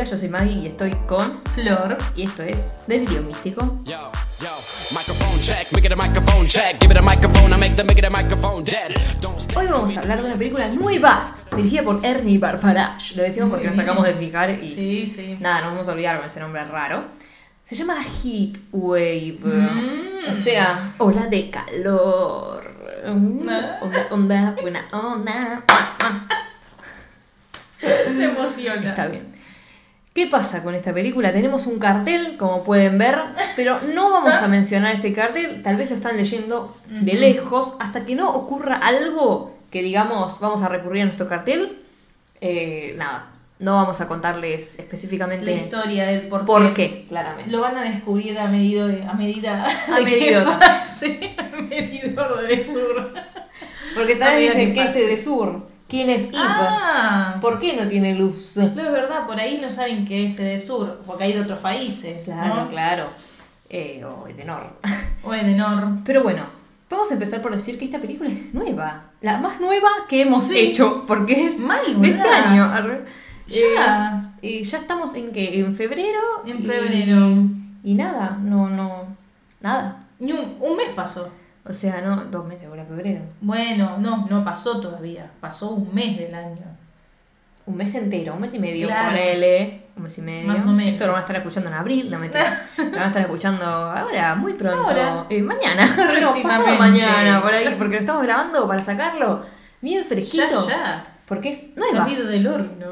[0.00, 1.98] Hola, yo soy Maggie y estoy con Flor.
[2.16, 3.82] y esto es Delirio Místico.
[9.56, 13.12] Hoy vamos a hablar de una película nueva dirigida por Ernie Barbarach.
[13.14, 15.36] Lo decimos porque nos acabamos de fijar y Sí, sí.
[15.38, 17.04] nada, no vamos a olvidar con ese nombre raro.
[17.66, 19.36] Se llama Heat Wave.
[19.42, 20.30] Mm.
[20.30, 22.74] O sea, ola de calor.
[23.06, 23.78] Mm, Ah.
[23.82, 25.62] Onda, onda, buena onda.
[28.14, 28.88] Me emociona.
[28.88, 29.29] Está bien.
[30.12, 31.32] ¿Qué pasa con esta película?
[31.32, 33.16] Tenemos un cartel, como pueden ver,
[33.54, 38.04] pero no vamos a mencionar este cartel, tal vez lo están leyendo de lejos, hasta
[38.04, 41.78] que no ocurra algo que digamos, vamos a recurrir a nuestro cartel.
[42.40, 43.26] eh, nada,
[43.60, 46.46] no vamos a contarles específicamente La historia del por qué.
[46.46, 47.50] por qué, claramente.
[47.52, 52.16] Lo van a descubrir a medida a medida A medida también.
[52.48, 53.12] del sur.
[53.94, 55.68] Porque a tal vez medida dicen que que es de sur.
[55.90, 56.38] ¿Quién es Eve?
[56.38, 58.56] Ah, ¿Por qué no tiene luz?
[58.56, 61.58] no es verdad, por ahí no saben que es de sur, porque hay de otros
[61.58, 62.68] países, Claro, ¿no?
[62.70, 63.04] claro.
[63.68, 64.72] Eh, o de nor.
[65.24, 65.86] O es de Nor.
[66.04, 66.44] Pero bueno,
[66.88, 69.02] vamos a empezar por decir que esta película es nueva.
[69.20, 70.58] La más nueva que hemos Sí.
[70.58, 72.72] hecho, porque es Mal, de este año.
[73.46, 74.32] Ya.
[74.42, 76.20] Eh, y ya estamos en que en febrero.
[76.46, 77.44] En y- febrero.
[77.84, 79.04] Y, nada, no, no.
[79.60, 80.04] Nada.
[80.18, 81.30] Ni un, un mes pasó.
[81.64, 83.20] O sea, no, dos meses ahora febrero.
[83.40, 85.30] Bueno, no, no pasó todavía.
[85.40, 86.64] Pasó un mes del año.
[87.66, 89.10] Un mes entero, un mes y medio, Claro.
[89.10, 89.82] ponele.
[89.96, 90.48] Un mes y medio.
[90.48, 90.90] Más o menos.
[90.92, 94.34] Esto lo van a estar escuchando en abril, no Lo van a estar escuchando ahora,
[94.34, 94.80] muy pronto.
[94.88, 95.26] Ahora.
[95.28, 96.78] Eh, mañana, Próximamente.
[96.78, 99.44] mañana, por ahí, porque lo estamos grabando para sacarlo
[99.82, 100.66] bien fresquito.
[100.68, 101.02] Ya, ya.
[101.26, 101.98] Porque es nueva.
[101.98, 102.86] Salido del horno.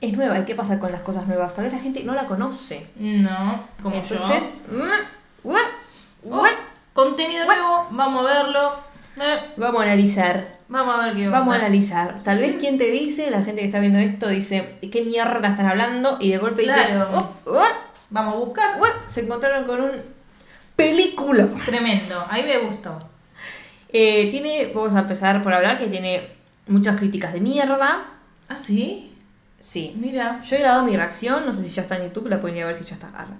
[0.00, 0.38] Es nueva.
[0.38, 1.54] ¿Y qué pasa con las cosas nuevas?
[1.56, 2.86] Tal vez la gente no la conoce.
[2.96, 4.78] No, como Entonces, yo.
[4.78, 4.90] mm,
[5.44, 5.58] ua,
[6.30, 6.44] Oh,
[6.92, 7.62] contenido Bueno.
[7.62, 8.72] nuevo, vamos a verlo.
[9.20, 10.58] Eh, vamos a analizar.
[10.68, 12.22] vamos a ver qué Vamos a analizar.
[12.22, 15.48] Tal vez quien te dice, la gente que está viendo esto dice, ¿de qué mierda
[15.48, 16.16] están hablando?
[16.20, 17.10] Y de golpe dice, Claro.
[17.44, 17.68] "Oh, ua,
[18.10, 18.80] Vamos a buscar.
[18.80, 19.90] ua", se encontraron con un
[20.76, 21.46] película.
[21.66, 22.98] Tremendo, ahí me gustó.
[23.92, 26.28] Eh, tiene, vamos a empezar por hablar que tiene
[26.68, 28.04] muchas críticas de mierda.
[28.48, 29.12] ¿Ah, sí?
[29.58, 29.94] Sí.
[30.00, 30.40] Mira.
[30.40, 32.62] Yo he grabado mi reacción, no sé si ya está en YouTube, la pueden ir
[32.62, 33.08] a ver si ya está.
[33.08, 33.34] Arre.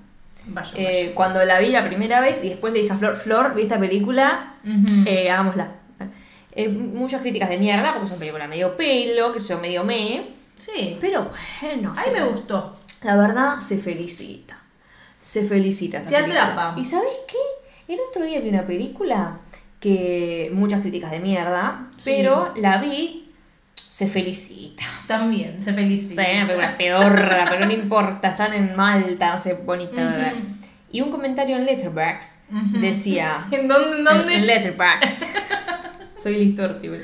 [0.52, 3.54] Vaya, Eh, cuando la vi la primera vez y después le dije a Flor, Flor,
[3.54, 4.76] vi esta película, vaya.
[4.76, 5.02] Ujú.
[5.06, 5.72] eh, hagámosla.
[6.52, 10.26] Eh, muchas críticas de mierda, porque es una película medio pelo, que yo, medio me.
[10.56, 10.96] sí.
[11.00, 11.30] Pero
[11.62, 12.76] bueno, A mí me gustó.
[13.02, 14.58] la verdad se felicita.
[15.18, 16.46] Se felicita esta Te película.
[16.52, 16.80] atrapa.
[16.80, 17.92] ¿Y sabes qué?
[17.92, 19.38] El otro día vi una película
[19.78, 22.12] que muchas críticas de mierda, Sí.
[22.16, 23.29] pero la vi,
[23.92, 24.84] se felicita.
[25.08, 26.22] También, se Sí, felicita.
[26.56, 30.34] una pedorra, pero no importa, están en Malta, no sé, bonita de ver.
[30.34, 30.44] Ujú.
[30.92, 32.80] Y un comentario en Letterboxd Ujú.
[32.80, 33.48] decía...
[33.50, 33.90] ¿En dónde?
[33.90, 34.34] ¿En En, dónde?
[34.36, 35.24] en Letterboxd.
[36.16, 37.00] Soy güey.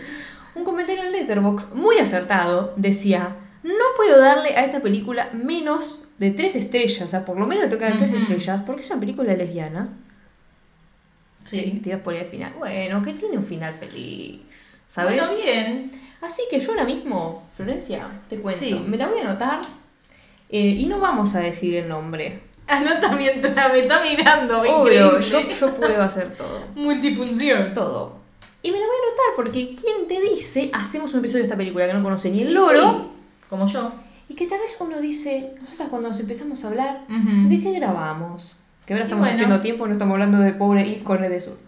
[0.54, 6.30] Un comentario en Letterboxd muy acertado decía: No puedo darle a esta película menos de
[6.30, 7.03] tres estrellas.
[7.03, 8.22] O sea, por lo menos le tocan tres Ujú.
[8.22, 9.91] estrellas, porque es una película de lesbianas.
[11.48, 11.80] Te, Sí.
[11.82, 12.53] te ibas por al final.
[12.58, 14.82] Bueno, que tiene un final feliz.
[14.88, 15.16] ¿Sabes?
[15.20, 15.91] Bueno, bien.
[16.22, 18.59] Así que yo ahora mismo, Florencia, te cuento.
[18.60, 18.84] Sí.
[18.87, 19.60] Me la voy a anotar.
[20.49, 22.43] eh, y no vamos a decir el nombre.
[22.69, 24.60] Anota mientras me está mirando.
[24.60, 26.62] Obvio, yo, yo puedo hacer todo.
[26.75, 27.72] Multifunción.
[27.75, 28.16] todo.
[28.62, 31.56] Y me lo voy a anotar porque ¿quién te dice hacemos un episodio de esta
[31.56, 32.93] película que no conoce ni el Y loro?
[32.93, 33.93] sí, como yo.
[34.28, 37.04] Y que tal vez uno dice, nosotros cuando nos empezamos a hablar.
[37.09, 38.56] ¿de qué grabamos?
[38.84, 39.34] Que ahora Y estamos bueno.
[39.34, 41.59] haciendo tiempo, no estamos hablando de pobre Yves Cornet de Sur.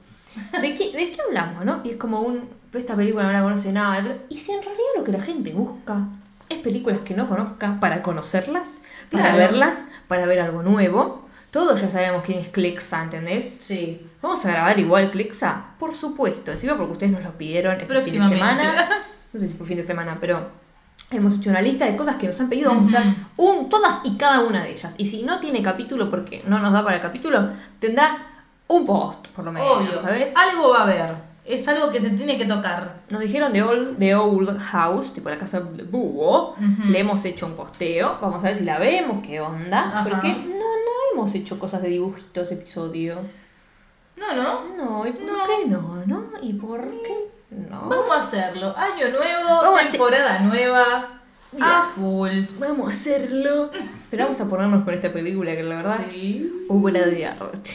[0.61, 1.81] ¿De qué, ¿De qué hablamos, no?
[1.85, 4.19] Y es como un, esta película no la conoce nada.
[4.29, 6.07] Y si en realidad lo que la gente busca
[6.49, 8.79] es películas que no conozca para conocerlas,
[9.11, 9.39] para Claro.
[9.39, 11.27] verlas, para ver algo nuevo.
[11.51, 13.57] Todos ya sabemos quién es Clexa, ¿entendés?
[13.61, 14.07] Sí.
[14.21, 15.65] ¿Vamos a grabar igual Clexa?
[15.79, 18.89] Por supuesto, encima porque ustedes nos lo pidieron este fin de semana.
[19.33, 20.49] No sé si fue fin de semana, pero
[21.11, 22.71] hemos hecho una lista de cosas que nos han pedido.
[22.71, 24.93] Vamos a hacer un, todas y cada una de ellas.
[24.99, 28.27] Y si no tiene capítulo porque no nos da para el capítulo, tendrá
[28.69, 29.97] un post, por lo menos, Obvio.
[29.97, 30.35] ¿sabes?
[30.37, 31.28] Algo va a haber.
[31.49, 33.01] Es algo que se tiene que tocar.
[33.11, 36.55] Nos dijeron de Old, de Old House, tipo la casa de búho.
[36.87, 38.19] Le hemos hecho un posteo.
[38.21, 39.81] Vamos a ver si la vemos, qué onda.
[39.81, 40.05] Ajá.
[40.09, 43.17] Porque no, no hemos hecho cosas de dibujitos, episodio.
[44.19, 44.77] No, no.
[44.77, 45.39] No, ¿y por No.
[45.45, 46.03] qué no?
[46.07, 46.25] ¿No?
[46.43, 47.89] ¿Y por qué no?
[47.89, 48.75] Vamos a hacerlo.
[48.77, 51.09] Año nuevo, Vamos a hacer- temporada nueva.
[51.61, 52.43] A full.
[52.59, 53.71] Vamos a hacerlo.
[54.11, 56.67] Pero vamos a ponernos con esta película que la verdad Sí.
[56.69, 57.71] obra de arte.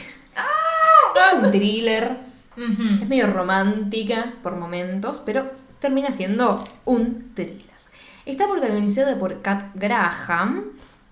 [1.16, 2.16] Es un thriller,
[2.56, 7.74] es medio romántica por momentos, pero termina siendo un thriller.
[8.26, 10.64] Está protagonizada por Kat Graham,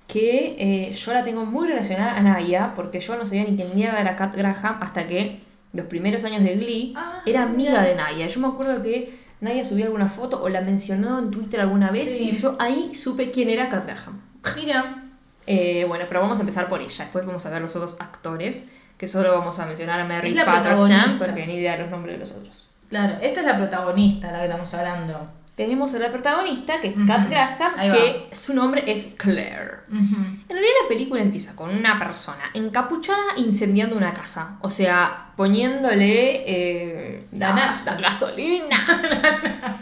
[0.07, 3.75] que eh, yo la tengo muy relacionada a Naya, porque yo no sabía ni quién
[3.75, 5.41] mierda era Kat Graham hasta que
[5.73, 7.83] los primeros años de Glee Ah, era amiga mira.
[7.83, 8.27] de Naya.
[8.27, 12.11] Yo me acuerdo que Naya subió alguna foto o la mencionó en Twitter alguna vez
[12.17, 12.29] Sí.
[12.31, 14.21] y yo ahí supe quién era Kat Graham.
[14.57, 14.99] Mira.
[15.47, 17.05] Eh, bueno, pero vamos a empezar por ella.
[17.05, 18.65] Después vamos a ver los otros actores,
[19.03, 22.15] que solo vamos a mencionar a Mary la Patterson, porque ni idea de los nombres
[22.15, 22.69] de los otros.
[22.89, 25.29] Claro, esta es la protagonista, la que estamos hablando.
[25.57, 26.95] Tenemos a la protagonista, que es.
[27.05, 27.95] Kat Graham, Ahí va.
[27.97, 29.81] que su nombre es Claire.
[29.91, 34.57] En realidad la película empieza con una persona encapuchada incendiando una casa.
[34.61, 37.97] O sea, poniéndole eh, La nafta.
[37.97, 38.87] gasolina.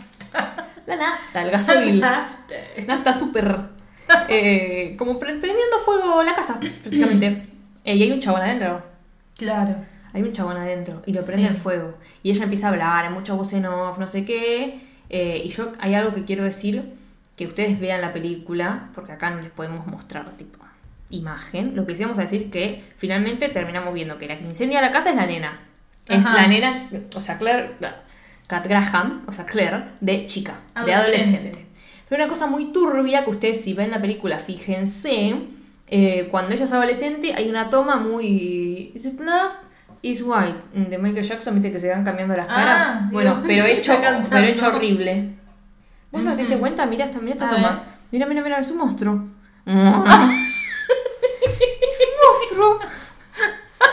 [0.86, 2.00] la nafta, el gasolil.
[2.86, 3.58] Nafta súper.
[4.28, 7.46] eh, como pre- prendiendo fuego la casa, prácticamente.
[7.82, 8.82] Eh, y hay un chabón adentro.
[9.40, 9.74] Claro.
[10.12, 11.48] Hay un chabón adentro y lo prende Sí.
[11.48, 11.94] en fuego.
[12.22, 14.80] Y ella empieza a hablar, hay mucha voz en off, no sé qué.
[15.08, 16.82] Eh, y yo hay algo que quiero decir,
[17.36, 20.58] que ustedes vean la película, porque acá no les podemos mostrar tipo
[21.10, 21.74] imagen.
[21.74, 24.90] Lo que sí vamos a decir que finalmente terminamos viendo que la que incendia la
[24.92, 25.60] casa es la nena.
[26.06, 27.72] Es la nena, o sea, Claire,
[28.46, 30.54] Kat Graham, o sea, Claire, de chica,
[30.84, 31.36] de Adolescente.
[31.36, 31.66] adolescente.
[32.08, 35.34] Pero una cosa muy turbia que ustedes si ven la película, fíjense,
[35.90, 38.92] eh, cuando ella es adolescente hay una toma muy...
[38.94, 39.52] Is black?
[40.02, 40.56] Is white.
[40.72, 43.10] De Michael Jackson, viste que se van cambiando las Ah, caras.
[43.12, 43.92] bueno, pero ¿qué hecho,
[44.30, 45.34] pero hecho horrible.
[46.10, 46.86] ¿Vos no te diste cuenta?
[46.86, 47.70] Mira esta, mira esta A toma.
[47.70, 47.78] ver.
[48.10, 49.24] Mira, mira, mira, es un monstruo.
[49.66, 49.74] es
[52.06, 52.78] un monstruo.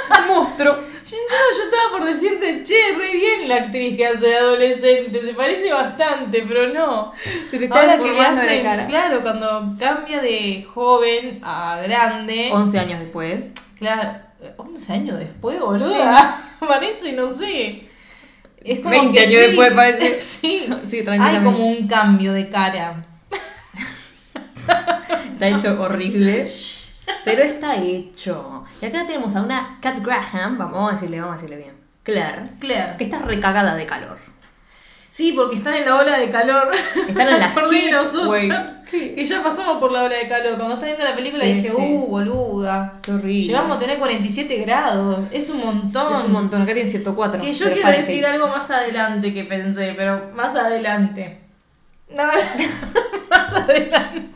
[0.28, 0.76] Monstruo.
[0.76, 1.18] Yo, encima
[1.58, 5.72] yo estaba por decirte, che, re bien la actriz que hace de adolescente, se parece
[5.72, 7.14] bastante, pero no.
[7.50, 8.86] Se le está Ahora que le hacen, cara.
[8.86, 13.52] claro, cuando cambia de joven a grande, 11 años después.
[13.78, 14.20] claro,
[14.58, 17.84] 11 años después, boluda, parece, no sé.
[18.64, 19.48] Es como 20 que años sí.
[19.48, 20.20] después parece.
[20.20, 23.06] Sí, Sí, hay como un cambio de cara.
[25.34, 26.46] Está hecho horrible.
[27.24, 28.64] Pero está hecho.
[28.82, 31.74] Y acá tenemos a una Kat Graham, vamos a decirle, vamos a decirle bien.
[32.04, 32.96] Claire, Claire.
[32.98, 34.18] que está recagada de calor.
[35.10, 36.70] Sí, porque están en la ola de calor.
[37.08, 38.42] Están en la Por de nosotros.
[38.92, 40.56] Que ya pasamos por la ola de calor.
[40.58, 41.76] Cuando estás viendo la película Sí, dije, sí.
[41.78, 43.00] uh, boluda.
[43.02, 43.42] Qué horrible.
[43.48, 45.20] Llegamos a tener 47 grados.
[45.32, 46.14] Es un montón.
[46.14, 47.42] Es un montón, acá tiene 104.
[47.42, 48.06] Que yo quiero Fahrenheit.
[48.08, 51.40] decir algo más adelante que pensé, pero más adelante.
[52.16, 52.24] No,
[53.30, 54.27] más adelante.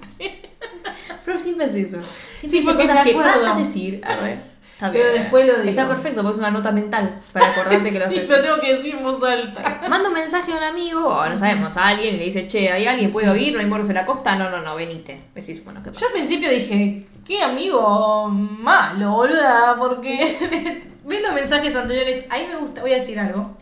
[1.31, 1.98] Pero siempre es eso.
[2.45, 4.01] Sí, porque cosas que vas a decir.
[4.04, 4.51] A ver.
[4.74, 5.22] Está Pero bien.
[5.22, 5.69] después lo digo.
[5.69, 8.30] Está perfecto, porque es una nota mental para acordarte que lo Sí, haces.
[8.30, 9.80] lo tengo que decir en voz alta.
[9.89, 12.69] Manda un mensaje a un amigo, o no sabemos, a alguien, y le dice, che,
[12.69, 13.12] ¿hay alguien?
[13.12, 13.54] ¿Puedo ir?
[13.54, 14.36] ¿No hay moros en la costa?
[14.36, 15.22] No, no, no, venite.
[15.33, 16.01] Decís, bueno, ¿qué pasa?
[16.01, 22.25] Yo al principio dije, qué amigo malo, boluda, porque ves los mensajes anteriores.
[22.30, 23.56] Ahí me gusta, voy a decir algo.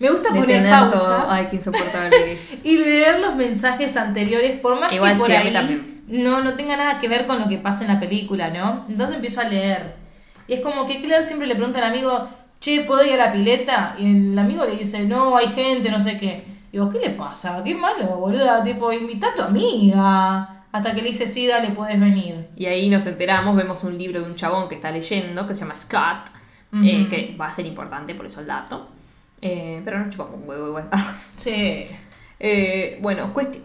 [0.00, 1.30] Me gusta poner pausa todo.
[1.30, 5.40] Ay, qué insoportable y leer los mensajes anteriores, por más Igual que por sí, a
[5.40, 5.97] mí ahí también.
[6.08, 8.86] No, no tenga nada que ver con lo que pasa en la película, ¿no?
[8.88, 9.94] Entonces empiezo a leer.
[10.46, 12.28] Y es como que Claire siempre le pregunta al amigo,
[12.60, 13.94] che, ¿puedo ir a la pileta?
[13.98, 16.44] Y el amigo le dice, no, hay gente, no sé qué.
[16.72, 17.62] Digo, ¿qué le pasa?
[17.62, 18.62] Qué malo, boluda.
[18.62, 20.64] Tipo, invita a tu amiga.
[20.72, 22.48] Hasta que le dice, sí, dale, puedes venir.
[22.56, 25.60] Y ahí nos enteramos, vemos un libro de un chabón que está leyendo, que se
[25.60, 26.30] llama Scott,
[26.84, 28.88] eh, que va a ser importante, por eso el dato.
[29.40, 30.88] Eh, pero no chupamos un huevo igual.
[31.36, 31.86] Sí.
[32.40, 33.64] Eh, bueno, cuestión.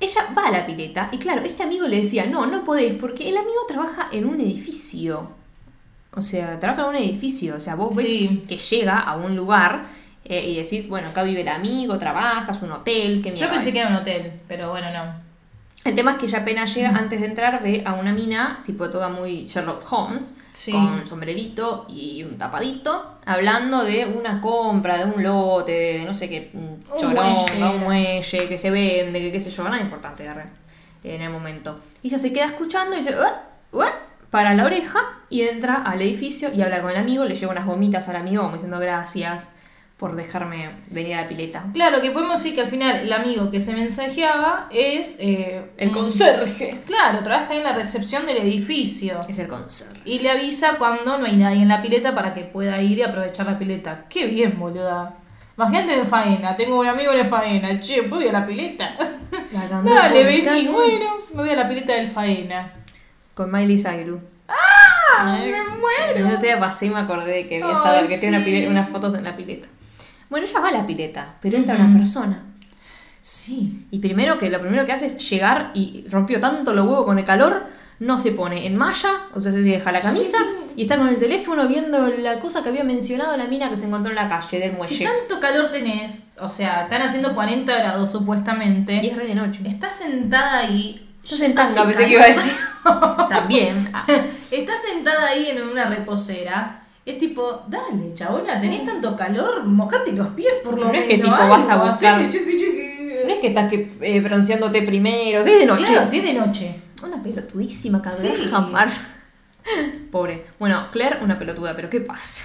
[0.00, 3.28] Ella va a la pileta y claro, este amigo le decía, no, no podés, porque
[3.28, 5.30] el amigo trabaja en un edificio.
[6.12, 7.54] O sea, trabaja en un edificio.
[7.56, 8.42] O sea, vos ves Sí.
[8.48, 9.86] que llega a un lugar
[10.24, 13.52] eh, y decís, bueno, acá vive el amigo, trabaja, es un hotel, qué Yo mierda
[13.52, 13.74] pensé es?
[13.74, 15.29] que era un hotel, pero bueno, no.
[15.84, 18.90] El tema es que ella apenas llega, antes de entrar, ve a una mina, tipo
[18.90, 20.72] toda muy Sherlock Holmes, Sí.
[20.72, 26.28] con sombrerito y un tapadito, hablando de una compra, de un lote, de no sé
[26.28, 27.64] qué, un Un choronga, muelle.
[27.76, 30.28] un muelle que se vende, que qué sé yo, nada importante
[31.02, 31.80] en el momento.
[32.02, 33.14] Y ella se queda escuchando y dice,
[34.30, 35.00] para la oreja
[35.30, 38.42] y entra al edificio y habla con el amigo, le lleva unas gomitas al amigo
[38.42, 39.50] como diciendo gracias
[40.00, 41.62] por dejarme venir a la pileta.
[41.74, 45.88] Claro, que podemos decir que al final el amigo que se mensajeaba es eh, El
[45.88, 46.78] un- conserje.
[46.86, 49.20] Claro, trabaja en la recepción del edificio.
[49.28, 50.00] Es el conserje.
[50.06, 53.02] Y le avisa cuando no hay nadie en la pileta para que pueda ir y
[53.02, 54.06] aprovechar la pileta.
[54.08, 55.14] Qué bien, boluda.
[55.58, 58.96] Imagínate en faena, tengo un amigo en faena, che, voy a la pileta.
[59.52, 62.72] La cantó Dale, vení, bueno, me voy a la pileta del faena.
[63.34, 64.20] Con Miley Cyrus.
[64.48, 65.36] ¡Ah!
[65.38, 65.52] ¡Me El
[66.24, 66.28] muero!
[66.36, 68.50] otro día pasé y me acordé de que había Ay, estado, que tiene una sí.
[68.50, 69.68] pile- unas fotos en la pileta.
[70.30, 72.44] Bueno, ella va a la pileta, pero entra una persona.
[73.20, 73.86] Sí.
[73.90, 77.18] Y primero que lo primero que hace es llegar y rompió tanto los huevos con
[77.18, 77.64] el calor,
[77.98, 80.72] no se pone en malla, o sea, se deja la camisa Sí.
[80.76, 83.84] y está con el teléfono viendo la cosa que había mencionado la mina que se
[83.86, 84.94] encontró en la calle del muelle.
[84.96, 89.34] Si tanto calor tenés, o sea, están haciendo 40 grados supuestamente, Y es re de
[89.34, 89.60] noche.
[89.66, 91.06] estás sentada ahí.
[91.28, 92.52] Tanga, hace pensé que iba a decir.
[93.28, 93.90] También.
[93.92, 94.06] Ah,
[94.50, 96.79] Estás sentada ahí en una reposera.
[97.10, 101.02] Es tipo, dale, chabona, tenés tanto calor, mojate los pies por lo No menos.
[101.02, 103.14] es que tipo vas a buscar- hacete chiqui, chiqui.
[103.26, 105.84] no es que estás que, eh, bronceándote primero, sí, es de noche.
[105.84, 106.80] Claro, sí es de noche.
[107.02, 108.28] Una pelotudísima Sí.
[108.28, 108.88] Cadera Hammer.
[110.10, 110.46] Pobre.
[110.58, 112.44] Bueno, Claire, una pelotuda, pero ¿qué pasa?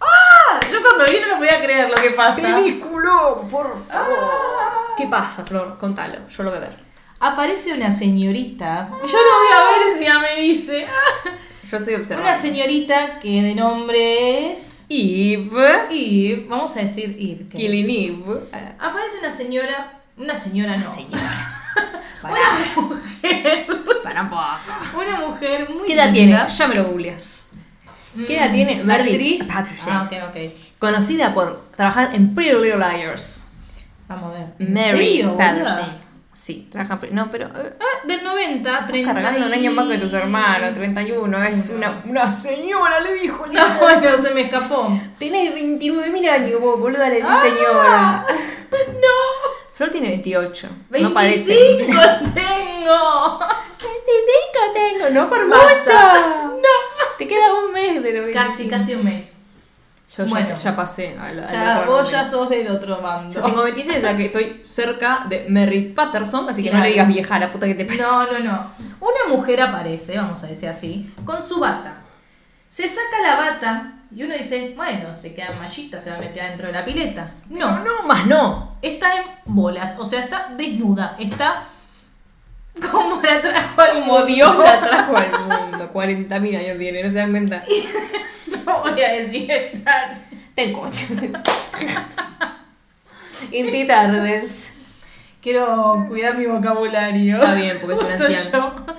[0.00, 2.58] Ah, yo cuando vi no lo podía creer lo que pasa.
[2.58, 3.46] ¡Ridículo!
[3.50, 4.16] Por favor.
[4.96, 5.78] ¿Qué pasa, Flor?
[5.78, 6.74] Contalo, yo lo voy a ver.
[7.20, 8.88] Aparece una señorita.
[8.90, 10.86] Yo lo voy a ver si ya me dice.
[11.72, 11.78] Ah.
[11.78, 12.28] Yo estoy observando.
[12.30, 14.84] Una señorita que de nombre es.
[14.88, 15.86] Eve.
[15.90, 16.46] Eve.
[16.48, 17.46] Vamos a decir Eve.
[17.48, 18.24] que Killing.
[18.24, 18.40] Eve.
[18.52, 20.00] Eh, Aparece una señora.
[20.18, 20.84] Una señora no.
[20.84, 21.58] señora.
[22.22, 23.66] Una mujer.
[24.02, 25.00] para un poco.
[25.00, 25.86] Una mujer muy.
[25.86, 26.44] ¿Qué edad linda.
[26.46, 26.54] tiene?
[26.56, 27.44] Ya me lo googleas.
[28.26, 28.84] ¿Qué edad Mm, tiene?
[28.84, 29.38] Mary.
[29.88, 30.52] Ah, ok, ok.
[30.78, 33.48] Conocida por trabajar en Pretty Little Liars.
[34.06, 34.46] Vamos a ver.
[34.58, 35.96] ¿En Mary Patterson.
[36.34, 37.46] Sí, trabaja en Pretty- No, pero.
[37.48, 39.12] eh, Ah, del 90, 30.
[39.12, 41.42] cargando un año más que tus hermanos, 31.
[41.44, 41.78] Es Uno.
[41.78, 43.46] una, una señora, le dijo.
[43.46, 44.88] No, bueno, se me escapó.
[45.18, 48.26] Tenés 29.000 años, vos, boluda, le decís Ah, señora.
[48.72, 49.52] No.
[49.74, 50.68] Flor tiene 28.
[50.88, 51.54] 25 No parece.
[52.34, 53.38] tengo.
[53.78, 55.92] 25 tengo, no por mucho.
[55.92, 57.16] No.
[57.18, 58.70] Te queda un mes de los Casi, 25.
[58.70, 59.31] casi un mes.
[60.16, 60.54] Yo ya- Bueno.
[60.54, 63.34] ya, pasé al, al Ya, otro vos ya sos del otro bando.
[63.34, 66.88] Yo tengo 26, o sea que estoy cerca de Merritt Patterson, así que no le
[66.88, 67.84] digas vieja, la puta que te.
[67.96, 68.70] No, no, no.
[69.00, 71.94] Una mujer aparece, vamos a decir así, con su bata.
[72.68, 76.42] Se saca la bata y uno dice, bueno, se queda mallita, se va a meter
[76.42, 77.30] adentro de la pileta.
[77.48, 78.76] No, no, más no.
[78.82, 81.64] está en bolas, o sea, está desnuda, está
[82.90, 84.26] como la trajo al Como mundo.
[84.26, 85.90] Dios la trajo al mundo.
[85.92, 87.62] 40.000 años tiene, no se dan cuenta.
[88.66, 90.20] No voy a decir está.
[90.54, 91.06] Ten coche.
[93.50, 94.72] Inti tardes.
[95.40, 97.36] Quiero cuidar mi vocabulario.
[97.42, 98.36] Está bien, porque es una anciana.
[98.86, 98.94] yo.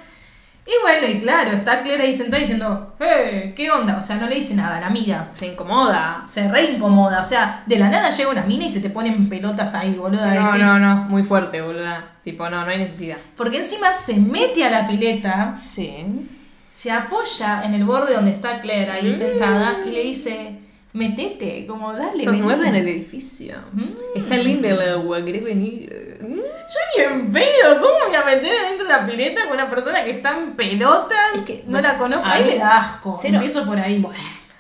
[0.65, 3.97] Y bueno, y claro, está Claire ahí sentada diciendo, hey, ¿qué onda?
[3.97, 5.31] O sea, no le dice nada, la mira.
[5.35, 6.23] Se incomoda.
[6.25, 9.27] Se re incomoda, o sea, de la nada llega una mina y se te ponen
[9.27, 10.33] pelotas ahí, boluda.
[10.33, 10.61] No, decís.
[10.63, 10.95] no, no.
[11.09, 12.11] Muy fuerte, boluda.
[12.23, 13.17] Tipo, no, no hay necesidad.
[13.35, 16.29] Porque encima se mete a la pileta, Sí.
[16.71, 19.13] se apoya en el borde donde está Claire ahí Mm.
[19.13, 20.59] sentada y le dice,
[20.93, 22.25] metete, como dale.
[22.25, 22.39] Vení".
[22.41, 23.55] nueva en el edificio.
[23.73, 23.89] Mm.
[24.15, 26.17] Está linda el agua, ¿querés venir?
[26.21, 26.35] Mm.
[26.37, 30.03] Yo ni en pedo, ¿cómo voy a meter adentro de la pileta con una persona
[30.03, 31.35] que está en pelotas?
[31.35, 33.17] Es que, no la conozco, ahí me da asco.
[33.21, 33.35] Cero.
[33.35, 34.03] Empiezo por ahí.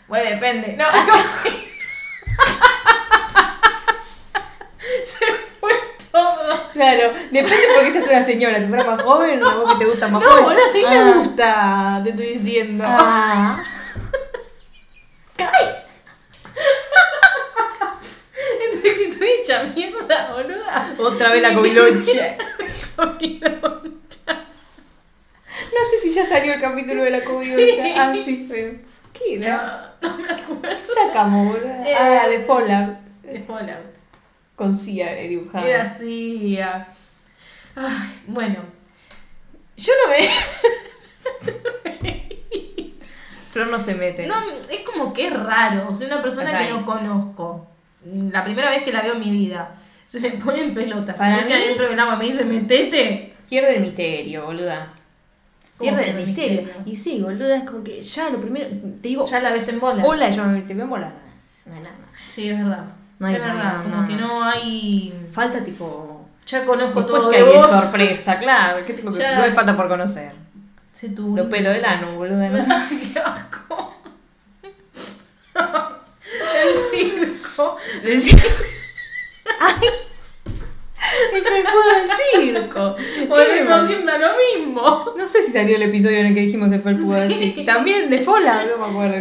[0.07, 0.75] Bueno, depende.
[0.77, 1.49] No, no sé.
[5.05, 5.25] Se
[5.59, 5.71] fue
[6.11, 6.69] todo.
[6.73, 8.61] Claro, depende porque es una señora.
[8.61, 10.43] Si fuera más joven, o vos que te gusta más No, joven.
[10.43, 10.91] boludo, sí Ah.
[11.05, 12.83] me gusta, te estoy diciendo.
[12.87, 13.63] Ah.
[18.73, 20.95] Entre que estoy hecha mierda, boluda.
[20.99, 22.37] Otra vez la covidocha.
[22.95, 24.33] Covidocha.
[25.73, 27.83] No sé si ya salió el capítulo de la covidocha.
[27.83, 27.93] Sí.
[27.95, 28.79] Ah, sí, fue.
[29.13, 29.95] ¿Qué era?
[30.01, 30.83] No, no me acuerdo.
[30.93, 31.69] Sacamos, boludo.
[31.85, 32.97] Eh, Ah, de Fallout.
[33.23, 33.93] De Fallout.
[34.55, 35.67] Con Cia eh, dibujada.
[35.67, 35.85] Era
[36.63, 36.87] ah.
[37.75, 38.59] Ay, bueno.
[39.77, 40.29] Yo no me.
[43.53, 44.25] Flor no se mete.
[44.27, 44.35] No,
[44.69, 45.87] es como que es raro.
[45.89, 47.67] O sea, una persona que no conozco.
[48.03, 49.75] La primera vez que la veo en mi vida.
[50.05, 51.17] Se me pone en pelotas.
[51.17, 52.15] Se mete mí- adentro del agua.
[52.17, 53.35] Me dice, metete.
[53.49, 54.87] Pierde el misterio, boluda.
[55.77, 56.61] ¿Cómo Pierde el misterio.
[56.63, 56.81] misterio?
[56.85, 58.67] Y sí, boluda, es como que ya lo primero.
[59.01, 60.05] Te digo, Ya la ves en bolas.
[60.07, 61.13] hola, yo me te veo en bola.
[61.65, 61.95] No hay nada.
[62.27, 62.85] Sí, es verdad.
[63.19, 63.55] No hay es verdad.
[63.55, 65.13] nada, como que no hay.
[65.31, 66.27] Falta tipo.
[66.45, 67.65] Ya conozco Después todo que de hay vos.
[67.69, 68.83] sorpresa, claro.
[68.85, 69.35] ¿Qué tipo que Ya.
[69.39, 70.31] no me falta por conocer?
[71.11, 72.49] Los pelos del ano, boluda.
[72.49, 72.65] ¿no?
[73.13, 73.95] Qué asco.
[76.63, 77.77] El circo.
[78.03, 78.37] Le decía.
[79.59, 79.87] ¡Ay!
[81.33, 82.95] El felpudo del circo.
[83.29, 83.87] Volvemos ¿Qué?
[83.93, 85.13] siempre lo mismo.
[85.17, 87.63] No sé si salió el episodio en el que dijimos el felpudo del circo.
[87.65, 89.17] También de Fola, no me acuerdo.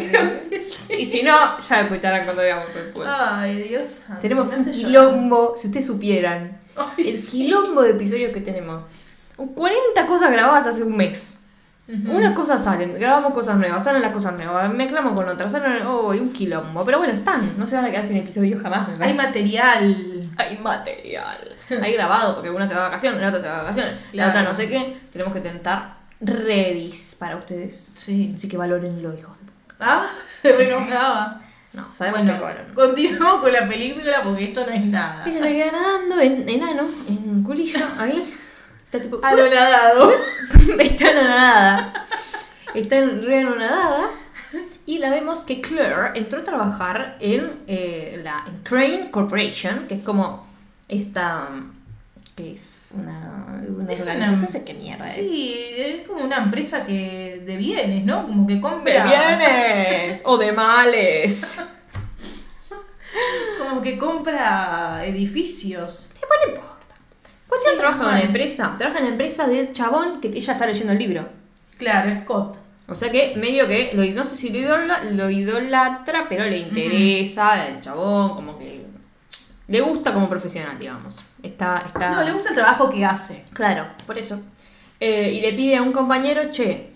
[0.96, 3.30] Y si no, ya escucharán cuando digamos felpudo del circo.
[3.30, 3.88] Ay, Dios.
[3.88, 4.86] santo, Tenemos me un hace llorar.
[4.86, 6.58] quilombo, si ustedes supieran.
[6.76, 7.30] Ay, El sí.
[7.44, 8.84] quilombo de episodios que tenemos.
[9.36, 11.41] 40 cosas grabadas hace un mes.
[11.88, 12.16] Ujú.
[12.16, 15.84] Unas cosas salen, grabamos cosas nuevas, salen las cosas nuevas, mezclamos con otras, salen.
[15.86, 16.84] Oh, y un quilombo.
[16.84, 18.88] Pero bueno, están, no se van a quedar sin episodios jamás.
[19.00, 20.20] Hay material.
[20.36, 21.38] Hay material.
[21.82, 24.10] Hay grabado, porque una se va de vacaciones, la otra se va de vacaciones, la
[24.12, 24.30] Claro.
[24.30, 24.96] otra no sé qué.
[25.10, 27.76] Tenemos que tentar redis para ustedes.
[27.76, 28.32] Sí.
[28.34, 29.74] Así que valórenlo, hijos de puta.
[29.80, 30.06] Ah,
[30.40, 31.40] se renojaba.
[31.72, 35.24] No, sabemos Bueno, que continuamos con la película porque esto no es nada.
[35.26, 38.30] Ella se queda nadando en enano, en culillo, ahí.
[38.92, 39.20] Está tipo.
[39.22, 40.10] Anonadado.
[40.80, 42.06] está anonadada.
[42.74, 44.10] Está en- re anonadada.
[44.84, 49.94] Y la vemos que Claire entró a trabajar en, eh, la en Crane Corporation, que
[49.94, 50.46] es como
[50.88, 51.48] esta.
[52.36, 52.82] ¿Qué es?
[52.90, 54.40] Una, una Es una- organización.
[54.42, 55.14] No sé qué mierda es.
[55.14, 58.26] Sí, es como una empresa que de bienes, ¿no?
[58.26, 59.04] Como que compra.
[59.04, 60.22] ¡De bienes!
[60.26, 61.58] ¡O de males!
[63.58, 66.10] Como que compra edificios.
[66.20, 66.71] No importa.
[67.52, 70.64] Pues ella trabaja en una empresa, trabaja en la empresa del chabón que ella está
[70.66, 71.28] leyendo el libro.
[71.76, 72.56] Claro, Scott.
[72.88, 76.56] O sea que medio que, lo, no sé si lo, idola- lo idolatra, pero le
[76.56, 78.86] interesa el chabón, como que
[79.68, 81.20] le gusta como profesional, digamos.
[81.42, 82.10] Está, está...
[82.12, 83.44] No, le gusta el trabajo que hace.
[83.52, 84.40] Claro, por eso.
[84.98, 86.90] Eh, y le pide a un compañero, che,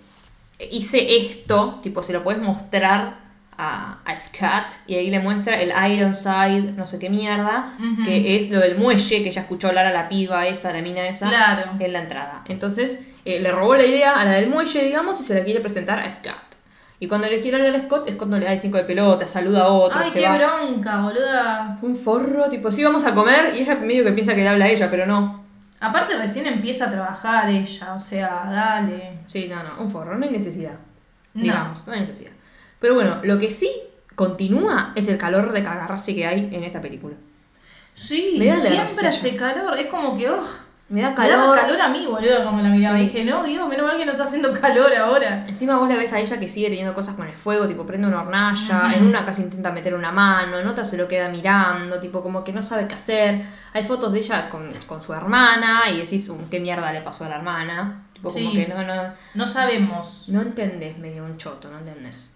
[0.71, 3.26] hice esto, tipo, se lo puedes mostrar
[3.59, 4.75] a, a Scott.
[4.87, 8.05] Y ahí le muestra el Ironside, no sé qué mierda, Ujú.
[8.05, 11.07] que es lo del muelle, que ya escuchó hablar a la piba esa, la mina
[11.07, 11.71] esa, Claro.
[11.79, 12.43] en la entrada.
[12.49, 15.61] Entonces, eh, le robó la idea a la del muelle, digamos, y se la quiere
[15.61, 16.35] presentar a Scott.
[16.99, 19.27] Y cuando le quiere hablar a Scott, Scott no le da el 5 de pelota,
[19.27, 20.39] saluda a otro, Ay, se qué va.
[20.39, 21.79] bronca, boluda.
[21.83, 24.65] Un forro, tipo, sí, vamos a comer, y ella medio que piensa que le habla
[24.65, 25.45] a ella, pero no.
[25.79, 29.19] Aparte recién empieza a trabajar ella, o sea, dale.
[29.27, 30.73] Sí, no, no, un forro, no hay necesidad.
[31.35, 31.43] No.
[31.43, 32.31] Digamos, no hay necesidad.
[32.87, 33.69] Pero bueno, lo que sí
[34.15, 37.17] continúa es el calor de cagarse que hay en esta película.
[37.93, 40.45] Sí, Me siempre hace calor, es como que, oh,
[40.89, 41.57] Me da me calor.
[41.57, 42.97] da calor a mí, boludo, como la miraba.
[42.97, 43.07] Sí.
[43.07, 45.45] Dije, no, Dios, menos mal que no está haciendo calor ahora.
[45.49, 48.07] Encima vos la ves a ella que sigue teniendo cosas con el fuego, tipo prende
[48.07, 51.99] una hornalla, en una casi intenta meter una mano, en otra se lo queda mirando,
[51.99, 53.45] tipo como que no sabe qué hacer.
[53.73, 57.25] Hay fotos de ella con, con su hermana y decís, "Um, ¿qué mierda le pasó
[57.25, 58.05] a la hermana?
[58.13, 58.53] Tipo como Sí.
[58.55, 60.27] que no, no, No sabemos.
[60.29, 62.33] No entendés, medio un choto, no entendés.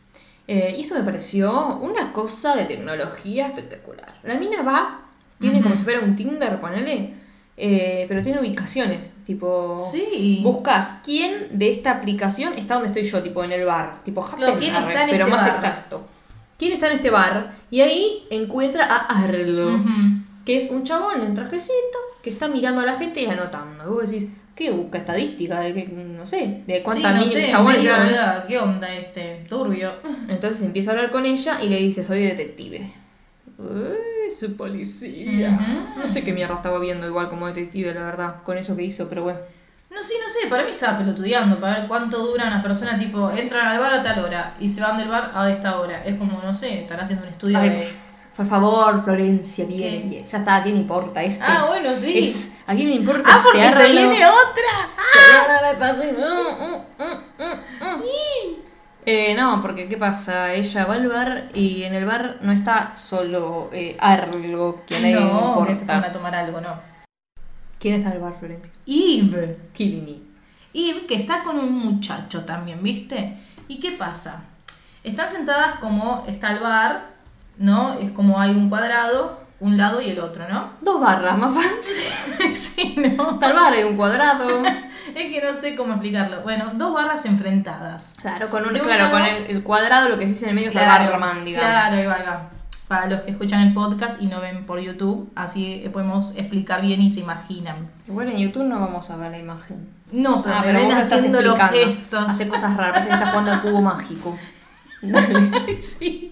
[0.52, 4.12] Eh, y eso me pareció una cosa de tecnología espectacular.
[4.24, 5.02] La mina va,
[5.38, 7.14] tiene como si fuera un Tinder, ponele,
[7.56, 8.98] eh, pero tiene ubicaciones.
[9.24, 10.40] Tipo, Sí.
[10.42, 14.02] buscas quién de esta aplicación está donde estoy yo, tipo en el bar.
[14.02, 15.50] Tipo, Happen, ¿quién arre, está en pero este más bar?
[15.50, 16.06] exacto.
[16.58, 17.52] ¿Quién está en este bar?
[17.70, 19.78] Y ahí encuentra a Arlo,
[20.44, 23.84] que es un chabón en trajecito que está mirando a la gente y anotando.
[23.84, 24.30] Y vos decís,
[24.60, 25.60] ¿qué busca estadística?
[25.60, 28.06] De que, no sé, de cuántas sí, no mil sé, chabones medio, llevan?
[28.06, 29.42] boluda, ¿Qué onda este?
[29.48, 29.94] Turbio.
[30.28, 32.92] Entonces empieza a hablar con ella y le dice, soy detective.
[33.56, 35.58] Uy, su policía.
[35.96, 39.08] No sé qué mierda estaba viendo igual como detective, la verdad, con eso que hizo,
[39.08, 39.38] pero bueno.
[39.90, 43.30] No sé, no sé, para mí estaba pelotudeando, para ver cuánto dura una persona, tipo,
[43.30, 46.04] entran al bar a tal hora y se van del bar a esta hora.
[46.04, 47.88] Es como, no sé, están haciendo un estudio Ay, de...
[48.36, 50.24] por favor, Florencia, bien, bien.
[50.26, 51.44] Ya está, ¿a quién importa este?
[51.46, 52.18] Ah, bueno, sí.
[52.30, 54.88] Es- ¿A quién le importa Ah, este porque se viene otra.
[55.12, 56.12] Se viene la fase.
[56.12, 58.60] Mm, mm, mm.
[59.06, 60.52] Eh, no, porque ¿qué pasa?
[60.54, 65.14] Ella va al bar y en el bar no está solo eh, Arlo, que le
[65.14, 66.78] no, se van a tomar algo, no.
[67.78, 68.70] ¿Quién está en el bar, Florencia?
[68.86, 69.58] Eve.
[69.72, 70.28] Killing
[70.74, 73.38] Eve, que está con un muchacho también, ¿viste?
[73.68, 74.44] ¿Y qué pasa?
[75.02, 77.08] Están sentadas como está el bar,
[77.60, 77.94] ¿no?
[77.94, 80.70] Es como hay un cuadrado, un lado y el otro, ¿no?
[80.80, 82.54] Dos barras más fácil.
[82.56, 83.38] sí, ¿no?
[83.38, 84.48] Tal bar hay un cuadrado.
[85.14, 86.42] Es que no sé cómo explicarlo.
[86.42, 88.14] Bueno, dos barras enfrentadas.
[88.22, 90.54] Claro, con un, claro, lado- con el, el cuadrado lo que se dice en el
[90.54, 91.68] medio es el barman, digamos.
[91.68, 92.50] Claro, ahí va, ahí va.
[92.86, 97.00] Para los que escuchan el podcast y no ven por YouTube, así podemos explicar bien
[97.02, 97.88] y se imaginan.
[98.06, 99.88] Igual en YouTube no vamos a ver la imagen.
[100.12, 102.24] No, pero Ah, pero ven haciendo los gestos.
[102.28, 104.38] Hace cosas raras, parece que está jugando al cubo mágico.
[105.02, 105.76] Dale.
[105.78, 106.30] Sí.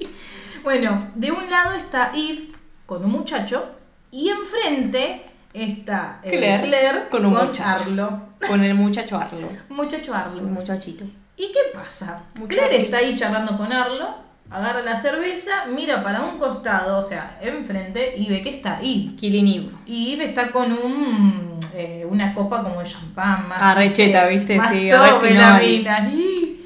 [0.68, 2.48] Bueno, de un lado está Eve
[2.84, 3.70] con un muchacho
[4.10, 7.86] y enfrente está eh, Claire, Claire con un muchacho.
[7.86, 8.22] Arlo.
[8.46, 9.48] Con el muchacho Arlo.
[9.70, 10.42] Muchacho Arlo.
[10.42, 11.06] Un muchachito.
[11.38, 12.24] ¿Y qué pasa?
[12.34, 12.48] Muchacho.
[12.48, 14.14] Claire está ahí charlando con Arlo,
[14.50, 19.14] agarra la cerveza, mira para un costado, o sea, enfrente, y ve que está Eve.
[19.18, 19.70] Killing Eve.
[19.86, 23.58] Y Eve está con un eh, una copa como de champán más.
[23.60, 24.56] Ah, re cheta, ¿viste?
[24.56, 26.10] Más Sí, la mina.
[26.12, 26.64] Y,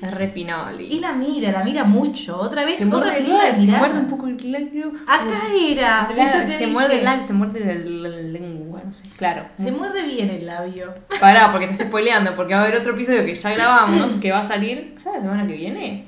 [0.85, 2.39] y la mira, la mira mucho.
[2.41, 4.93] Otra vez, se otra de labio, se muerde un poco el labio.
[5.07, 6.09] Acá era.
[6.17, 6.67] La- eso te se dije.
[6.69, 9.09] muerde el labio, se muerde la, la- la lengua, no sé.
[9.17, 9.45] Claro.
[9.55, 10.95] Se muerde bien el labio.
[11.21, 14.39] Pará, porque estoy spoileando, porque va a haber otro episodio que ya grabamos, que va
[14.39, 16.07] a salir, ¿sabes la semana que viene?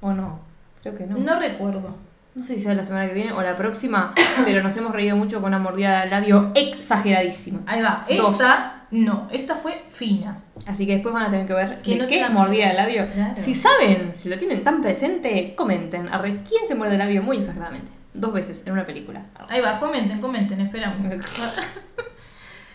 [0.00, 0.45] ¿O no?
[0.86, 1.18] Creo que no.
[1.18, 1.96] No recuerdo.
[2.36, 5.16] No sé si sea la semana que viene o la próxima, pero nos hemos reído
[5.16, 7.60] mucho con una mordida de labio exageradísima.
[7.66, 8.04] Ahí va.
[8.16, 8.32] Dos.
[8.32, 10.38] Esta, no, esta fue fina.
[10.66, 12.74] Así que después van a tener que ver Que de no qué la- mordida de
[12.74, 13.06] labio.
[13.08, 13.34] Claro.
[13.36, 16.08] Si saben, si lo tienen tan presente, comenten.
[16.08, 17.90] Arre, ¿quién se muerde el labio muy exageradamente?
[18.14, 19.22] Dos veces en una película.
[19.48, 20.98] Ahí va, comenten, comenten, esperamos.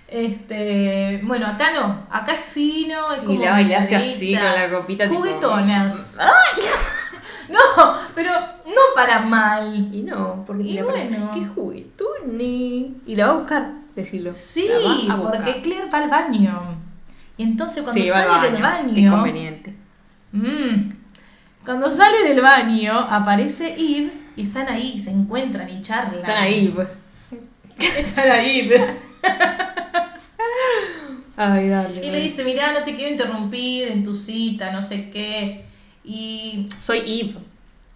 [0.08, 4.34] Este, bueno, acá no, acá es fino, es Y como le- y le hace así
[4.36, 6.18] con la copita, tipo- Juguetonas.
[6.20, 6.64] ¡Ay!
[7.52, 8.32] No, pero
[8.66, 9.90] no para mal.
[9.94, 11.32] Y no, porque Y si le ponen, bueno.
[11.34, 12.96] qué juguetoni.
[13.06, 14.32] Y la va a buscar, decirlo.
[14.34, 14.68] Sí,
[15.08, 16.62] La porque Claire va al baño.
[17.38, 19.76] Y entonces cuando Sí, sale del baño, baño, Es conveniente.
[20.32, 20.92] Mm.
[21.66, 26.20] Cuando sale del baño, aparece Eve y están ahí, se encuentran y charlan.
[26.20, 26.88] Están ahí, pues.
[27.98, 28.72] Están ahí.
[31.38, 32.06] Ay, dale.
[32.06, 35.66] Y le dice, mirá, no te quiero interrumpir en tu cita, no sé qué.
[36.04, 37.36] Y soy Eve.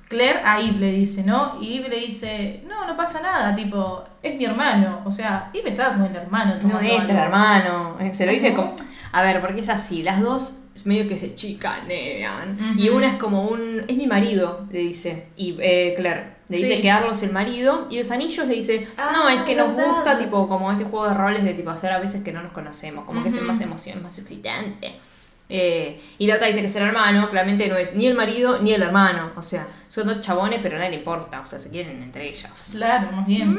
[0.08, 1.58] Claire a Yves le dice, ¿no?
[1.60, 5.02] Y Yves le dice, no, no pasa nada, tipo, es mi hermano.
[5.04, 7.98] O sea, Yves estaba con el hermano No es el hermano.
[8.00, 8.76] eh, Se lo dice Ah, como.
[9.12, 10.04] A ver, porque es así.
[10.04, 12.54] Las dos medio que se chicanean.
[12.74, 12.80] Ujú.
[12.80, 13.84] Y una es como un.
[13.88, 15.28] Es mi marido, le dice.
[15.36, 16.36] Y eh, Claire.
[16.48, 17.88] Le dice que Arlo es el marido.
[17.89, 18.88] Y los anillos le dice.
[18.98, 19.91] Ah, no, es que nos verdad.
[19.91, 22.52] gusta, tipo, como este juego de roles de tipo hacer a veces que no nos
[22.52, 23.06] conocemos.
[23.06, 25.00] Como que es más emoción, más excitante.
[25.48, 28.60] Eh, y la otra dice que es el hermano, claramente no es ni el marido
[28.62, 29.32] ni el hermano.
[29.36, 31.42] O sea, son dos chabones, pero a nadie le importa.
[31.42, 32.70] O sea, se quieren entre ellos.
[32.72, 33.58] Claro, más bien.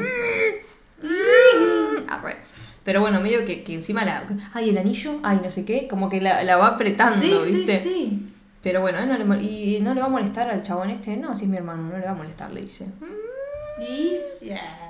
[2.07, 2.37] Arre.
[2.83, 4.23] Pero bueno, medio que, que encima la.
[4.53, 7.57] Ay, el anillo, ay, no sé qué, como que la, la va apretando, Sí, sí,
[7.57, 7.79] ¿viste?
[7.79, 8.33] sí.
[8.61, 11.15] Pero bueno, no le mo- y no le va a molestar al chabón este.
[11.17, 12.85] No, si es mi hermano, no le va a molestar, le dice.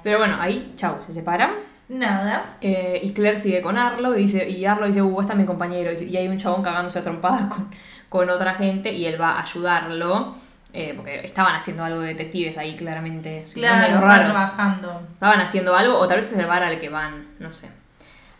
[0.03, 1.51] Pero bueno, ahí, chau, se separan.
[1.89, 2.45] Nada.
[2.61, 5.91] Eh, y Claire sigue con Arlo y, dice, y Arlo dice, uh, está mi compañero.
[5.91, 7.69] Y, hay un chabón cagándose a trompadas con,
[8.09, 10.35] con otra gente y él va a ayudarlo.
[10.73, 13.45] eh, porque estaban haciendo algo de detectives ahí, claramente.
[13.53, 14.25] Claro, medio estaba raro.
[14.31, 15.01] trabajando.
[15.13, 17.69] Estaban haciendo algo, o tal vez es el bar al que van, no sé.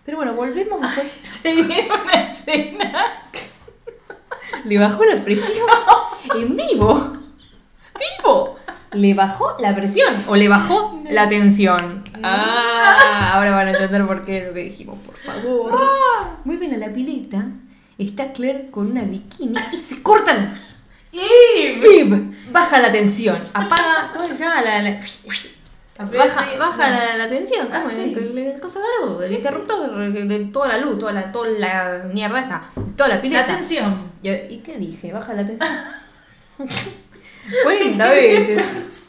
[0.05, 1.12] Pero bueno, volvemos después.
[1.21, 3.05] Se viene una escena.
[4.65, 5.67] Le bajó la presión
[6.36, 7.17] en vivo.
[7.97, 8.57] ¡Vivo!
[8.93, 12.04] Le bajó la presión o le bajó la tensión.
[12.23, 15.80] Ah, ahora van a entender por qué lo que dijimos, por favor.
[16.45, 17.45] Mueven a la pileta.
[17.97, 20.54] Está Claire con una bikini y se cortan.
[21.12, 22.23] ¡Eve!
[22.52, 23.38] Baja la tensión.
[23.54, 24.12] Apaga.
[24.15, 24.62] ¿Cómo se llama?
[24.62, 25.00] La, la-
[26.00, 27.65] Baja, baja la, la tensión.
[27.67, 28.13] ¿Cómo Ah, sí.
[28.15, 31.12] El, el coso de la luz, el Sí, interruptor de, de toda la luz, toda
[31.12, 32.62] la, toda la mierda esta,
[32.95, 33.47] toda la pileta.
[33.47, 34.12] La atención.
[34.21, 35.12] ¿Y, ¿y qué dije?
[35.12, 35.69] Baja la tensión.
[37.63, 39.07] 40 veces.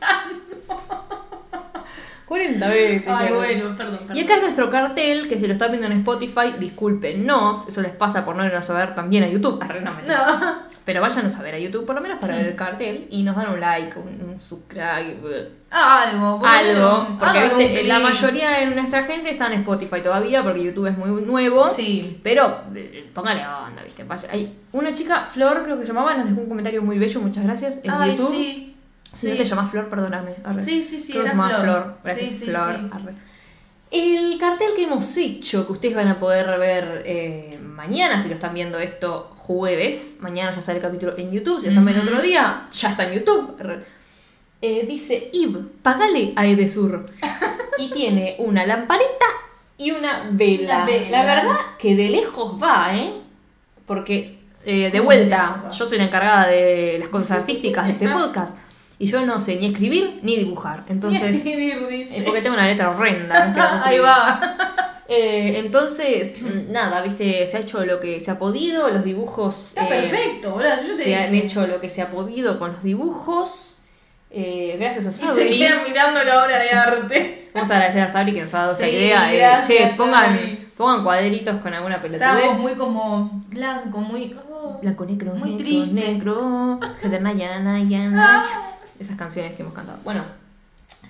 [2.27, 3.09] 40 veces.
[3.09, 4.17] Ay, bueno, perdón, perdón.
[4.17, 7.93] Y acá es nuestro cartel, que si lo están viendo en Spotify, discúlpenos, eso les
[7.93, 9.63] pasa por no irnos a ver también a YouTube.
[9.63, 10.39] Arre, no, mentira.
[10.41, 10.68] No.
[10.89, 13.37] Pero váyanos a ver a YouTube por lo menos para ver el cartel y nos
[13.37, 16.39] dan un like, un, un subscribe, algo.
[16.39, 17.19] por algo.
[17.19, 21.11] Porque viste, la mayoría de nuestra gente está en Spotify todavía porque YouTube es muy
[21.21, 21.63] nuevo.
[21.63, 22.19] Sí.
[22.23, 24.07] Pero eh, póngale onda, ¿viste?
[24.31, 27.45] Hay una chica, Flor, creo que se llamaba, nos dejó un comentario muy bello, muchas
[27.45, 28.31] gracias, en Ay, YouTube.
[28.31, 28.75] sí.
[29.13, 29.31] Si sí.
[29.31, 30.37] no te llamas Flor, perdóname.
[30.43, 30.63] arre.
[30.63, 31.99] Sí, sí, sí, Creo era llama Flor.
[32.03, 32.63] Gracias, Sí, Flor.
[32.93, 33.15] arre.
[33.91, 38.35] El cartel que hemos hecho, que ustedes van a poder ver eh, mañana, si lo
[38.35, 42.03] están viendo esto jueves, mañana ya sale el capítulo en YouTube, si lo están viendo
[42.03, 43.57] otro día, ya está en YouTube.
[44.61, 47.07] Eh, dice, Ib, pagale a Edesur.
[47.79, 49.27] y tiene una lamparita
[49.77, 50.85] y una vela.
[51.09, 53.13] La verdad que de lejos va, ¿eh?
[53.87, 58.57] Porque, eh, de vuelta, yo soy la encargada de las cosas artísticas de este podcast.
[58.99, 60.83] Y yo no sé ni escribir ni dibujar.
[60.89, 62.19] Entonces, escribir, dice.
[62.19, 63.83] eh, porque tengo una letra horrenda.
[63.85, 64.57] Ahí va.
[65.11, 69.69] Eh, entonces, mm, nada, viste, se ha hecho lo que se ha podido, los dibujos.
[69.69, 70.69] Está eh, perfecto, boludo.
[70.77, 73.77] Yo te Se han hecho lo que se ha podido con los dibujos.
[74.31, 75.59] Eh, gracias a Y se Sabri.
[75.59, 77.49] quedan mirando la obra de arte.
[77.55, 79.23] Vamos a agradecer a Sabri que nos ha dado esa Sí, idea.
[79.29, 79.97] de, gracias, che,
[80.77, 82.59] pongan, cuadritos con alguna pelotudez.
[82.59, 84.37] muy como blanco, muy.
[84.53, 84.79] oh.
[84.83, 85.95] Blanco, negro, Muy negro, triste.
[85.95, 86.79] negro.
[87.03, 88.45] Yana, yana.
[89.01, 89.99] Esas canciones que hemos cantado.
[90.05, 90.25] Bueno,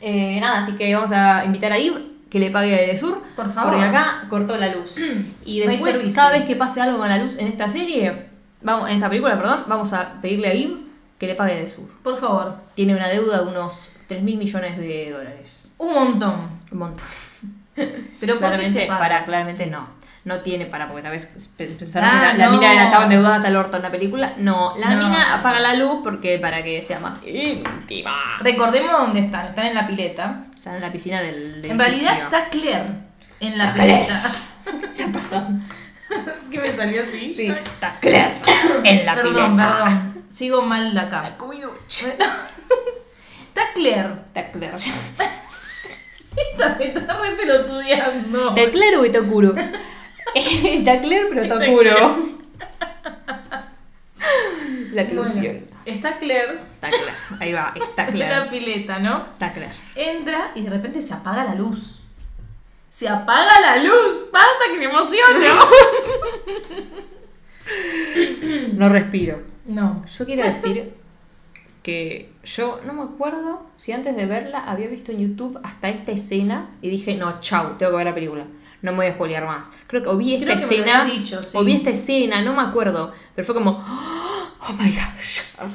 [0.00, 3.22] nada, así que vamos a invitar a Ib que le pague a Edesur.
[3.36, 3.72] Por favor.
[3.72, 4.96] Porque acá cortó la luz.
[5.44, 6.14] Y No después, servicio.
[6.16, 8.26] cada vez que pase algo con la luz en esta serie,
[8.62, 10.76] vamos, en esta película, perdón, vamos a pedirle a Ib
[11.18, 11.88] que le pague a Edesur.
[12.02, 12.56] Por favor.
[12.74, 15.68] Tiene una deuda de unos 3 mil millones de dólares.
[15.78, 16.34] Un montón.
[16.70, 17.06] Un montón.
[17.74, 19.88] Pero ¿por qué claramente, para, claramente no.
[20.24, 21.26] No tiene para, porque tal vez
[21.57, 24.35] pe- pensaron Ah, la, mina estaba endeudada hasta el orto en la película.
[24.37, 25.04] No, la No.
[25.09, 28.37] mina apaga la luz porque para que sea más íntima.
[28.40, 29.46] Recordemos dónde están.
[29.46, 30.44] Están en la pileta.
[30.54, 31.62] O sea, en la piscina del.
[31.62, 32.85] del En realidad está Claire
[33.40, 34.33] en la pileta.
[34.92, 35.48] Se ha pasado.
[36.50, 37.33] ¿Qué me salió así?
[37.33, 38.35] Sí, está Claire
[38.85, 39.85] en la perdón, pileta.
[39.85, 40.24] perdón.
[40.31, 41.37] Sigo mal de acá.
[41.38, 44.11] Bueno, está Claire.
[44.35, 44.76] Está Claire.
[46.37, 48.54] Esta me está re pelotudeando.
[48.54, 49.54] ¿Está claro o está oscuro?
[50.34, 52.16] está Claire, pero está Está.
[54.92, 55.66] La Bueno, ilusión.
[55.84, 57.12] está Claire Está Claire.
[57.40, 58.50] Ahí va, está en la Claire.
[58.50, 59.18] pileta, ¿no?
[59.32, 59.74] Está Claire.
[59.94, 62.02] Entra y de repente se apaga la luz.
[62.90, 64.28] Se apaga la luz.
[64.32, 65.38] Basta que me emociono.
[68.74, 69.42] No respiro.
[69.66, 70.04] No.
[70.06, 70.94] Yo quiero decir
[71.82, 76.12] que yo no me acuerdo si antes de verla había visto en YouTube hasta esta
[76.12, 78.44] escena y dije, no, chau, tengo que ver la película.
[78.82, 79.70] No me voy a spoilear más.
[79.86, 81.04] Creo que o vi esta Creo escena.
[81.04, 81.56] dicho, sí.
[81.58, 83.12] O vi esta escena, no me acuerdo.
[83.34, 85.70] Pero fue como, oh my gosh.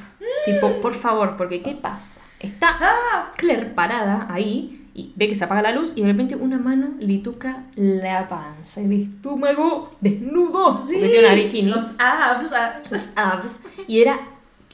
[0.46, 2.22] tipo, por favor, porque ¿qué pasa?
[2.40, 3.32] Está Ah.
[3.38, 6.90] Claire parada ahí y ve que se apaga la luz y de repente una mano
[7.00, 10.72] le toca la panza, el estómago desnudo.
[10.74, 12.52] porque tiene una bikini Los abs.
[12.54, 12.80] ah.
[12.90, 14.20] los abs y era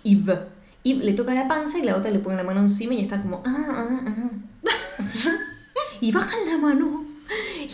[0.04, 0.40] Eve.
[0.84, 3.22] Y le toca la panza y la otra le pone la mano encima y está
[3.22, 3.44] como.
[3.46, 4.70] Ah, ah, ah.
[6.02, 7.04] y bajan la mano.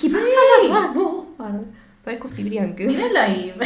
[0.01, 0.79] Y bajan la
[1.39, 1.65] mano.
[2.03, 2.85] Parezco Cibrián, que.
[2.85, 3.53] Mírala ahí.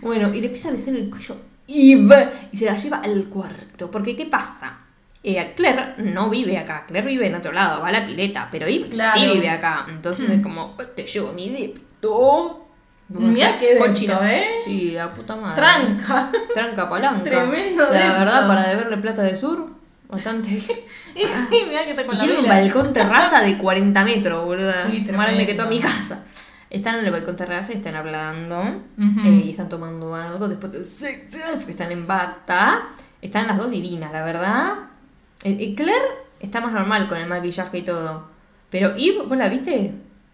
[0.00, 1.36] Bueno, y le empieza a besar el cuello
[1.68, 3.90] Eve y se la lleva al cuarto.
[3.90, 4.78] Porque, ¿qué pasa?
[5.22, 8.66] Eh, Claire no vive acá, Claire vive en otro lado, va a la pileta, pero
[8.66, 9.20] Eve Claro.
[9.20, 9.86] sí vive acá.
[9.88, 12.66] Entonces es como, te llevo mi depto.
[13.08, 14.24] Vamos Mirá a qué depto.
[14.24, 14.46] ¿eh?
[14.64, 15.56] Sí, la puta madre.
[15.56, 16.32] Tranca.
[16.54, 17.22] Tranca palanca.
[17.24, 18.18] Tremendo La depto.
[18.20, 19.68] verdad, para deberle plata de sur,
[20.10, 20.50] bastante.
[21.14, 22.54] Y sí, mirá que está con Y la tiene un vela.
[22.56, 24.72] balcón terraza de 40 metros, boluda.
[24.72, 26.22] Sí, Más grande que toda mi casa.
[26.68, 28.62] Están en el balcón terraza y están hablando.
[28.98, 31.38] Eh, y están tomando algo después del sexo.
[31.56, 32.82] Porque están en bata.
[33.20, 34.72] Están las dos divinas, la verdad.
[35.42, 36.00] Eh, eh, Claire
[36.38, 38.28] está más normal con el maquillaje y todo.
[38.70, 39.92] Pero Eve, ¿vos la viste?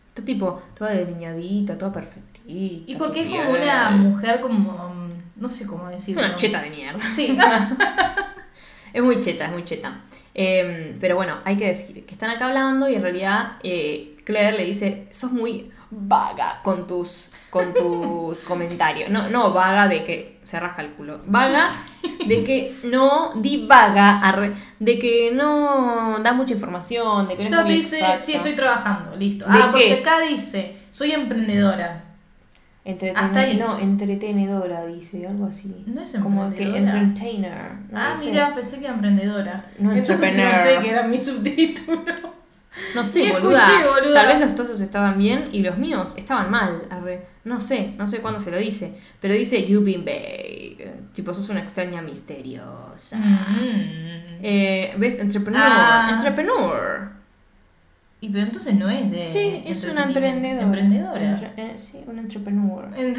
[0.09, 2.41] Está tipo toda delineadita, toda perfectita.
[2.47, 4.73] Y porque es como una mujer como...
[4.91, 6.23] mm, No sé cómo decirlo.
[6.25, 7.01] una cheta de mierda.
[7.01, 7.37] Sí.
[8.96, 10.00] Es muy cheta, es muy cheta.
[10.35, 14.56] Eh, pero bueno, hay que decir que están acá hablando y en realidad eh, Claire
[14.56, 19.11] le dice, sos muy vaga con tus, con tus comentarios.
[19.11, 21.20] No, no vaga de que se rasca el culo.
[21.26, 21.68] Vaga
[22.26, 27.56] de que no divaga, arre, de que no da mucha información, de que no es
[27.56, 28.16] te muy dice, exacta.
[28.16, 29.44] sí, estoy trabajando, listo.
[29.44, 29.94] ¿De Ah, porque qué?
[30.00, 32.02] acá dice, soy emprendedora.
[32.87, 33.57] Entreten- Hasta ahí.
[33.57, 35.75] No, entretenedora, dice, algo así.
[35.87, 37.72] No es Como que entertainer.
[37.90, 39.64] no ah, mira, pensé que era emprendedora.
[39.81, 42.05] No, Entonces no sé qué eran mis subtítulos.
[42.94, 43.62] No sé, Ni boluda.
[43.62, 44.14] escuché, boluda.
[44.14, 46.83] Tal vez los tosos estaban bien y los míos estaban mal.
[46.90, 47.27] arre.
[47.44, 48.94] No sé, no sé cuándo se lo dice.
[49.20, 50.92] Pero dice, you been vague.
[51.12, 53.16] Tipo, sos una extraña misteriosa.
[53.18, 54.38] Mm.
[54.42, 55.18] Eh, ¿Ves?
[55.18, 55.62] Entrepreneur.
[55.66, 56.11] Ah.
[56.12, 57.15] Entrepreneur.
[58.20, 59.31] Y pero entonces no es de.
[59.33, 60.62] Sí, es una emprendedora.
[60.62, 61.20] Emprendedora.
[61.20, 62.88] Entre- eh, sí, una entrepreneur.
[62.96, 63.16] Ent-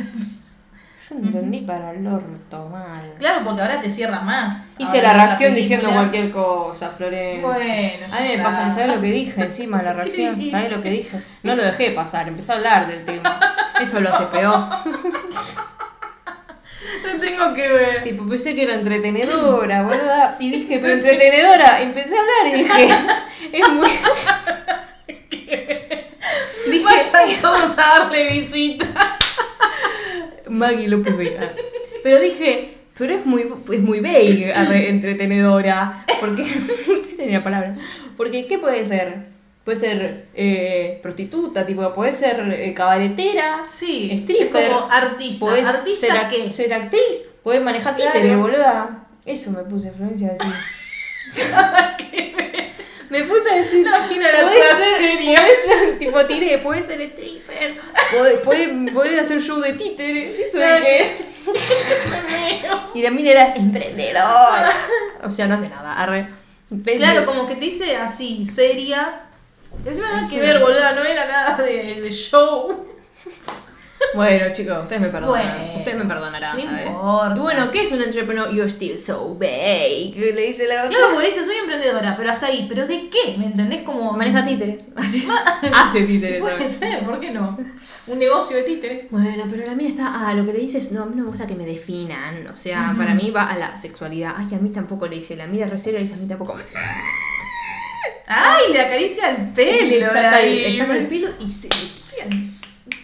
[1.10, 3.14] Yo entendí para el orto mal.
[3.18, 4.66] Claro, porque ahora te cierra más.
[4.78, 7.48] Hice Ahora la reacción diciendo cualquier cosa, Florencia.
[7.48, 10.44] Bueno, A mí me pasa, ¿sabes lo que dije encima la reacción?
[10.52, 11.18] ¿Sabes lo que dije?
[11.44, 13.40] No lo dejé pasar, empecé a hablar del tema.
[13.80, 14.68] Eso lo hace peor.
[17.04, 18.04] No tengo que ver.
[18.04, 20.36] Tipo, pensé que era entretenedora, ¿verdad?
[20.40, 21.82] Y dije, pero entretenedora.
[21.82, 22.90] Empecé a hablar y dije,
[23.54, 23.90] es muy.
[25.30, 28.90] Dije, Vayan todos a darle visitas.
[30.50, 31.54] Maggie López Vega.
[32.04, 34.54] Pero dije, pero es muy, es muy vague,
[34.90, 36.06] entretenedora.
[36.20, 36.44] Porque,
[37.08, 37.76] sí tenía palabra.
[38.16, 39.26] Porque, ¿qué puede ser?
[39.66, 44.72] Puede ser eh, prostituta, tipo, puede ser eh, cabaretera, Sí, stripper.
[44.72, 45.40] como artista.
[45.40, 46.52] Podés ¿Artista ser, qué?
[46.54, 48.14] ser actriz, podés manejar Claro.
[48.14, 49.04] títere, boluda.
[49.26, 50.54] Eso me puse Florencia a decir.
[53.10, 53.86] Me puse a decir.
[53.86, 55.40] La seria.
[55.42, 57.80] podés ser, tipo, tiré, podés ser stripper,
[58.12, 60.44] podés, podés, podés hacer show de títere.
[60.44, 61.18] Eso dije.
[62.94, 64.76] Y la mina era emprendedora.
[65.24, 66.28] O sea, no hace nada, arre.
[66.98, 69.22] Claro, como que te dice así, seria.
[69.86, 72.86] Encima nada que ver, boluda, no era nada de, de show.
[74.14, 75.58] Bueno, chicos, ustedes me perdonarán.
[75.58, 76.88] Bueno, ustedes me perdonarán, no ¿sabes?
[76.88, 77.36] importa.
[77.36, 78.50] Y bueno, ¿qué es un entrepreneur?
[78.50, 80.14] You're still so vague.
[80.16, 80.90] Le dice la otra.
[80.98, 82.66] Claro, porque dice, soy emprendedora, pero hasta ahí.
[82.70, 83.36] ¿Pero de qué?
[83.38, 83.82] ¿Me entendés?
[83.82, 84.14] Como...
[84.14, 84.80] Maneja títere.
[84.96, 85.28] Así.
[85.74, 86.40] Hace títere.
[86.40, 87.58] Puede ser, ¿por qué no?
[88.08, 89.08] Un negocio de títere.
[89.10, 90.28] Bueno, pero la mía está.
[90.28, 90.92] Ah, lo que le dice es.
[90.92, 92.48] No, a mí no me gusta que me definan.
[92.48, 94.34] O sea, para mí va a la sexualidad.
[94.38, 95.36] Ay, a mí tampoco le dice.
[95.36, 96.58] La mira recera y dice a mí tampoco.
[98.30, 98.74] ¡Ay!
[98.74, 99.88] Le acaricia el pelo.
[99.90, 101.70] le saca el, le saca el pelo y se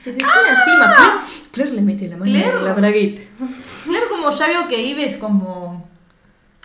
[0.03, 0.93] Se le tira encima.
[0.95, 2.49] Claire, Claire le mete la mano Claire.
[2.57, 3.21] en la bragueta.
[3.85, 5.87] Claro, como ya veo que Ive es como.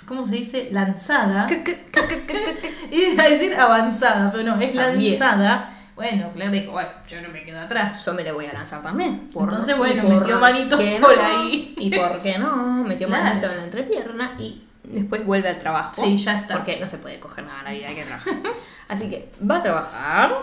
[0.07, 0.69] ¿Cómo se dice?
[0.73, 1.47] Lanzada.
[2.91, 5.11] Iba a decir avanzada, pero no, es También.
[5.13, 5.75] lanzada.
[5.95, 8.05] Bueno, Claire dijo, bueno, yo no me quedo atrás.
[8.07, 9.29] Yo me le voy a lanzar también.
[9.33, 11.75] Por, Entonces, bueno, por metió manitos por no, ahí.
[11.77, 13.25] Y por qué no, metió Claro.
[13.25, 15.95] manito en la entrepierna y después vuelve al trabajo.
[16.03, 16.55] Sí, ya está.
[16.57, 18.35] Porque no se puede coger nada en la vida, hay que trabajar.
[18.89, 20.35] Así que va a trabajar.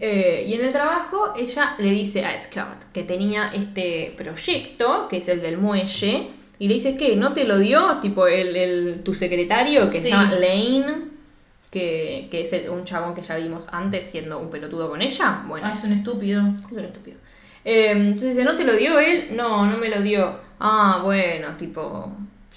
[0.00, 5.16] Eh, y en el trabajo ella le dice a Scott que tenía este proyecto, que
[5.18, 9.02] es el del muelle, y le dice que no te lo dio, tipo el, el-
[9.02, 10.04] tu secretario, que Sí.
[10.04, 10.84] se llama Lane,
[11.70, 15.42] que, que es el- un chabón que ya vimos antes siendo un pelotudo con ella.
[15.46, 16.42] Bueno, Ah, es un estúpido.
[16.66, 17.16] es un estúpido.
[17.64, 19.28] Eh, entonces dice, ¿no te lo dio él?
[19.32, 20.38] No, no me lo dio.
[20.58, 22.12] Ah, bueno, tipo,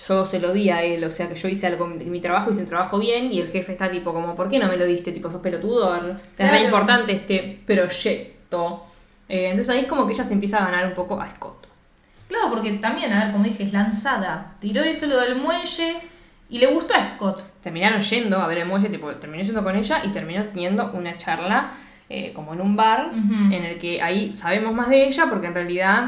[0.08, 2.62] yo se lo di a él, o sea que yo hice algo, mi trabajo, hice
[2.62, 5.12] un trabajo bien y el jefe está tipo como, ¿por qué no me lo diste?
[5.12, 6.02] Tipo, sos pelotudo, es
[6.36, 6.52] Claro.
[6.52, 8.84] re importante este proyecto.
[9.30, 11.68] Eh, entonces ahí es como que ella se empieza a ganar un poco a Scott.
[12.28, 14.56] Claro, porque también, a ver, como dije, es lanzada.
[14.60, 15.98] Tiró eso lo del muelle
[16.50, 17.44] y le gustó a Scott.
[17.62, 21.18] Terminaron yendo a ver el muelle, tipo, terminó yendo con ella y terminó teniendo una
[21.18, 21.72] charla
[22.10, 25.54] eh, como en un bar, en el que ahí sabemos más de ella porque en
[25.54, 26.06] realidad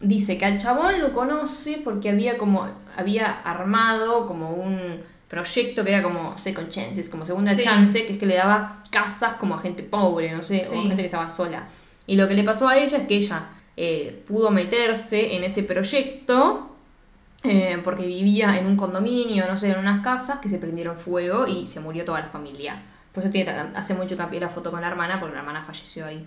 [0.00, 5.90] dice que al chabón lo conoce porque había como, había armado como un proyecto que
[5.92, 7.62] era como second chances, como segunda Sí.
[7.64, 10.76] chance, que es que le daba casas como a gente pobre, no sé, Sí.
[10.76, 11.64] o gente que estaba sola.
[12.06, 13.46] Y lo que le pasó a ella es que ella
[13.78, 16.70] eh, pudo meterse en ese proyecto
[17.42, 21.46] eh, porque vivía en un condominio, no sé, en unas casas que se prendieron fuego
[21.46, 22.82] y se murió toda la familia.
[23.12, 26.06] Por eso tiene, hace mucho hincapié la foto con la hermana, porque la hermana falleció
[26.06, 26.26] ahí.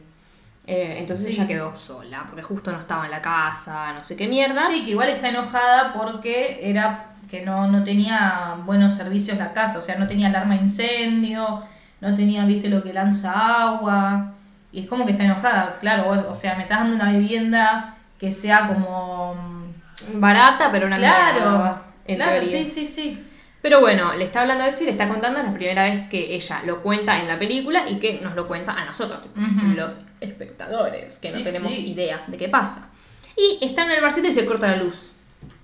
[0.72, 1.34] Eh, entonces Sí.
[1.34, 4.68] ella quedó sola, porque justo no estaba en la casa, no sé qué mierda.
[4.68, 9.80] Sí, que igual está enojada porque era que no, no tenía buenos servicios la casa,
[9.80, 11.64] o sea, no tenía alarma de incendio,
[12.02, 14.34] no tenía, viste, lo que lanza agua.
[14.72, 17.96] Y es como que está enojada, claro, vos- o sea, me estás dando una vivienda
[18.20, 19.34] que sea como...
[19.36, 22.50] mm, Barata, pero una claro, mierda, en claro, teoría.
[22.60, 23.26] sí, sí, sí.
[23.62, 26.08] Pero bueno, le está hablando de esto y le está contando es la primera vez
[26.10, 29.20] que ella lo cuenta en la película y que nos lo cuenta a nosotros,
[29.76, 31.92] los espectadores, que Sí, no tenemos sí.
[31.92, 32.90] idea de qué pasa.
[33.36, 35.12] Y está en el barcito y se corta la luz.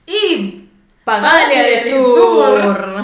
[0.05, 0.69] Y...
[1.05, 1.99] Pagale de sur.
[2.01, 3.03] sur.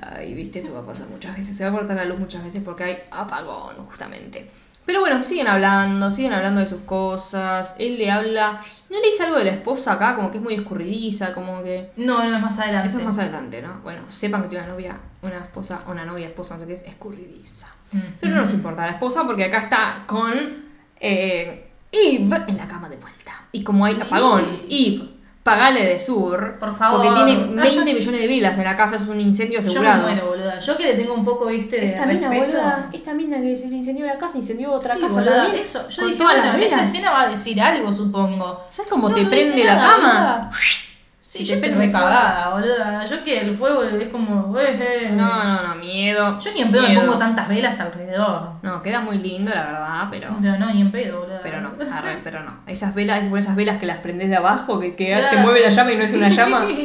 [0.00, 1.56] Ay, viste, eso va a pasar muchas veces.
[1.56, 4.48] Se va a cortar la luz muchas veces porque hay apagón, justamente.
[4.86, 7.74] Pero bueno, siguen hablando, siguen hablando de sus cosas.
[7.78, 8.60] Él le habla.
[8.90, 10.14] ¿No le dice algo de la esposa acá?
[10.14, 11.90] Como que es muy escurridiza, como que.
[11.96, 12.88] No, no, es más adelante.
[12.88, 13.80] Eso es más adelante, ¿no?
[13.82, 16.82] Bueno, sepan que tiene una novia, una esposa, una novia, esposa, no sé qué es,
[16.82, 17.68] escurridiza.
[17.92, 17.98] Mm.
[18.20, 20.34] Pero no nos importa la esposa porque acá está con
[21.00, 23.46] eh, Eve en la cama de vuelta.
[23.52, 25.13] Y como hay apagón, Eve,
[25.44, 26.56] pagale de sur.
[26.58, 27.04] Por favor.
[27.06, 30.02] Porque tiene 20 millones de velas en la casa, es un incendio Yo me asegurado.
[30.02, 30.58] muero, boluda.
[30.58, 32.46] Yo que le tengo un poco, viste, de Esta mina, respeto.
[32.56, 35.56] boluda, esta mina que se le incendió la casa, incendió otra Sí, casa boluda, también.
[35.60, 38.64] Eso, yo con dije, todas bueno, las esta escena va a decir algo, supongo.
[38.70, 40.08] ¿Sabes cómo No, te no prende la nada, cama?
[40.36, 40.50] boluda.
[41.38, 43.02] Sí, yo estoy recagada, boluda.
[43.02, 44.56] Yo que el fuego es como.
[44.58, 45.10] eh, eh.
[45.12, 46.38] No, no, no, miedo.
[46.38, 48.52] Yo ni en pedo me pongo tantas velas alrededor.
[48.62, 50.36] No, queda muy lindo, la verdad, pero.
[50.40, 51.40] Pero no, ni en pedo, boluda.
[51.42, 52.60] Pero no, arre, pero no.
[52.68, 55.26] Esas velas, por esas velas que las prendés de abajo, que, que Claro.
[55.28, 56.66] se mueve la llama y no es una llama.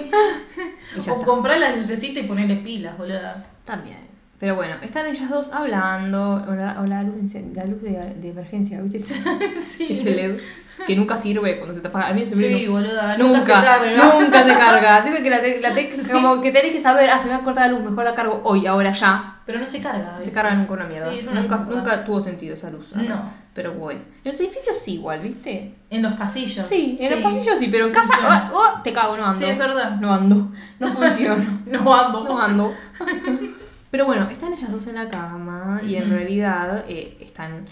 [0.95, 1.13] O está.
[1.23, 3.45] comprar las lucecitas y ponerle pilas, boluda.
[3.63, 3.97] También.
[4.39, 6.43] Pero bueno, están ellas dos hablando.
[6.47, 8.97] O la, o la luz, de incen- la luz de, de emergencia, ¿viste?
[9.59, 9.87] Sí.
[9.91, 10.37] ese LED
[10.87, 12.07] que nunca sirve cuando se te apaga.
[12.07, 13.17] A mí se me Sí, boluda.
[13.17, 13.91] Nunca, Nunca, se carga.
[14.19, 15.01] nunca se carga.
[15.01, 16.11] Siempre que la, te- la te- Sí.
[16.11, 18.15] como que tenés que saber, ah, se me va a cortar la luz, mejor la
[18.15, 19.35] cargo hoy, ahora ya.
[19.45, 20.09] Pero no se carga.
[20.09, 20.33] a Se veces.
[20.33, 21.11] carga nunca una mierda.
[21.11, 21.75] Sí, es una nunca, mierda.
[21.75, 22.95] nunca tuvo sentido esa luz.
[22.95, 23.03] ¿no?
[23.03, 23.21] No.
[23.53, 24.01] Pero bueno.
[24.23, 25.75] En los edificios sí, igual, ¿viste?
[25.89, 26.65] En los pasillos.
[26.65, 29.35] Sí, en los pasillos sí, pero en casa oh, oh, te cago, no ando.
[29.37, 29.91] Sí, es verdad.
[29.99, 30.49] No ando.
[30.79, 31.43] No funciono.
[31.65, 32.23] No ando.
[32.23, 32.73] No ando.
[33.91, 37.65] Pero bueno, están ellas dos en la cama y en realidad eh, están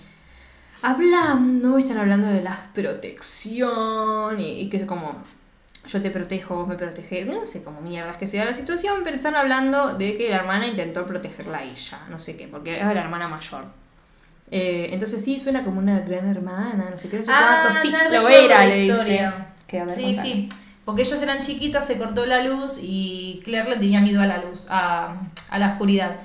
[0.84, 5.22] hablando, están hablando de la protección y, y que es como
[5.88, 9.16] yo te protejo, vos me proteges, no sé cómo mierdas que sea la situación, pero
[9.16, 12.94] están hablando de que la hermana intentó protegerla a ella, no sé qué, porque era
[12.94, 13.66] la hermana mayor.
[14.52, 17.80] Eh, entonces sí, suena como una gran hermana, no sé qué, no sé Ah, cuánto,
[17.82, 18.94] sí, lo era, la le dice.
[18.94, 19.48] historia.
[19.66, 20.50] Que, ver, Sí, sí.
[20.84, 24.38] Porque ellas eran chiquitas, se cortó la luz y Claire le tenía miedo a la
[24.42, 25.16] luz, a,
[25.50, 26.16] a la oscuridad.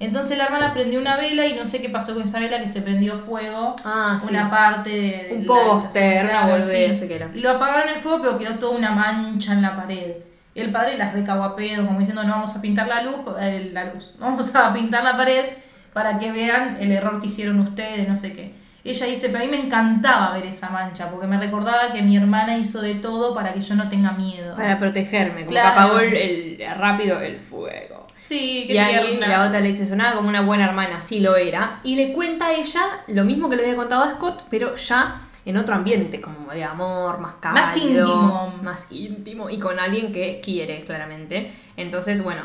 [0.00, 2.66] Entonces la hermana prendió una vela y no sé qué pasó con esa vela que
[2.68, 3.76] se prendió fuego.
[3.84, 4.28] Ah, sí.
[4.30, 5.34] Una parte de.
[5.36, 7.06] Un póster, una sí.
[7.10, 7.28] era.
[7.34, 10.12] Lo apagaron el fuego, pero quedó toda una mancha en la pared.
[10.54, 13.16] Y el padre las recagó a pedo, como diciendo: No vamos a pintar la luz,
[13.38, 15.44] eh, la luz, vamos a pintar la pared
[15.92, 18.54] para que vean el error que hicieron ustedes, no sé qué.
[18.82, 22.16] Ella dice: Pero a mí me encantaba ver esa mancha, porque me recordaba que mi
[22.16, 24.56] hermana hizo de todo para que yo no tenga miedo.
[24.56, 25.74] Para protegerme, como Claro.
[25.74, 28.06] que apagó el, el- rápido el fuego.
[28.20, 29.28] Sí, qué Y ahí tierna.
[29.28, 31.80] la otra le dice, sonaba como una buena hermana, sí lo era.
[31.84, 35.22] Y le cuenta a ella lo mismo que le había contado a Scott, pero ya
[35.46, 37.62] en otro ambiente, como de amor, más cálido.
[37.62, 38.54] Más íntimo.
[38.62, 41.50] Más íntimo y con alguien que quiere, claramente.
[41.78, 42.42] Entonces, bueno,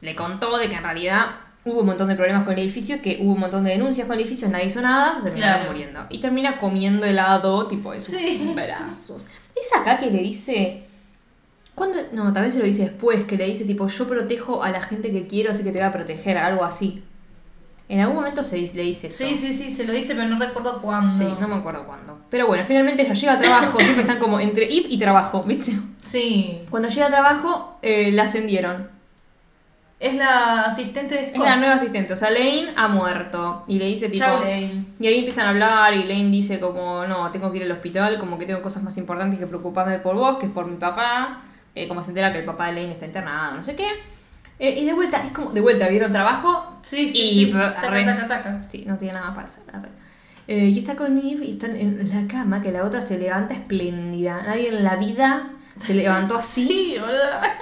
[0.00, 1.26] le contó de que en realidad
[1.64, 4.16] hubo un montón de problemas con el edificio, que hubo un montón de denuncias con
[4.16, 5.72] el edificio, nadie hizo nada, se terminaron Claro.
[5.72, 6.06] muriendo.
[6.10, 8.52] Y termina comiendo helado, tipo de sus Sí.
[8.52, 9.28] brazos.
[9.54, 10.88] Es acá que le dice...
[11.74, 11.98] ¿Cuándo?
[12.12, 14.80] No, tal vez se lo dice después, que le dice tipo, yo protejo a la
[14.80, 17.02] gente que quiero, así que te voy a proteger, algo así.
[17.88, 19.24] En algún momento se dice- le dice eso.
[19.26, 21.12] Sí, sí, sí, se lo dice, pero no recuerdo cuándo.
[21.12, 22.18] Sí, no me acuerdo cuándo.
[22.30, 25.72] Pero bueno, finalmente ella llega al trabajo, siempre están como entre IP y trabajo, ¿viste?
[26.02, 26.60] Sí.
[26.70, 28.88] Cuando llega al trabajo, eh, la ascendieron.
[30.00, 31.44] Es la asistente de Es Scott.
[31.46, 33.62] la nueva asistente, o sea, Lane ha muerto.
[33.68, 34.24] Y le dice tipo...
[34.24, 34.84] Chau, Lane.
[34.98, 38.18] Y ahí empiezan a hablar y Lane dice como, no, tengo que ir al hospital,
[38.18, 41.42] como que tengo cosas más importantes que preocuparme por vos, que es por mi papá.
[41.74, 43.88] Eh, como se entera que el papá de Lane está internado, no sé qué.
[44.58, 46.78] Eh, y de vuelta, es como, de vuelta, vieron trabajo.
[46.82, 47.52] Sí, sí, y sí.
[47.52, 48.62] Taca, taca, taca.
[48.70, 49.62] Sí, no tiene nada más para hacer.
[50.46, 53.54] Eh, y está con Eve y están en la cama, que la otra se levanta
[53.54, 54.42] espléndida.
[54.42, 56.66] Nadie en la vida Se levantó así.
[56.68, 56.96] Sí.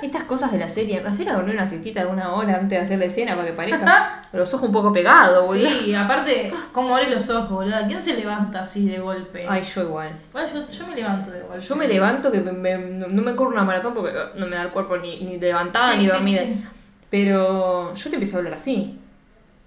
[0.03, 1.03] Estas cosas de la serie.
[1.07, 3.55] Hacer a dormir una siestita de una hora antes de hacer la escena para que
[3.55, 5.71] parezca los ojos un poco pegados, boludo.
[5.71, 7.77] Sí, aparte, ¿cómo abre los ojos, boludo?
[7.87, 9.47] ¿Quién se levanta así de golpe?
[9.49, 10.11] Ay, yo igual.
[10.33, 11.61] Bueno, yo, yo me levanto de golpe.
[11.61, 12.77] Yo me levanto que me- me-
[13.09, 15.93] no me corro una maratón porque eh, no me da el cuerpo ni, ni levantada
[15.93, 16.41] Sí, ni sí, dormida.
[16.43, 16.65] sí.
[17.11, 18.99] Pero yo te empiezo a hablar así.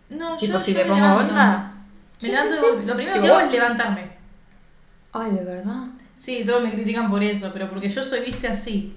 [0.09, 1.31] No, Tipo, yo, si yo me pongo levanto.
[1.31, 1.71] onda.
[2.21, 2.85] Me levanto de golpe.
[2.85, 4.07] Lo primero que hago es levantarme.
[5.13, 5.83] Ay, de verdad.
[6.25, 8.95] Sí, todos me critican por eso, pero porque yo soy, viste, así.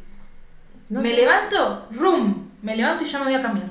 [0.89, 2.49] No me te- levanto, rum.
[2.63, 3.69] Me levanto y ya me voy a cambiar.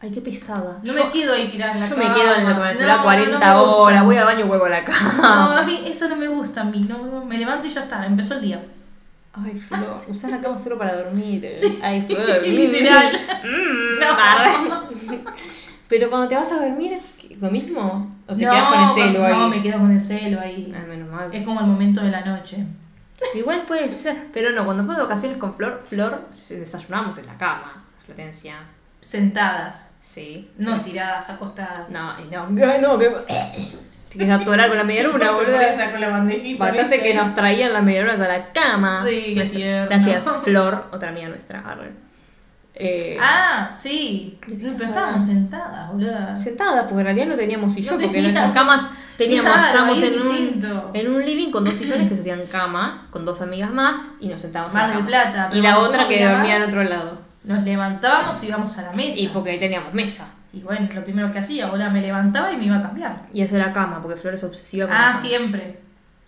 [0.00, 0.78] Ay, qué pesada.
[0.84, 2.08] No yo, me quedo ahí tirada en la yo cama.
[2.08, 3.78] me quedo en la con el celular No, 40 no, no me gusta.
[3.82, 5.58] horas, voy al baño y vuelvo a la No, cama.
[5.58, 6.86] a mí eso no me gusta a mí.
[6.88, 8.62] No, no, me levanto y ya está, empezó el día.
[9.32, 11.48] Ay, Flor, usás la cama solo para dormir.
[11.82, 12.42] Ay, Flor.
[12.46, 13.20] Literal.
[13.42, 15.22] Mm, No.
[15.88, 16.95] Pero cuando te vas a dormir,
[17.38, 18.16] ¿qué- ¿lo mismo?
[18.26, 19.32] ¿O te no, quedas con el celo ahí?
[19.32, 20.72] No, me quedo con el celo ahí.
[20.76, 21.28] Ay, menos mal.
[21.32, 22.64] Es como el momento de la noche.
[23.34, 24.26] Igual puede ser.
[24.32, 27.84] Pero no, cuando fue de vacaciones con Flor, Flor se- desayunamos en la cama.
[28.04, 28.54] Florencia.
[29.00, 30.50] Sentadas, Sí.
[30.58, 31.90] no tiradas, acostadas.
[31.90, 33.08] No, y no, ay, no, que.
[34.08, 35.56] Te quieres atorar con la media luna, boludo.
[35.92, 36.64] con la bandejita.
[36.64, 37.08] Bastante ¿viste?
[37.08, 39.02] que nos traían las medialunas a la cama.
[39.04, 39.86] Sí, qué Nuestra-.
[39.86, 41.60] Gracias, Flor, otra amiga nuestra.
[41.60, 41.92] arre.
[42.78, 44.38] Eh, Ah, sí.
[44.46, 46.36] ¿De qué Pero estábamos sentadas, boluda.
[46.36, 48.32] Sentada, porque en realidad no teníamos sillón, No porque teníamos.
[48.34, 52.20] nuestras camas teníamos, Claro, estábamos en un, en un living con dos sillones que se
[52.20, 55.06] hacían cama, con dos amigas más, y nos sentábamos Mar en la cama.
[55.06, 57.18] Plata, Y la otra que dormía en otro lado.
[57.44, 59.20] Nos levantábamos y íbamos a la mesa.
[59.20, 60.26] Y porque ahí teníamos mesa.
[60.52, 63.22] Y bueno, lo primero que hacía, boluda, me levantaba y me iba a cambiar.
[63.32, 65.78] Y eso era cama, porque Flor es obsesiva con la Ah, siempre.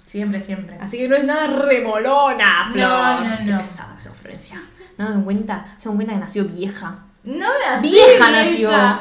[0.07, 0.79] Siempre, siempre.
[0.81, 2.89] Así que no es nada remolona, Flor.
[2.89, 3.59] No, no, Qué no.
[3.59, 4.61] pesada que sos, Florencia.
[4.99, 5.65] ¿No se dan cuenta?
[5.79, 6.99] Se dan cuenta que nació vieja.
[7.25, 8.69] No nací Vieja nació.
[8.69, 9.01] vieja.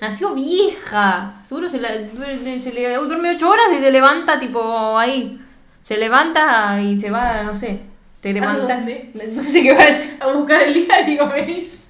[0.00, 1.34] Nació vieja.
[1.40, 5.40] Seguro se, la, se le duerme ocho horas y se levanta tipo ahí.
[5.82, 7.80] Se levanta y se va, no sé.
[8.20, 8.76] Te levanta.
[8.76, 9.10] dónde?
[9.14, 10.28] No sé qué va a.
[10.28, 11.86] A buscar el diario, me dice.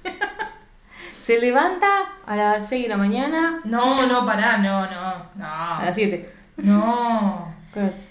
[1.21, 1.87] Se levanta
[2.25, 3.61] a las 6 de la mañana.
[3.65, 5.85] No, no, pará, no, no, A no.
[5.85, 6.33] las 7.
[6.57, 7.53] No.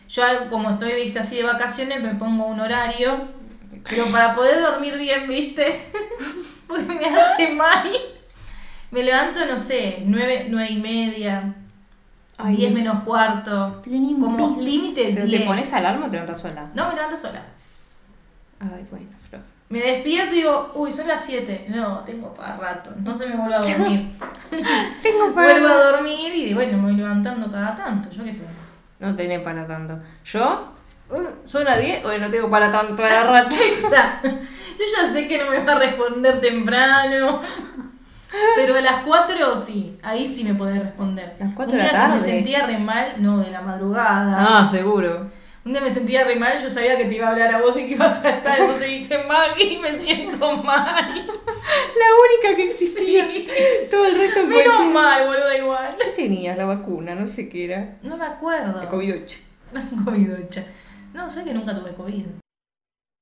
[0.08, 3.16] Yo, como estoy, viste, así de vacaciones, me pongo un horario.
[3.88, 5.86] Pero para poder dormir bien, viste,
[6.66, 7.92] porque me hace mal.
[8.90, 11.54] Me levanto, no sé, nueve, nueve y media,
[12.36, 12.82] Ay, diez Dios.
[12.84, 13.80] menos cuarto.
[13.84, 15.40] Pero ni como límite ¿Pero 10.
[15.40, 16.64] te pones alarma o te levantas sola?
[16.74, 17.42] No, me levanto sola.
[18.60, 19.42] Ay, bueno, Flor.
[19.70, 21.66] Me despierto y digo, uy, son las 7.
[21.68, 22.90] No, tengo para rato.
[22.96, 24.10] Entonces me vuelvo a dormir.
[25.02, 28.44] Tengo vuelvo a dormir y bueno, me voy levantando cada tanto, yo qué sé.
[29.00, 29.98] No tenés para tanto.
[30.24, 30.72] Yo,
[31.44, 33.56] son las 10, bueno, no tengo para tanto a la rata.
[34.24, 37.40] Yo ya sé que no me va a responder temprano.
[38.56, 41.36] Pero a las 4 sí, ahí sí me podés responder.
[41.38, 42.14] ¿Las cuatro Un de la tarde?
[42.14, 44.36] me sentía re mal, no, de la madrugada.
[44.38, 45.30] Ah, seguro.
[45.64, 47.76] Un día me sentía re mal, yo sabía que te iba a hablar a vos
[47.76, 51.14] y que ibas a estar, entonces dije, Maggie, me siento mal.
[51.14, 53.28] La única que existía.
[53.90, 55.96] Todo el resto Menos mal, boludo, igual.
[56.02, 56.56] ¿Qué tenías?
[56.56, 57.96] La vacuna, no sé qué era.
[58.02, 58.80] No me acuerdo.
[58.80, 59.36] La COVID-8.
[59.72, 60.64] La COVID-8.
[61.14, 62.24] No, sé que nunca tuve COVID.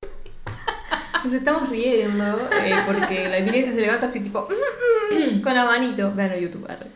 [1.24, 4.48] Nos estamos riendo eh, porque la iglesia se levanta así tipo
[5.42, 6.14] con la manito.
[6.14, 6.66] Vean en YouTube.
[6.68, 6.86] arre.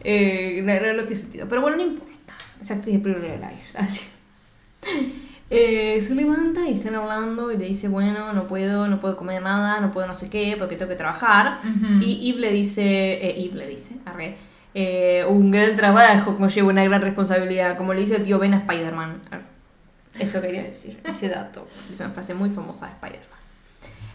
[0.00, 1.48] Eh, no, no, no tiene sentido.
[1.48, 2.12] Pero bueno, no importa.
[2.60, 3.74] De Pretty Little Liars.
[3.74, 4.02] Así.
[5.54, 9.42] Eh, se levanta y están hablando y le dice, bueno, no puedo, no puedo comer
[9.42, 11.58] nada, no puedo no sé qué, porque tengo que trabajar.
[11.58, 12.02] Ujú.
[12.02, 14.36] Y Eve le dice, eh, Eve le dice, arre,
[14.72, 18.58] eh, un gran trabajo conlleva una gran responsabilidad, como le dice el tío Ben a
[18.60, 19.20] Spider-Man.
[20.18, 21.66] Eso quería decir, ese dato.
[21.90, 23.40] Es una frase muy famosa de Spider-Man.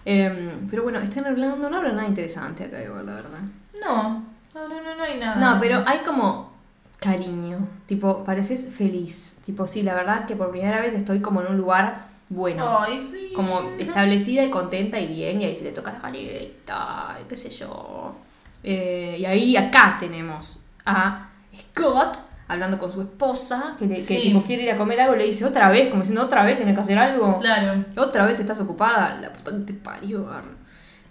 [0.05, 3.39] Em, pero bueno, están hablando, no hablan nada interesante acá igual, la verdad.
[3.83, 4.23] No,
[4.53, 5.35] no, no, no, hay nada.
[5.35, 6.53] No, pero hay como
[6.99, 9.37] cariño, tipo, pareces feliz.
[9.45, 12.79] Tipo, sí, la verdad que por primera vez estoy como en un lugar bueno.
[12.79, 13.31] Ay, sí.
[13.35, 17.37] Como establecida y contenta y bien, y ahí se le toca la jaleta, y qué
[17.37, 18.15] sé yo.
[18.63, 24.43] Eh, y ahí acá tenemos a Scott hablando con su esposa, que, le, que tipo
[24.43, 26.81] quiere ir a comer algo, le dice otra vez, como diciendo otra vez tenés que
[26.81, 27.39] hacer algo.
[27.39, 27.83] Claro.
[27.97, 30.27] Otra vez estás ocupada, la puta que te parió.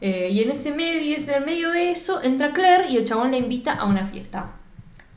[0.00, 3.30] Eh, y en ese medio, en el medio de eso, entra Claire y el chabón
[3.30, 4.50] la invita a una fiesta.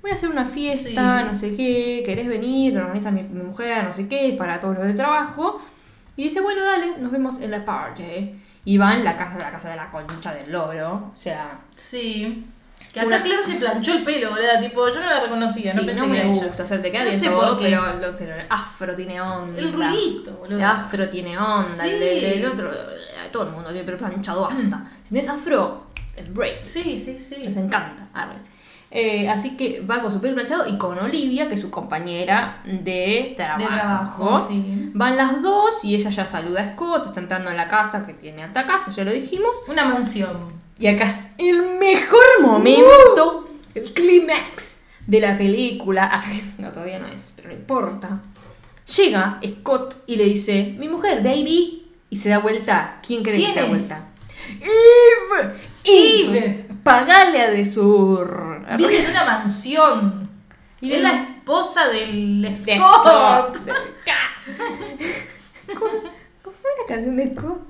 [0.02, 1.26] Voy a hacer una fiesta, Sí.
[1.28, 2.74] no sé qué, ¿querés venir?
[2.74, 5.60] Lo organiza mi, mi mujer, no sé qué, para todos los del trabajo.
[6.16, 8.36] Y dice, bueno, dale, nos vemos en la party.
[8.66, 11.12] Y van la casa, la casa de la concha del logro.
[11.14, 12.46] O sea, Sí.
[12.94, 14.60] Que acá Claire se planchó el pelo, ¿verdad?
[14.60, 16.44] Tipo, yo no la reconocía, no pensé no que me ella.
[16.44, 16.64] gusta.
[16.64, 17.64] O sea, te queda No bien sé todo, por qué.
[17.66, 19.58] pero, lo- pero el afro tiene onda.
[19.60, 20.58] El ruidito, boludo.
[20.58, 21.88] El afro tiene onda, Sí.
[21.90, 24.86] el, el- el otro, eh, todo el mundo tiene pelo planchado hasta.
[25.04, 25.86] Si tienes afro,
[26.16, 26.58] embrace.
[26.58, 27.44] Sí, sí, sí.
[27.44, 28.08] Les encanta.
[28.14, 28.38] arre.
[28.92, 32.64] Eh, así que va con su pelo planchado y con Olivia, que es su compañera
[32.66, 33.60] de trabajo.
[33.62, 34.92] De trabajo, sí.
[34.96, 38.16] Van las dos y ella ya saluda a Scott, está entrando en la casa que
[38.16, 39.56] tiene alta casa, ya lo dijimos.
[39.68, 40.59] Una mansión.
[40.80, 46.10] Y acá es el mejor momento, el clímax de la película.
[46.12, 46.24] Ah,
[46.58, 48.22] no, todavía no es, pero no importa.
[48.96, 51.76] Llega Scott y le dice, mi mujer, baby.
[52.10, 53.00] Y se da vuelta.
[53.06, 53.70] ¿Quién cree que ¿Quién se da es?
[53.72, 54.08] vuelta?
[54.62, 55.54] Eve.
[55.84, 56.66] Eve.
[56.84, 58.66] Pagale a de sur.
[58.78, 60.30] Vive en una mansión.
[60.82, 63.56] Y Una- la esposa del De Scott.
[63.58, 63.58] Scott.
[65.68, 65.92] ¿Cómo
[66.44, 67.62] cómo fue la canción de Scott?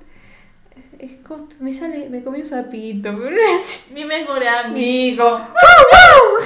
[1.08, 3.16] Scott, me sale, me comí un sapito.
[3.18, 3.94] pero no es así.
[3.94, 5.26] Mi mejor amigo.
[5.28, 5.38] Amigo.
[5.40, 6.46] ¡Wow,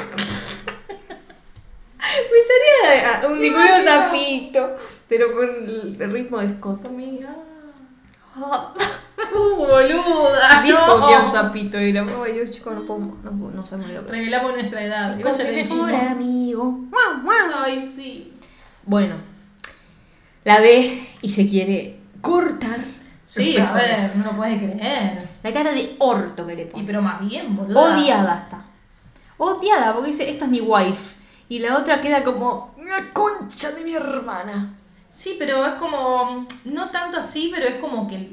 [1.99, 3.57] Me salía a- un amigo.
[3.85, 4.77] sapito,
[5.07, 6.85] pero con el ritmo de Scott.
[6.87, 7.35] Amiga.
[9.35, 10.61] Uh, boluda.
[10.63, 11.07] Dijo no.
[11.07, 12.05] que un sapito era.
[12.23, 14.15] Ay, yo chico no puedo, no, no sabemos lo que es.
[14.17, 15.17] Revelamos nuestra edad.
[15.17, 16.79] Igual ya le mejor amigo.
[17.55, 18.33] Ay, sí.
[18.85, 19.15] Bueno,
[20.43, 22.79] la ve y se quiere cortar.
[23.33, 25.27] Sí, a ver, no lo puede creer.
[25.41, 26.83] La cara de orto que le Y pone.
[26.85, 27.81] pero más bien, boluda.
[27.81, 28.65] Odiada está.
[29.37, 31.15] Odiada porque dice, esta es mi wife.
[31.49, 34.75] Y la otra queda como, la concha de mi hermana.
[35.09, 36.45] Sí, pero es como.
[36.65, 38.29] No tanto así, pero es como que.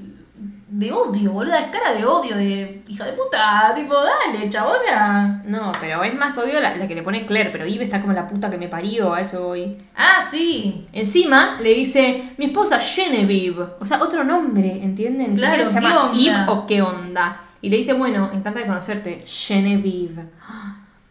[0.72, 1.58] De odio, boluda.
[1.58, 3.72] Es cara de odio, de hija de puta.
[3.74, 5.42] Tipo, dale, chabona.
[5.44, 8.12] No, pero es más odio la, la que le pone Claire, pero Eve está como
[8.12, 9.76] la puta que me parió, a eso voy.
[9.96, 10.86] Ah, sí.
[10.92, 13.64] Encima le dice, mi esposa Genevieve.
[13.80, 15.34] O sea, otro nombre, ¿entienden?
[15.34, 16.12] Claro, ¿qué onda?
[16.14, 17.40] Eve o qué onda.
[17.60, 20.26] Y le dice, bueno, encanta de conocerte, Genevieve.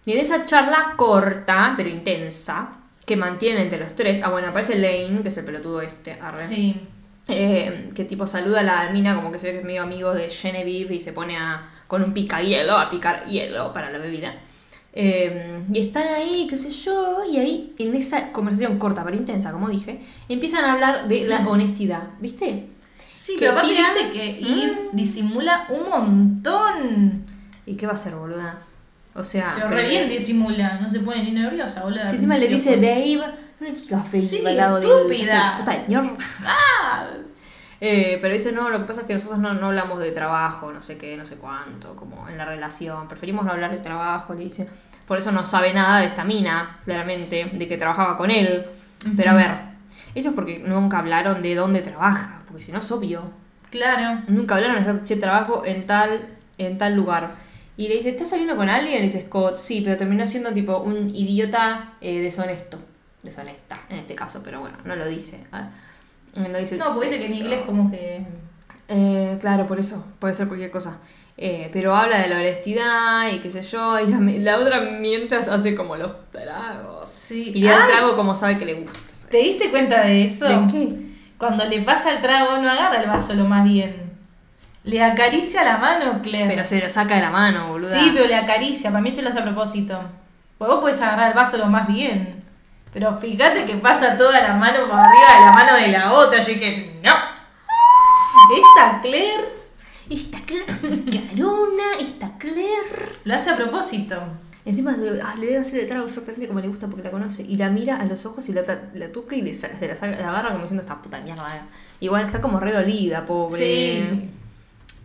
[0.05, 2.69] Y en esa charla corta, pero intensa,
[3.05, 4.23] que mantiene entre los tres.
[4.23, 6.39] Ah, bueno, aparece Lane, que es el pelotudo este, arre.
[6.39, 6.81] Sí.
[7.29, 10.13] Eh, que tipo saluda a la mina como que se ve que es medio amigo
[10.13, 14.33] de Genevieve y se pone a, con un picahielo a picar hielo para la bebida.
[14.93, 19.51] Eh, y están ahí, qué sé yo, y ahí en esa conversación corta pero intensa,
[19.51, 22.65] como dije, empiezan a hablar de la honestidad, ¿viste?
[23.13, 27.23] Sí, Que pero aparte tiran- viste que Eve disimula un montón.
[27.65, 28.59] ¿Y qué va a hacer, boluda?
[29.13, 30.79] O sea, Pero re bien disimula.
[30.79, 32.09] No se pone ni nerviosa, boluda.
[32.09, 32.99] Si encima le dice principio.
[33.59, 35.55] No le digas Dave Sí, al lado de estúpida.
[35.57, 35.83] puta.
[36.45, 37.07] Ah,
[37.81, 40.71] Eh, pero dice, no, lo que pasa es que nosotros no, no hablamos de trabajo,
[40.73, 43.07] no sé qué, no sé cuánto, como en la relación.
[43.07, 44.67] Preferimos no hablar de trabajo, le dice.
[45.07, 48.65] Por eso no sabe nada de esta mina, claramente, de que trabajaba con él.
[49.15, 49.51] Pero a ver,
[50.13, 53.31] eso es porque nunca hablaron de dónde trabaja, porque si no es obvio.
[53.71, 54.23] claro.
[54.27, 57.35] Nunca hablaron de hacer che, trabajo en tal, en tal lugar.
[57.77, 58.99] Y le dice, ¿estás saliendo con alguien?
[58.99, 62.77] Y dice Scott, sí, pero terminó siendo tipo un idiota eh, deshonesto.
[63.23, 65.43] Deshonesta, en este caso, pero bueno, no lo dice.
[66.35, 68.21] No dice No, porque que en inglés como que...
[68.87, 70.97] Eh, claro, por eso, puede ser cualquier cosa.
[71.37, 75.47] Eh, pero habla de la honestidad y qué sé yo, y la, la otra mientras
[75.47, 77.07] hace como los tragos.
[77.09, 77.51] Sí.
[77.55, 77.85] Y le da Ah.
[77.85, 78.99] trago como sabe que le gusta.
[79.29, 80.47] ¿Te diste cuenta de eso?
[80.47, 81.09] ¿De qué?
[81.37, 84.09] Cuando le pasa el trago no agarra el vaso lo más bien.
[84.83, 86.47] Le acaricia la mano, Claire.
[86.47, 87.97] Pero se lo saca de la mano, boluda.
[88.01, 88.89] Sí, pero le acaricia.
[88.91, 90.01] Para mí se lo hace a propósito.
[90.57, 92.43] Pues vos podés agarrar el vaso lo más bien.
[92.93, 96.39] Pero fíjate que pasa toda la mano por arriba de la mano de la otra.
[96.39, 97.13] Yo dije, no.
[98.55, 99.45] Esta Claire
[100.09, 100.65] Esta Claire,
[101.29, 103.11] carona, esta Claire.
[103.25, 104.15] lo hace a propósito.
[104.65, 107.43] Encima le- ah, le debe hacer el trago sorprendente como le gusta porque la conoce.
[107.43, 108.61] Y la mira a los ojos y la,
[108.93, 111.57] la toca y le se la, saca- la agarra como diciendo esta puta mierda.
[111.57, 111.61] eh".
[111.99, 113.59] Igual está como re dolida, pobre.
[113.59, 114.29] Sí.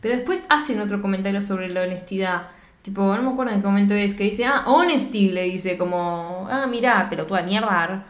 [0.00, 2.48] Pero después hacen otro comentario sobre la honestidad.
[2.84, 6.46] Tipo, no me acuerdo en qué momento es, que dice, ah, honesty, le dice como,
[6.50, 8.04] ah, mira, pelotuda de mierda.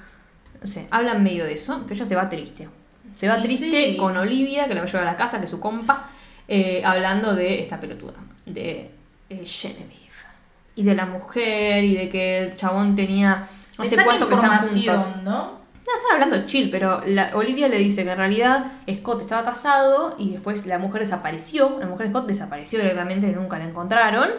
[0.61, 2.69] No sé, hablan medio de eso, pero ella se va triste.
[3.15, 3.97] Se va Y triste sí.
[3.97, 6.09] con Olivia, que la va a llevar a la casa, que es su compa,
[6.49, 8.15] eh, hablando de esta pelotuda,
[8.47, 8.91] de
[9.31, 9.95] eh, Genevieve.
[10.75, 13.47] Y de la mujer, y de que el chabón tenía,
[13.79, 15.13] no sé cuánto que están juntos.
[15.23, 15.63] ¿no?
[15.87, 20.17] No, están hablando chill, pero la, Olivia le dice que en realidad Scott estaba casado
[20.19, 21.79] y después la mujer desapareció.
[21.79, 24.31] La mujer de Scott desapareció directamente, nunca la encontraron.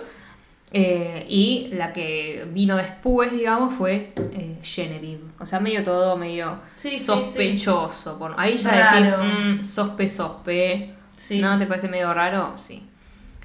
[0.71, 5.23] Eh, y la que vino después, digamos, fue eh, Genevieve.
[5.39, 8.17] O sea, medio todo, medio Sí, sí, sospechoso.
[8.19, 8.97] Por- ahí ya Raro.
[8.97, 10.95] decís, mm, sospe, sospe.
[11.39, 12.57] ¿No te parece medio raro?
[12.57, 12.83] Sí.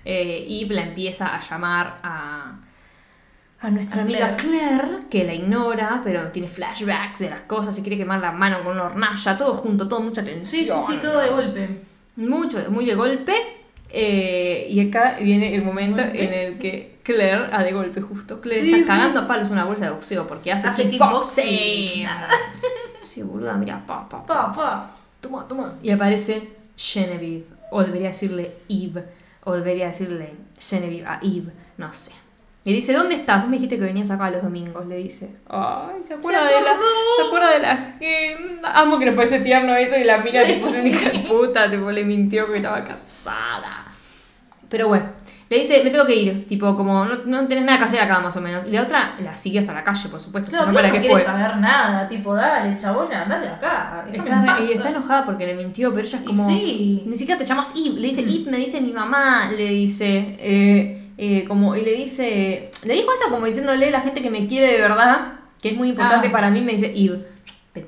[0.05, 2.59] Eh, y la empieza a llamar a,
[3.61, 7.83] a nuestra A amiga Claire, que la ignora, pero tiene flashbacks de las cosas y
[7.83, 10.67] quiere quemar la mano con una hornalla, todo junto, todo mucha tensión.
[10.67, 11.69] Sí, sí, sí, todo de golpe.
[12.17, 13.35] Mucho, muy de golpe.
[13.93, 16.25] Eh, y acá viene el momento ¿Golpe?
[16.25, 18.99] en el que Claire, ah, de golpe justo, Claire Sí, está sí.
[19.01, 22.07] cagando a palos una bolsa de boxeo porque hace, Hace kickboxing.
[23.03, 24.25] Sí, boluda, mira, pa, pa.
[24.25, 24.91] Pa, pa.
[25.21, 25.75] Toma, toma.
[25.83, 27.47] Y aparece Genevieve.
[27.73, 29.05] O debería decirle Eve.
[29.45, 31.51] O debería decirle Genevieve a Eve.
[31.79, 32.13] No sé.
[32.63, 33.41] Y dice, ¿dónde estás?
[33.41, 35.31] Vos me dijiste que venías acá los domingos, le dice.
[35.49, 36.77] Ay, se acuerda, Se de la,
[37.17, 38.61] se acuerda de la gente.
[38.63, 41.91] Amo que le puede ser tierno eso y la mira tipo es de puta, tipo
[41.91, 43.87] le mintió que estaba casada.
[44.69, 45.07] Pero bueno,
[45.49, 48.21] le dice, me tengo que ir, tipo como no, no tenés nada que hacer acá
[48.21, 48.65] más o menos.
[48.69, 51.03] Y la otra la sigue hasta la calle, por supuesto, No, no, claro, ¿para no
[51.03, 51.21] qué fue?
[51.23, 52.07] saber nada.
[52.07, 54.05] Tipo, dale, chabona, andate acá.
[54.13, 56.47] Está, y está enojada porque le mintió, pero ella es Y como.
[56.49, 57.03] sí.
[57.07, 57.99] Ni siquiera te llamas Eve.
[57.99, 59.51] Le dice, Eve me dice mi mamá.
[59.51, 60.37] Le dice.
[60.39, 62.71] eh, eh, como, y le dice.
[62.87, 65.35] Le dijo eso como diciéndole a la gente que me quiere de verdad.
[65.61, 66.33] Que es muy importante Ah.
[66.33, 66.63] para mí.
[66.63, 66.91] Me dice,
[67.75, 67.87] pe-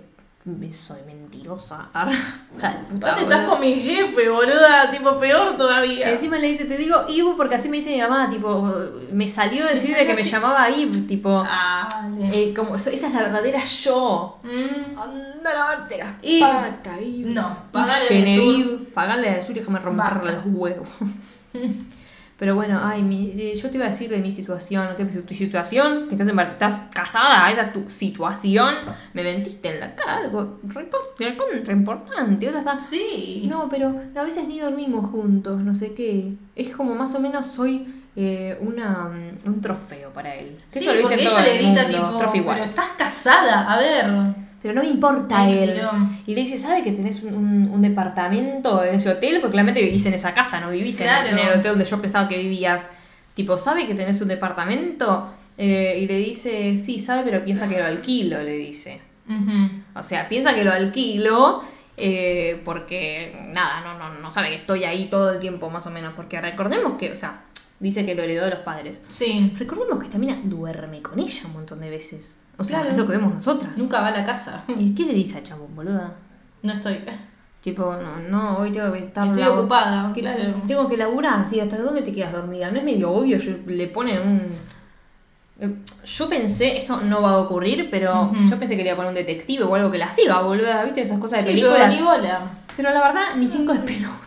[0.74, 1.88] Soy mentirosa.
[1.94, 4.90] De puta, Aparte estás con mi jefe, boluda.
[4.90, 6.10] Tipo, peor todavía.
[6.10, 8.28] Encima le dice, te digo Eve porque así me dice mi mamá.
[8.28, 8.70] Tipo,
[9.12, 10.90] me salió decirle salió que me llamaba Eve.
[11.08, 11.88] Tipo, Ah,
[12.30, 14.38] eh, como, esa es la verdadera yo.
[14.42, 16.40] Mm, Anda a lavarte las Eve.
[16.40, 17.22] patas, Eve.
[17.30, 18.08] No, pagale de
[18.92, 20.32] pagale de sur y déjame Basta.
[20.32, 20.88] los huevos.
[22.42, 25.24] Pero bueno, ay, mi- eh, yo te iba a decir de mi situación, ¿qué es
[25.24, 26.08] tu situación?
[26.08, 28.74] Que estás, estás casada, esa es tu situación.
[29.14, 32.48] Me mentiste en la cara, algo repo- recontra importante.
[32.48, 33.46] Ahora está, Sí.
[33.48, 36.32] no, pero a veces ni dormimos juntos, no sé qué.
[36.56, 37.86] Es como más o menos soy
[38.16, 40.56] eh, una, mm, un trofeo para él.
[40.68, 42.18] Sí, Eso lo porque todo ella le grita tipo,
[42.52, 44.04] pero estás casada, a ver.
[44.62, 45.80] Pero no me importa Ay, él.
[46.26, 49.38] Y le dice, ¿sabe que tenés un, un- un departamento en ese hotel?
[49.40, 51.06] Porque claramente vivís en esa casa, no vivís en-
[51.38, 52.88] el hotel donde yo pensaba que vivías.
[53.34, 55.32] Tipo, ¿sabe que tenés un departamento?
[55.58, 59.00] Eh, y le dice, sí, sabe, pero piensa que lo alquilo, le dice.
[59.94, 61.62] O sea, piensa que lo alquilo
[61.96, 65.90] eh, porque, nada, no, no, no sabe que estoy ahí todo el tiempo, más o
[65.90, 66.14] menos.
[66.14, 67.42] Porque recordemos que, o sea,
[67.82, 68.98] dice que lo heredó de los padres.
[69.08, 69.52] Sí.
[69.58, 72.38] Recordemos que esta mina duerme con ella un montón de veces.
[72.58, 72.92] O sea, Claro.
[72.92, 73.76] es lo que vemos nosotras.
[73.76, 74.64] Nunca va a la casa.
[74.68, 76.12] ¿Y qué le dice a chabón, boluda?
[76.62, 76.98] No estoy.
[77.60, 80.38] Tipo, no, no, hoy tengo que estar Estoy ocupada, claro.
[80.66, 82.70] Tengo que laburar, sí, ¿hasta dónde te quedas dormida?
[82.72, 84.42] No es medio obvio, yo- le ponen un...
[85.60, 85.74] eh,
[86.04, 89.10] Yo pensé, esto no va a ocurrir, pero yo pensé que le iba a poner
[89.10, 91.02] un detective o algo que la siga, boluda, ¿viste?
[91.02, 91.96] Esas cosas de Sí, pero películas.
[91.96, 92.40] ni bola.
[92.76, 94.21] Pero la verdad, ni cinco de pelota.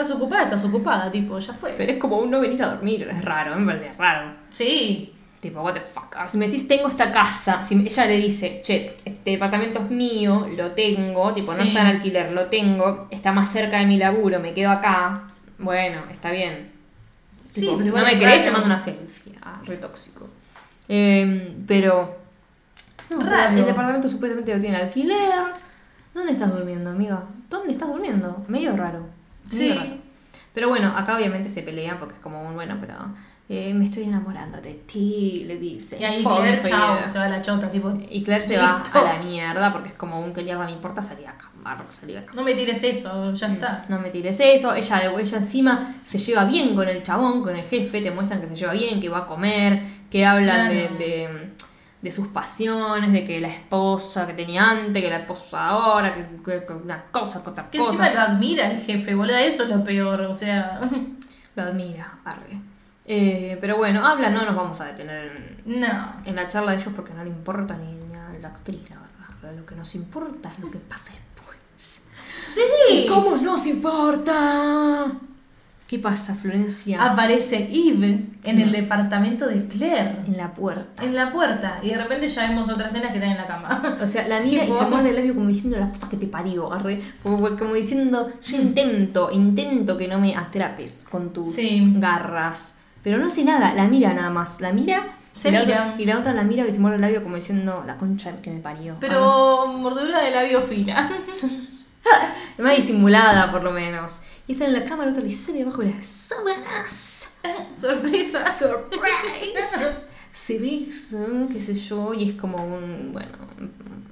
[0.00, 1.74] Estás ocupada, estás ocupada, tipo, ya fue.
[1.76, 4.32] Pero es como un no venís a dormir, es raro, me parece raro.
[4.52, 5.12] Sí.
[5.40, 6.14] Tipo, what the fuck.
[6.14, 9.90] Ahora, si me decís, tengo esta casa, si ella le dice, che, este departamento es
[9.90, 11.68] mío, lo tengo, tipo, no Sí.
[11.68, 15.24] está en alquiler, lo tengo, está más cerca de mi laburo, me quedo acá.
[15.58, 16.70] Bueno, está bien.
[17.50, 18.44] Sí, Tipo, pero igual no me es querés, raro.
[18.44, 19.32] te mando una selfie.
[19.42, 20.28] Ah, re tóxico.
[20.88, 22.16] Eh, pero.
[23.10, 23.56] No, Raro.
[23.56, 25.44] El departamento supuestamente lo tiene en alquiler.
[26.14, 27.22] ¿Dónde estás durmiendo, amiga?
[27.50, 28.44] ¿Dónde estás durmiendo?
[28.48, 29.17] Medio raro.
[29.50, 30.00] Sí.
[30.54, 32.94] Pero bueno, acá obviamente se pelean porque es como un bueno, pero
[33.48, 35.98] eh, me estoy enamorando de ti, le dice.
[36.00, 37.96] Y ahí Claire, chao, se va a la chota, tipo.
[38.10, 38.98] Y Claire se Listo.
[39.00, 41.26] va a la mierda porque es como un que mierda me importa salir
[41.62, 42.32] barro, salí de acá.
[42.34, 43.84] No me tires eso, ya está.
[43.88, 44.74] No me tires eso.
[44.74, 48.00] Ella, de- ella encima se lleva bien con el chabón, con el jefe.
[48.00, 50.98] Te muestran que se lleva bien, que va a comer, que hablan de, Claro.
[50.98, 51.47] de, de
[52.12, 56.64] sus pasiones, de que la esposa que tenía antes, que la esposa ahora, que, que-
[56.66, 57.90] que una cosa, que otra Que cosa.
[57.90, 60.80] encima lo admira el jefe, boludo, eso es lo peor, o sea.
[61.56, 62.60] Lo admira, arre.
[63.04, 66.12] Eh, pero bueno, habla, no nos vamos a detener en, No.
[66.24, 68.96] en la charla de ellos porque no le importa ni, ni a la actriz, la
[68.96, 69.56] verdad.
[69.58, 72.00] Lo que nos importa es lo que pasa después.
[72.32, 73.06] Sí.
[73.08, 75.06] ¿Cómo nos importa?
[75.88, 77.02] ¿Qué pasa, Florencia?
[77.02, 80.16] Aparece Eve en el departamento de Claire.
[80.26, 81.02] en la puerta.
[81.02, 81.78] En la puerta.
[81.82, 83.82] Y de repente ya vemos otras escenas que están en la cama.
[83.98, 86.26] O sea, la mira y se muerde el labio como diciendo la puta que te
[86.26, 87.00] parió, arre.
[87.22, 91.94] Como, como diciendo, yo intento, intento que no me atrapes con tus Sí.
[91.96, 92.76] garras.
[93.02, 94.60] Pero no hace nada, la mira nada más.
[94.60, 97.00] La mira Se y, la otra, y la otra la mira que se muerde el
[97.02, 98.96] labio como diciendo la concha que me parió.
[99.00, 101.10] Pero mordedura de labio fina.
[102.58, 104.18] Más disimulada, por lo menos.
[104.48, 107.36] Y está en la cama, la otra le sale debajo de las sábanas.
[107.80, 108.52] Sorpresa.
[108.56, 109.88] ¡Surprise!
[110.32, 113.10] Se besan, qué sé yo, y es como un.
[113.12, 113.32] Bueno.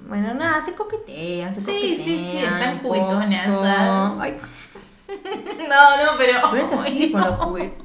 [0.07, 1.95] Bueno, nada, se coquetean, se Sí, coquetean.
[1.95, 3.63] sí, sí, están juguetonas.
[4.19, 4.37] Ay,
[5.69, 6.47] No, no, pero.
[6.51, 7.27] Ay, sigue con no.
[7.27, 7.81] los juguetes.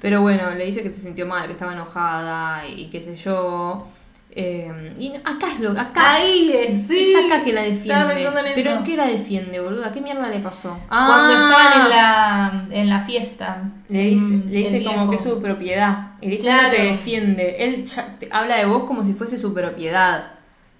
[0.00, 3.86] Pero bueno, le dice que se sintió mal, que estaba enojada y qué sé yo.
[4.30, 5.70] Eh, y acá es lo.
[5.72, 6.14] Acá.
[6.14, 7.12] Ahí es, sí.
[7.12, 7.92] Es acá que la defiende.
[7.94, 8.78] Estaba pensando en ¿Pero eso.
[8.78, 9.90] en qué la defiende, boluda?
[9.90, 10.78] ¿Qué mierda le pasó?
[10.88, 11.38] Cuando Ah.
[11.42, 13.62] estaban en la, en la fiesta.
[13.88, 16.12] Le dice, Mm, le dice como que es su propiedad.
[16.20, 16.62] Y le dice Claro.
[16.64, 17.56] no te defiende.
[17.58, 20.32] Él ya te- habla de vos como si fuese su propiedad.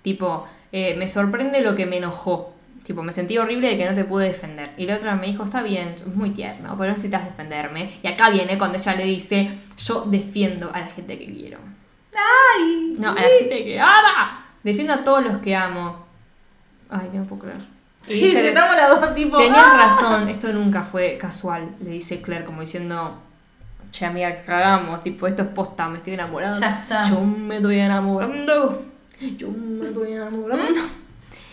[0.02, 2.54] Tipo, eh, me sorprende lo que me enojó.
[2.84, 4.70] Tipo, me sentí horrible de que no te pude defender.
[4.76, 7.90] Y la otra me dijo, está bien, es muy tierno, pero necesitas defenderme.
[8.02, 11.58] Y acá viene cuando ella le dice, yo defiendo a la gente que quiero.
[12.14, 12.94] ¡Ay!
[12.98, 14.44] No, a la gente que ama.
[14.62, 16.06] Defiendo a todos los que amo.
[16.90, 17.58] Ay, no puedo creer.
[17.58, 19.36] Y Sí, dice- estamos las dos tipo.
[19.36, 19.76] Tenías ¡ah!
[19.76, 23.18] razón, esto nunca fue casual, le dice Claire, como diciendo,
[23.90, 25.02] che, amiga, cagamos.
[25.02, 26.58] Tipo, esto es posta, me estoy enamorando.
[26.60, 27.02] Ya está.
[27.02, 28.84] Yo me estoy enamorando.
[29.36, 30.80] Yo me estoy enamorando.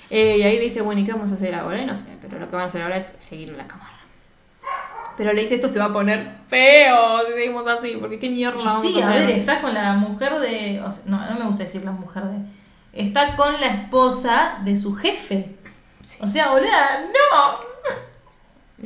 [0.09, 1.81] Eh, y ahí le dice, bueno, ¿y qué vamos a hacer ahora?
[1.81, 3.89] Y no sé, pero lo que van a hacer ahora es seguir en la cámara.
[5.17, 8.61] Pero le dice, esto se va a poner feo si seguimos así, porque qué mierda
[8.61, 10.81] Y vamos sí, a ver, está con la mujer de.
[10.81, 12.37] o sea, no, no me gusta decir la mujer de.
[12.93, 15.55] Está con la esposa de su jefe.
[16.21, 17.75] O sea, boluda, no.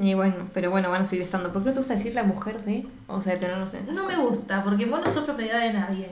[0.03, 1.51] Y bueno, pero bueno, van a seguir estando.
[1.51, 2.85] ¿Por qué no te gusta decir la mujer de?
[3.07, 3.93] O sea, tenernos en...
[3.93, 6.09] No me gusta, porque vos no sos propiedad de nadie.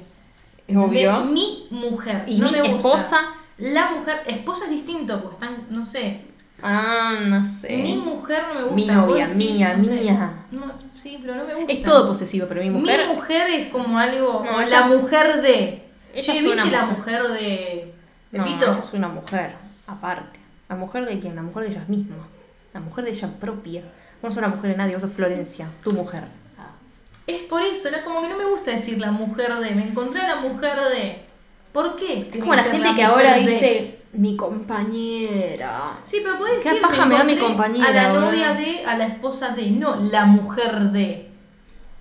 [0.68, 1.22] Es obvio.
[1.22, 2.24] De mi mujer.
[2.28, 2.76] Y no mi me gusta.
[2.76, 3.20] esposa.
[3.58, 4.22] La mujer.
[4.26, 6.22] Esposa es distinto, pues están, no sé.
[6.62, 7.78] Ah, no sé.
[7.78, 8.76] Mi mujer no me gusta.
[8.76, 10.02] Mi novia, mía, no sé.
[10.02, 10.34] mía.
[10.52, 11.72] No, sí, pero no me gusta.
[11.72, 13.08] Es todo posesivo, pero mi mujer...
[13.08, 14.44] Mi mujer es como algo.
[14.44, 15.84] No, la mujer de.
[16.14, 16.98] ella es ¿viste la mujer.
[16.98, 17.94] mujer de.
[18.32, 18.72] de No, Pito?
[18.72, 19.56] ella es una mujer,
[19.86, 20.40] aparte.
[20.68, 21.36] ¿La mujer de quién?
[21.36, 22.28] La mujer de ella misma.
[22.74, 23.82] La mujer de ella propia.
[24.22, 26.24] Vos no sos la mujer de nadie, vos sos Florencia, tu mujer.
[27.28, 29.76] Es por eso, no, como que no me gusta decir la mujer de.
[29.76, 31.20] Me encontré a la mujer de.
[31.72, 32.22] ¿Por qué?
[32.22, 36.00] Es como la gente que ahora dice mi compañera.
[36.04, 36.82] Sí, pero puede ¿Qué decir.
[36.82, 40.26] paja me da mi compañera, A la novia de, a la esposa de, no la
[40.26, 41.30] mujer de.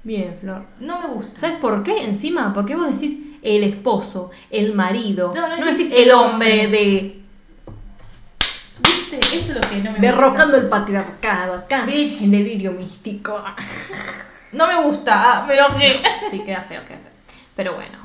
[0.03, 0.65] Bien, Flor.
[0.81, 1.41] No me gusta.
[1.41, 2.05] ¿Sabes por qué?
[2.05, 5.33] Encima, porque vos decís el esposo, el marido.
[5.35, 7.23] No, no No, decís el hombre de.
[8.81, 9.19] ¿Viste?
[9.19, 11.85] Eso es lo que no me Derrocando el patriarcado acá.
[11.85, 12.23] Bitch.
[12.23, 13.33] En delirio místico.
[13.33, 13.57] gusta.
[14.53, 16.01] No me gusta, ah, me enojé.
[16.31, 17.13] Sí, queda feo, queda feo.
[17.57, 17.99] Pero bueno.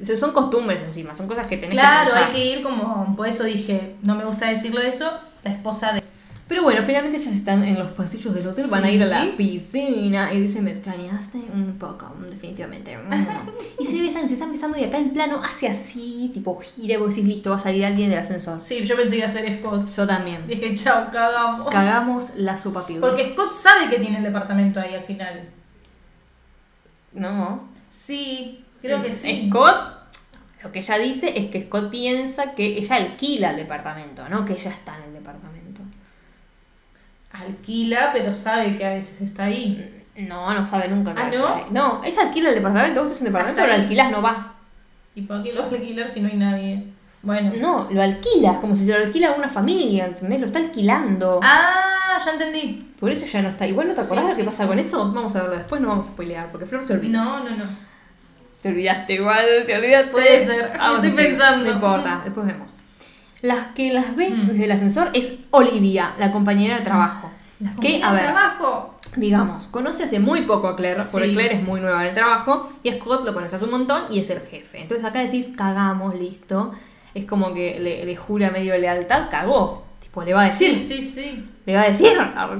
[0.00, 2.28] Eso Son costumbres encima, son cosas que tenés Claro, que pensar.
[2.28, 3.16] hay que ir como.
[3.16, 5.10] Por eso dije, no me gusta decirlo eso.
[5.44, 6.02] La esposa de.
[6.46, 9.36] Pero bueno, finalmente ya están en los pasillos del hotel, van a ir a la
[9.36, 12.96] piscina y dice, me extrañaste un poco, definitivamente.
[12.96, 13.26] Mm.
[13.82, 16.96] y se besan, se están besando y acá el plano hace así, tipo gira y
[16.96, 18.58] vos decís, listo, va a salir alguien del ascensor.
[18.60, 19.90] Sí, yo pensé que iba a ser Scott.
[19.94, 20.46] Yo también.
[20.46, 21.68] Dije, chao, cagamos.
[21.70, 23.06] Cagamos la sopa piba.
[23.06, 25.50] Porque Scott sabe que tiene el departamento ahí al final.
[27.12, 27.68] No.
[27.90, 29.48] Sí, creo que sí.
[29.48, 29.76] Scott,
[30.62, 34.54] lo que ella dice es que Scott piensa que ella alquila el departamento, no que
[34.54, 35.80] ella está en el departamento.
[37.32, 40.04] Alquila, pero sabe que a veces está ahí.
[40.16, 41.14] No, no sabe nunca.
[41.16, 41.46] ¿Ah, lo no?
[41.46, 41.70] hace.
[41.70, 44.54] No, ella alquila el departamento, vos tenés un departamento, Hasta lo alquilás, no va.
[45.14, 46.84] ¿Y para qué lo va a alquilar si no hay nadie?
[47.22, 47.52] Bueno.
[47.56, 50.40] No, lo alquila, como si se lo alquila a una familia, ¿entendés?
[50.40, 51.38] Lo está alquilando.
[51.42, 52.92] Ah, ya entendí.
[52.98, 53.66] Por eso ya no está.
[53.66, 54.68] Igual no te Sí, acordás de sí, qué pasa sí.
[54.68, 55.12] con eso.
[55.12, 57.12] Vamos a verlo después, no vamos a spoilear, porque Flor se olvida.
[57.22, 57.64] No, no, no.
[58.62, 60.10] Te olvidaste igual, te olvidaste.
[60.10, 61.66] Puede ser, Vamos a estoy pensando.
[61.68, 62.74] No importa, después vemos.
[63.42, 64.48] Las que las ven Mm.
[64.48, 67.30] desde el ascensor es Olivia, la compañera de trabajo.
[67.60, 68.98] La que, a de ver, trabajo.
[69.16, 71.32] digamos, conoce hace muy poco a Claire, porque.
[71.32, 74.18] Claire es muy nueva en el trabajo, y Scott lo conoce hace un montón y
[74.20, 74.80] es el jefe.
[74.82, 76.72] Entonces acá decís, cagamos, listo.
[77.14, 79.84] Es como que le, le jura medio lealtad, cagó.
[80.00, 81.48] Tipo, le va a decir, Sí, sí, sí.
[81.66, 82.12] le va a decir,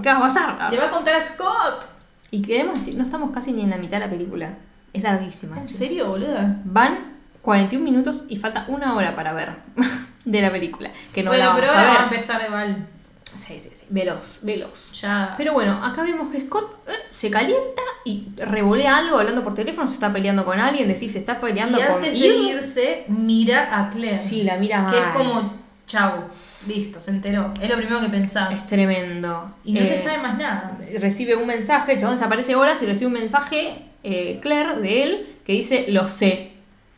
[0.03, 0.72] ¿qué va a pasar?
[0.72, 1.86] Le va a contar a Scott.
[2.30, 4.55] Y queremos decir, no estamos casi ni en la mitad de la película.
[4.93, 5.59] Es larguísima.
[5.59, 6.61] ¿En serio, boluda?
[6.64, 9.51] Van 41 minutos y falta una hora para ver
[10.24, 10.91] de la película.
[11.12, 12.12] Que no bueno, la vamos pero a ahora va a ver.
[12.12, 12.86] empezar igual.
[13.34, 13.86] Sí, sí, sí.
[13.91, 15.01] Veloz, veloz.
[15.01, 15.34] Ya.
[15.36, 19.86] Pero bueno, acá vemos que Scott eh, se calienta y revolea algo hablando por teléfono,
[19.86, 23.78] se está peleando con alguien, decís, se está peleando y con antes de irse, mira
[23.78, 24.18] a Claire.
[24.18, 25.53] Sí, la mira Que es como,
[25.89, 26.24] chau,
[26.68, 27.53] listo, se enteró.
[27.61, 28.53] Es lo primero que pensás.
[28.53, 29.53] Es tremendo.
[29.64, 30.78] Y no Eh, se sabe más nada.
[31.01, 35.26] Recibe un mensaje, el chabón desaparece horas y recibe un mensaje, eh, Claire, de él,
[35.45, 36.53] que dice, lo sé.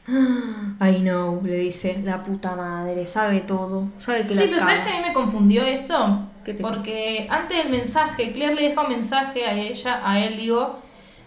[0.08, 4.80] I know, le dice, la puta madre, sabe todo, sabe que Sí, la pero ¿sabes
[4.80, 6.26] que a mí me confundió eso?
[6.44, 10.36] ¿Qué te- Porque antes del mensaje, Claire le deja un mensaje a ella, a él
[10.38, 10.80] digo,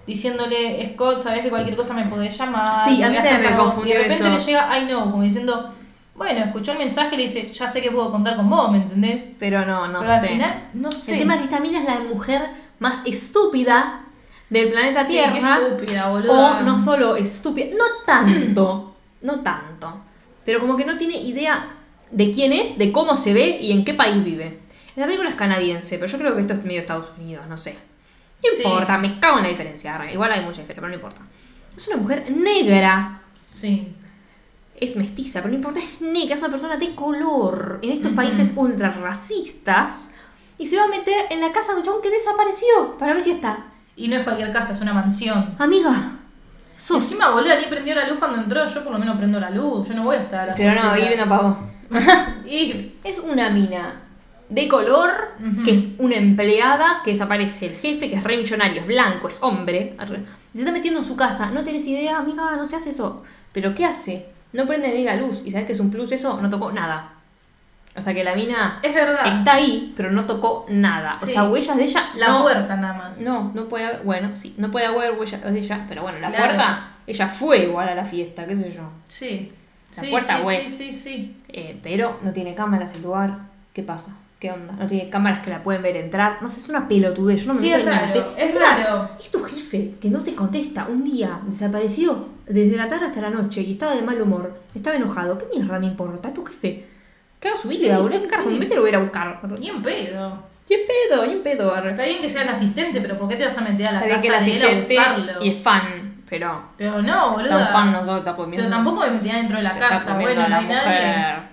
[0.08, 2.68] diciéndole, Scott, sabes que cualquier cosa me podés llamar.
[2.84, 3.66] Sí, a mí también me para vos".
[3.68, 4.34] confundió Y de repente eso.
[4.38, 5.74] le llega I know, como diciendo,
[6.16, 8.78] bueno, escuchó el mensaje y le dice, ya sé que puedo contar con vos, ¿me
[8.78, 9.32] entendés?
[9.40, 10.28] Pero no, no pero al sé.
[10.30, 11.14] final, no sé.
[11.14, 12.42] El tema es que esta mina es la mujer
[12.80, 14.02] más estúpida
[14.50, 15.58] del planeta Sí, qué Tierra.
[15.58, 16.60] estúpida, boluda.
[16.60, 20.02] o no solo estúpida, no tanto, no tanto.
[20.46, 21.68] Pero como que no tiene idea
[22.12, 24.60] de quién es, de cómo se ve y en qué país vive.
[24.96, 27.74] La película es canadiense, pero yo creo que esto es medio Estados Unidos, no sé.
[28.44, 28.62] No Sí.
[28.64, 30.00] importa, me cago en la diferencia.
[30.12, 31.22] Igual hay mucha diferencia, pero no importa.
[31.76, 33.22] Es una mujer negra.
[33.50, 33.96] Sí.
[34.80, 37.80] Es mestiza, pero no importa, es negra, es una persona de color.
[37.82, 40.10] En estos países ultra racistas.
[40.58, 43.24] Y se va a meter en la casa de un chabón que desapareció para ver
[43.24, 43.66] si está.
[43.96, 45.56] Y no es cualquier casa, es una mansión.
[45.60, 46.20] Amiga,
[46.78, 47.04] sos.
[47.04, 48.66] Encima, boluda, ni prendió la luz cuando entró.
[48.68, 49.88] Yo por lo menos prendo la luz.
[49.88, 51.74] Yo no voy a estar a las Pero no, no apagó.
[52.46, 54.02] Y Es una mina
[54.50, 55.10] de color,
[55.64, 59.42] que es una empleada, que desaparece el jefe, que es re millonario, es blanco, es
[59.42, 59.96] hombre.
[60.54, 61.50] Se está metiendo en su casa.
[61.52, 63.24] No tienes idea, amiga, no se hace eso.
[63.52, 64.28] Pero ¿qué hace?
[64.54, 65.42] No prende ni la luz.
[65.46, 66.40] ¿Y sabes que es un plus eso?
[66.42, 67.10] No tocó nada.
[67.96, 69.38] O sea que la mina Es verdad.
[69.38, 71.12] está ahí, pero no tocó nada.
[71.12, 72.10] O sea, huellas de ella.
[72.16, 73.20] La no, puerta nada más.
[73.20, 74.02] No, no puede haber.
[74.04, 76.46] Bueno, sí, no puede haber huellas de ella, pero bueno, la Claro.
[76.46, 78.84] puerta, ella fue igual a la fiesta, qué sé yo.
[79.08, 79.52] Sí.
[79.96, 80.70] La sí, puerta, sí, güey.
[80.70, 81.38] sí, sí, sí.
[81.50, 83.38] Eh, pero no tiene cámaras el lugar.
[83.74, 84.16] ¿Qué pasa?
[84.44, 84.74] ¿Qué onda?
[84.78, 86.40] No tiene cámaras que la pueden ver entrar.
[86.42, 87.44] No sé, es una pelotudez.
[87.44, 89.10] Yo no me Sí, es raro, es raro.
[89.18, 90.86] Es tu jefe que no te contesta.
[90.90, 94.54] Un día desapareció desde la tarde hasta la noche y estaba de mal humor.
[94.76, 95.38] Estaba enojado.
[95.38, 96.28] ¿Qué mierda me importa?
[96.28, 96.86] Es tu jefe.
[97.40, 98.10] Que haga su vida, Sí, boludo.
[98.10, 98.30] sí, ¿Qué
[98.60, 98.66] sí.
[98.66, 99.40] Se lo voy a ir a buscar.
[99.60, 100.44] Ni en pedo.
[100.68, 101.24] ¿Qué pedo?
[101.24, 101.74] ¿Qué pedo?
[101.74, 101.92] arre.
[101.92, 103.98] Está bien que sea el asistente, pero ¿por qué te vas a meter a la
[104.00, 105.46] Está bien casa que el de él a asistente buscarlo?
[105.46, 107.48] y es fan, pero Pero no, boludo.
[107.48, 108.36] tan fan nosotros.
[108.54, 110.16] Pero tampoco me metía dentro de la se casa.
[110.20, 110.76] Bueno, no hay nadie.
[110.76, 111.14] mujer.
[111.16, 111.53] Capaz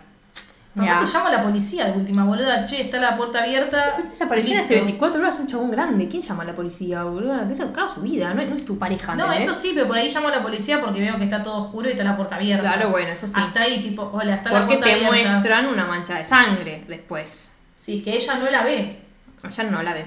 [0.75, 1.01] Mirá.
[1.01, 2.64] te llamo a la policía de última, boluda.
[2.64, 3.95] Che, está la puerta abierta.
[3.97, 4.85] Pero desapareció hace Listo.
[4.87, 6.07] 24 horas un chabón grande.
[6.09, 7.49] ¿Quién llama a la policía, boludo?
[7.49, 9.14] Que se acaba su vida, no, no es tu pareja.
[9.16, 9.49] No, ¿entendés?
[9.49, 11.89] eso sí, pero por ahí llamo a la policía porque veo que está todo oscuro
[11.89, 12.73] y está la puerta abierta.
[12.73, 13.35] Claro, bueno, eso sí.
[13.37, 15.33] Hasta ahí, tipo, hola, está la Porque puerta te abierta.
[15.33, 17.57] muestran una mancha de sangre después.
[17.75, 19.01] Sí, que ella no la ve.
[19.43, 20.05] Ella no la ve.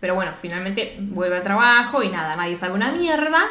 [0.00, 3.44] Pero bueno, finalmente vuelve al trabajo y nada, nadie sabe una mierda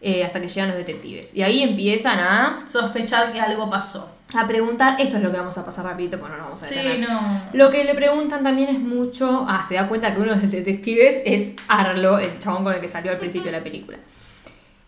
[0.00, 1.34] eh, hasta que llegan los detectives.
[1.34, 4.13] Y ahí empiezan a, Sospechar que algo pasó.
[4.36, 4.96] A preguntar.
[5.00, 7.08] Esto es lo que vamos a pasar rapidito, porque no vamos a Sí, detener.
[7.08, 7.42] no.
[7.52, 9.44] Lo que le preguntan también es mucho.
[9.48, 12.80] Ah, se da cuenta que uno de los detectives es Arlo, el chabón con el
[12.80, 13.98] que salió al principio de la película.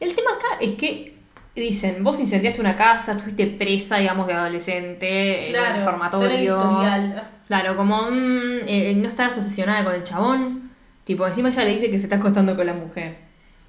[0.01, 1.15] El tema acá es que
[1.55, 6.39] dicen: Vos incendiaste una casa, estuviste presa, digamos, de adolescente, en un Claro, tenés reformatorio.
[6.57, 7.23] historial.
[7.47, 10.71] Claro, como mm, eh, no estás obsesionada con el chabón.
[11.05, 13.26] Tipo, encima ella le dice que se está acostando con la mujer.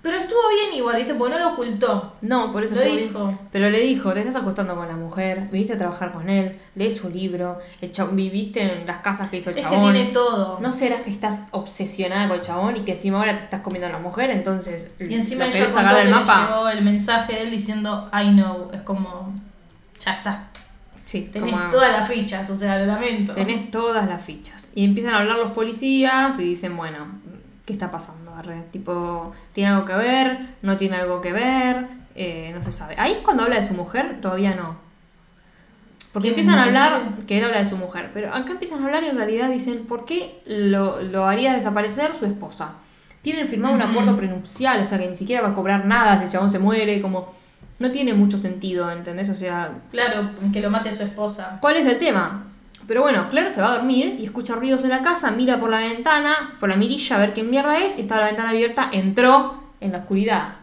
[0.08, 1.14] Pero estuvo bien igual, ¿viste?
[1.16, 2.14] Porque no lo ocultó.
[2.22, 2.98] No, por eso Lo bien.
[3.10, 3.38] dijo.
[3.52, 6.96] Pero le dijo, te estás acostando con la mujer, viniste a trabajar con él, lees
[6.96, 9.92] su libro, el chabón, viviste en las casas que hizo el Es que chabón.
[9.94, 10.60] tiene todo.
[10.62, 13.88] ¿No serás que estás obsesionada con el chabón y que encima ahora te estás comiendo
[13.88, 14.30] a la mujer?
[14.32, 16.48] Entonces, Y encima ¿la ella contó sacar que del le mapa?
[16.48, 18.70] llegó el mensaje de él diciendo I know.
[18.74, 19.34] Es como,
[20.00, 20.48] ya está.
[21.06, 23.34] Sí, Tenés como- todas las fichas, o sea, lo lamento.
[23.34, 24.70] tenés todas las fichas.
[24.76, 27.08] Y empiezan a hablar los policías y dicen, bueno,
[27.66, 28.27] ¿qué está pasando?
[28.72, 30.48] Tipo, ¿tiene algo que ver?
[30.62, 31.88] ¿No tiene algo que ver?
[32.16, 32.96] Eh, no se sabe.
[32.98, 34.76] Ahí es cuando habla de su mujer, todavía no.
[36.14, 38.86] Porque ¿Quién- empiezan a hablar que él habla de su mujer, pero acá empiezan a
[38.86, 42.72] hablar y en realidad dicen, ¿por qué lo, lo haría desaparecer su esposa?
[43.22, 46.26] Tienen firmado un acuerdo prenupcial, o sea que ni siquiera va a cobrar nada si
[46.26, 47.36] el chabón se muere, como...
[47.80, 49.30] No tiene mucho sentido, ¿entendés?
[49.30, 51.60] O sea, Claro, que lo mate a su esposa.
[51.62, 52.47] ¿Cuál es el tema?
[52.88, 55.70] Pero bueno, Claire se va a dormir y escucha ruidos en la casa, mira por
[55.70, 58.90] la ventana, por la mirilla a ver qué mierda es, y está la ventana abierta,
[58.94, 60.56] entró en la oscuridad.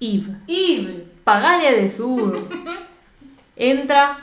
[0.00, 2.48] Eve, Y Pagalia del Sur.
[3.56, 4.18] Entra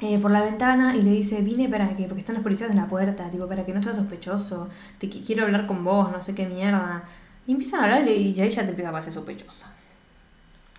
[0.00, 2.76] eh, por la ventana y le dice, vine para que, porque están los policías en
[2.76, 6.20] la puerta, tipo, para que no seas sospechoso, te qui- quiero hablar con vos, no
[6.20, 7.04] sé qué mierda.
[7.46, 9.72] Y empiezan a hablar y ya te empieza a parecer sospechosa.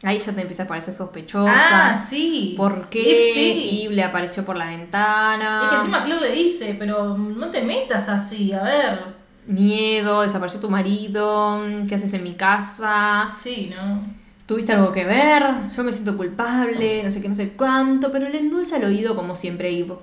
[0.06, 1.90] Ahí ya te empieza a parecer sospechosa.
[1.90, 2.54] Ah, sí.
[2.56, 3.82] ¿Por qué Eve sí.
[3.86, 5.62] Eve le apareció por la ventana?
[5.64, 9.00] Es que encima Claire le dice, pero no te metas así, a ver.
[9.48, 13.30] Miedo, desapareció tu marido, ¿qué haces en mi casa?
[13.34, 14.04] Sí, ¿no?
[14.46, 15.44] ¿Tuviste algo que ver?
[15.76, 19.16] Yo me siento culpable, no sé qué, no sé cuánto, pero le endulza el oído
[19.16, 19.96] como siempre Eve.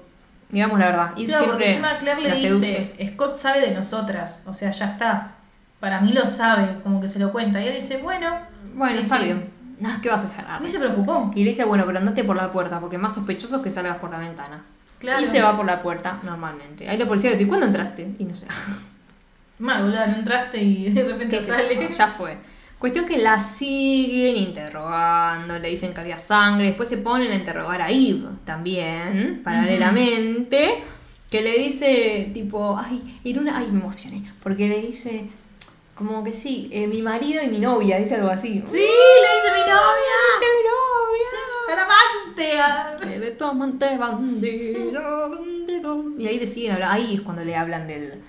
[0.51, 1.13] Digamos la verdad.
[1.17, 3.13] Eve Claro, porque encima Claire le dice, seduce.
[3.15, 5.35] Scott sabe de nosotras, o sea, ya está.
[5.79, 7.61] Para mí lo sabe, como que se lo cuenta.
[7.61, 8.37] Y ella dice, bueno,
[8.75, 9.62] Bueno, y está bien.
[10.01, 10.45] ¿Qué vas a hacer?
[10.61, 11.31] Ni se preocupó.
[11.35, 13.99] Y le dice, bueno, pero andate por la puerta, porque es más sospechoso que salgas
[13.99, 14.65] por la ventana.
[14.99, 15.21] Claro.
[15.21, 16.89] Y se va por la puerta normalmente.
[16.89, 18.15] Ahí la policía dice, ¿cuándo entraste?
[18.19, 18.47] Y no sé.
[19.59, 21.93] Mal, no entraste y de repente ¿Qué sé sale.
[21.97, 22.37] ya fue.
[22.79, 27.81] Cuestión que la siguen interrogando, le dicen que había sangre, después se ponen a interrogar
[27.81, 30.83] a Eve también, paralelamente,
[31.31, 35.29] que le dice tipo, ay, en una, ay, me emocioné, porque le dice
[36.07, 38.63] como que sí, eh, mi marido y mi novia, dice algo así.
[38.67, 40.19] Sí, le dice mi novia.
[40.39, 41.73] Dice mi novia.
[41.73, 42.61] El amante.
[42.61, 42.97] ah.
[43.21, 46.05] De tu amante bandido, bandido.
[46.19, 48.21] Y ahí deciden hablar, ahí es cuando le hablan del,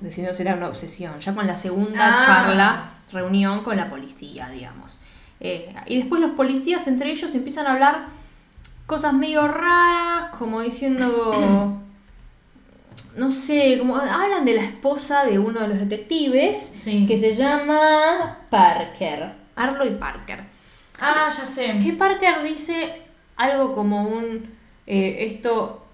[0.00, 2.22] de si no será una obsesión, ya con la segunda Ah.
[2.24, 5.00] charla, reunión con la policía, digamos.
[5.40, 8.06] Eh, y después los policías entre ellos empiezan a hablar
[8.86, 11.80] cosas medio raras, como diciendo,
[13.18, 17.04] no sé, como hablan de la esposa de uno de los detectives, Sí.
[17.06, 20.40] que se llama Parker, Arlo y Parker.
[21.00, 21.78] Ah, ya sé.
[21.82, 23.02] Que Parker dice
[23.36, 24.50] algo como un
[24.86, 25.84] eh, esto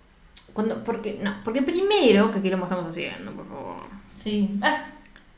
[0.52, 3.76] cuando porque no porque primero que aquí lo estamos haciendo por favor
[4.08, 4.50] Sí.
[4.62, 4.84] Ah,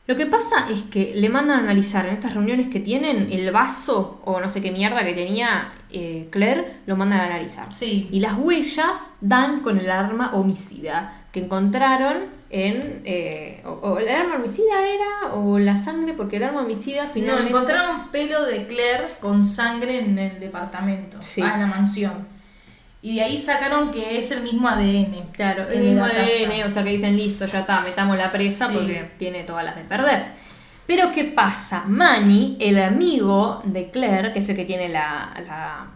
[0.06, 3.50] lo que pasa es que le mandan a analizar en estas reuniones que tienen el
[3.50, 8.08] vaso o no sé qué mierda que tenía eh, Claire lo mandan a analizar sí.
[8.12, 14.08] y las huellas dan con el arma homicida que encontraron en eh, o, o el
[14.08, 18.64] arma homicida era o la sangre porque el arma homicida No, finalmente encontraron pelo de
[18.64, 21.42] Claire con sangre en el departamento, Sí.
[21.42, 22.26] ah, en la mansión.
[23.02, 25.28] Y de ahí sacaron que es el mismo ADN.
[25.32, 26.04] Claro, el mismo.
[26.04, 28.74] ADN, o sea que dicen listo, ya está, metamos la presa Sí.
[28.74, 30.24] porque tiene todas las de perder.
[30.86, 31.84] Pero ¿qué pasa?
[31.86, 35.34] Manny, el amigo de Claire, que es el que tiene la.
[35.46, 35.86] la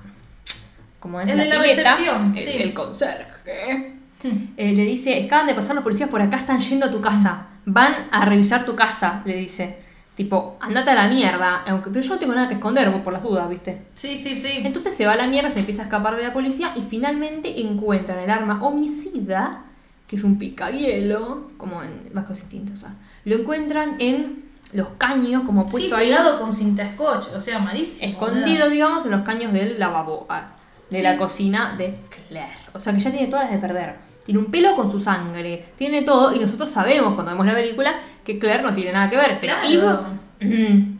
[0.99, 2.57] como es El de la pileta, recepción, el, sí.
[2.63, 3.93] el conserje,
[4.23, 7.47] eh, le dice: Acaban de pasar los policías por acá, están yendo a tu casa.
[7.67, 9.79] Van a revisar tu casa, le dice.
[10.17, 11.63] Tipo, andate a la mierda.
[11.67, 13.83] Aunque, pero yo no tengo nada que esconder, por las dudas, ¿viste?
[13.95, 14.61] Sí, sí, sí.
[14.65, 17.61] Entonces se va a la mierda, se empieza a escapar de la policía y finalmente
[17.63, 19.65] encuentran el arma homicida,
[20.07, 22.75] que es un picahielo, como en vascos distintos.
[22.75, 22.95] o sea,
[23.25, 27.59] lo encuentran en los caños, como Sí, puesto ahí, pegado con cinta scotch, o sea,
[27.59, 28.11] malísimo.
[28.13, 30.51] escondido, digamos, en los caños del lavabo, ah,
[30.91, 31.03] de Sí.
[31.03, 31.97] la cocina de
[32.29, 32.51] Claire.
[32.75, 34.10] O sea que ya tiene todas las de perder.
[34.31, 37.95] Tiene un pelo con su sangre, tiene todo, y nosotros sabemos cuando vemos la película
[38.25, 40.05] que Claire no tiene nada que ver, pero Claro.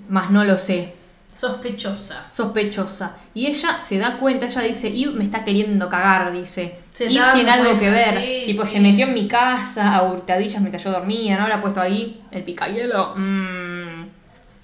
[0.09, 0.95] Más no lo sé
[1.33, 2.25] Sospechosa.
[2.29, 3.17] sospechosa.
[3.35, 6.75] Y ella se da cuenta, ella dice, Eve me está queriendo cagar, dice.
[6.93, 8.21] Se Eve tiene algo que ver.
[8.21, 8.73] sí, tipo, sí.
[8.73, 11.47] se metió en mi casa a hurtadillas mientras yo dormía, ¿no?
[11.47, 13.15] Le ha puesto ahí el picahielo.
[13.17, 14.07] Mm,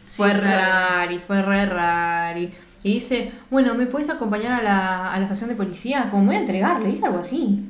[0.05, 0.47] Sí, fue claro.
[0.47, 2.53] rari, fue re rari.
[2.83, 6.09] Y dice, bueno, ¿me puedes acompañar a la, a la estación de policía?
[6.11, 7.64] Como voy a entregar, le dice algo así.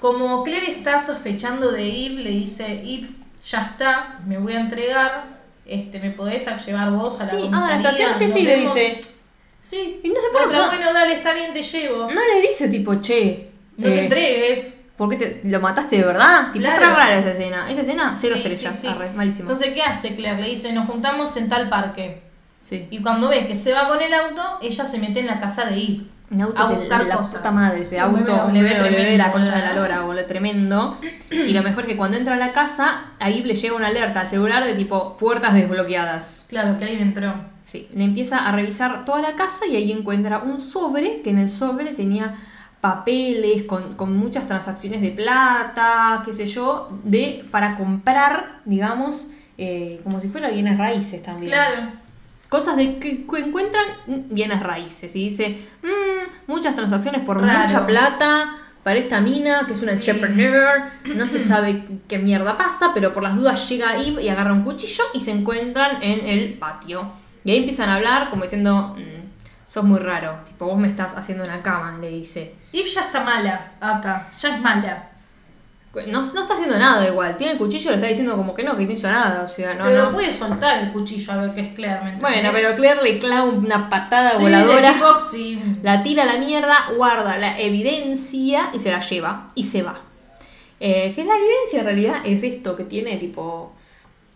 [0.00, 3.10] Como Claire está sospechando de Eve, le dice, Eve,
[3.44, 5.24] ya está, me voy a entregar,
[5.66, 7.68] este, ¿me podés llevar vos a la Sí, ah, comisaría?
[7.82, 8.74] la estación sí, sí, le vemos".
[8.74, 9.00] dice.
[9.60, 10.00] Sí.
[10.02, 12.10] Y no se pone otra, bueno, dale, está bien, te llevo.
[12.10, 13.50] No le dice tipo, che.
[13.76, 14.76] No te eh, entregues.
[14.96, 16.50] ¿Por qué te, lo mataste de verdad?
[16.50, 16.80] Tipo, Claro.
[16.82, 17.70] rara esa escena.
[17.70, 18.74] Esa escena, cero Sí, estrellas.
[18.74, 18.86] sí, sí.
[18.88, 19.48] Arre, malísimo.
[19.50, 20.40] Entonces, ¿qué hace Claire?
[20.42, 22.22] Le dice, nos juntamos en tal parque.
[22.70, 22.86] Sí.
[22.90, 25.66] Y cuando ve que se va con el auto, ella se mete en la casa
[25.66, 26.00] de Eve.
[26.30, 27.34] Un auto a que buscar la cosas.
[27.38, 30.96] puta madre, ese Sí, auto, un de la tremendo, concha de la lora, boludo, tremendo.
[31.30, 34.20] Y lo mejor es que cuando entra a la casa, ahí le llega una alerta
[34.20, 36.46] al celular de tipo puertas desbloqueadas.
[36.48, 37.34] Claro, que alguien entró.
[37.64, 41.38] Sí, le empieza a revisar toda la casa y ahí encuentra un sobre, que en
[41.38, 42.36] el sobre tenía
[42.80, 49.26] papeles con, con muchas transacciones de plata, qué sé yo, de para comprar, digamos,
[49.58, 51.50] eh, como si fuera bienes raíces también.
[51.50, 51.92] Claro.
[52.50, 53.86] Cosas de que, que encuentran
[54.28, 55.16] bienes raíces.
[55.16, 57.60] Y dice, "Mm, muchas transacciones por Raro.
[57.60, 60.10] mucha plata para esta mina, que es una Sí.
[60.10, 60.82] entrepreneur.
[61.14, 64.64] No se sabe qué mierda pasa, pero por las dudas llega Eve y agarra un
[64.64, 67.10] cuchillo y se encuentran en el patio.
[67.44, 69.28] Y ahí empiezan a hablar como diciendo, "Mm,
[69.64, 70.38] sos muy raro.
[70.44, 72.56] Tipo, vos me estás haciendo una cama, le dice.
[72.72, 75.09] Eve ya está mala acá, ya es mala.
[75.92, 77.36] No, no está haciendo nada igual.
[77.36, 79.42] Tiene el cuchillo y le está diciendo como que no, que no hizo nada.
[79.42, 80.12] O sea, no, pero no.
[80.12, 83.44] puede soltar el cuchillo a ver qué es Claire, ¿me Bueno, pero Claire le clava
[83.44, 84.94] una patada Sí, voladora.
[85.82, 90.00] La tira a la mierda, guarda la evidencia y se la lleva y se va.
[90.78, 93.72] Eh, que es la evidencia en realidad es esto que tiene tipo.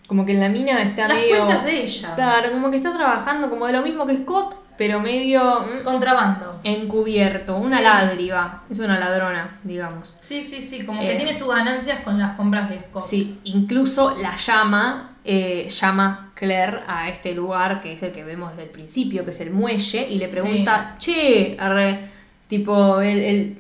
[0.08, 1.36] Como que en la mina está Las medio.
[1.46, 2.14] cuentas de ella.
[2.14, 6.60] Claro, como que está trabajando como de lo mismo que Scott, pero medio mm, Contrabando.
[6.64, 7.56] encubierto.
[7.56, 7.82] Una Sí.
[7.84, 8.62] ladriva.
[8.70, 10.16] Es una ladrona, digamos.
[10.20, 11.08] Sí, sí, sí, como Eh.
[11.08, 13.04] que tiene sus ganancias con las compras de Scott.
[13.04, 18.50] Sí, incluso la llama, eh, llama Claire a este lugar que es el que vemos
[18.50, 22.10] desde el principio, que es el muelle, y le pregunta, che, arre,
[22.48, 23.58] tipo, el-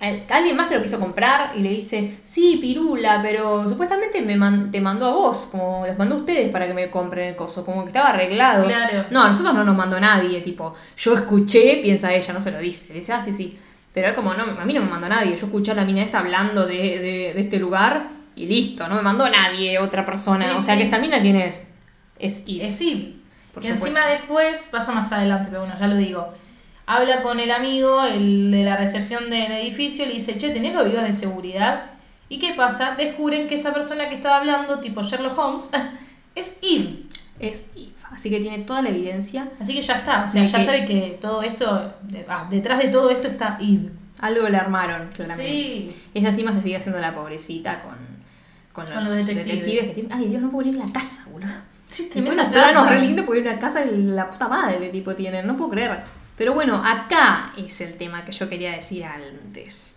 [0.00, 4.70] alguien más te lo quiso comprar y le dice, sí, pirula, pero supuestamente me man-
[4.70, 7.64] te mandó a vos, como los mandó a ustedes para que me compren el coso,
[7.64, 8.64] como que estaba arreglado.
[8.64, 9.04] Claro.
[9.10, 12.58] No, a nosotros no nos mandó nadie, tipo, yo escuché, piensa ella, no se lo
[12.58, 13.58] dice, dice, ah, sí, sí.
[13.92, 16.02] Pero es como, no, a mí no me mandó nadie, yo escuché a la mina
[16.02, 20.44] esta hablando de, de- de este lugar y listo, no me mandó nadie, otra persona.
[20.44, 20.78] Sí, o sea sí.
[20.80, 21.66] que esta mina, ¿quién es?
[22.18, 22.66] Es Eve.
[22.66, 22.90] Es Eve.
[22.90, 23.86] Y supuesto.
[23.86, 26.32] encima después, pasa más adelante, pero bueno, ya lo digo.
[26.90, 30.86] Habla con el amigo, el de la recepción del edificio, le dice, che, ¿tenés los
[30.86, 31.82] videos de seguridad?
[32.30, 32.94] ¿Y qué pasa?
[32.96, 35.70] Descubren que esa persona que estaba hablando, tipo Sherlock Holmes,
[36.34, 37.00] es Eve.
[37.38, 37.92] Es Eve.
[38.10, 39.48] Así que tiene toda la evidencia.
[39.60, 41.92] Así que ya está, o sea, ya que- sabe que todo esto,
[42.26, 43.90] ah, detrás de todo esto está Eve.
[44.20, 45.90] Algo le armaron, claramente.
[45.92, 45.96] Sí.
[46.14, 47.96] Ella encima se sigue haciendo la pobrecita con,
[48.72, 49.94] con, Con los detectives.
[49.94, 50.06] que.
[50.10, 51.50] Ay, Dios, no puedo ir a la casa, boludo.
[51.90, 52.90] Sí, unos planos casa.
[52.90, 56.02] re lindos porque una casa de la puta madre tipo tienen, no puedo creer.
[56.38, 59.96] Pero bueno, acá es el tema que yo quería decir antes.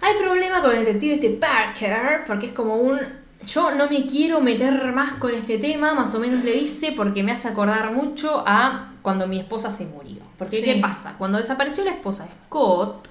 [0.00, 2.98] Hay problema con el detective este Parker, porque es como un...
[3.46, 7.22] Yo no me quiero meter más con este tema, más o menos le dice, porque
[7.22, 10.22] me hace acordar mucho a cuando mi esposa se murió.
[10.36, 10.64] Porque Sí.
[10.64, 11.14] ¿qué pasa?
[11.16, 13.08] Cuando desapareció la esposa de Scott,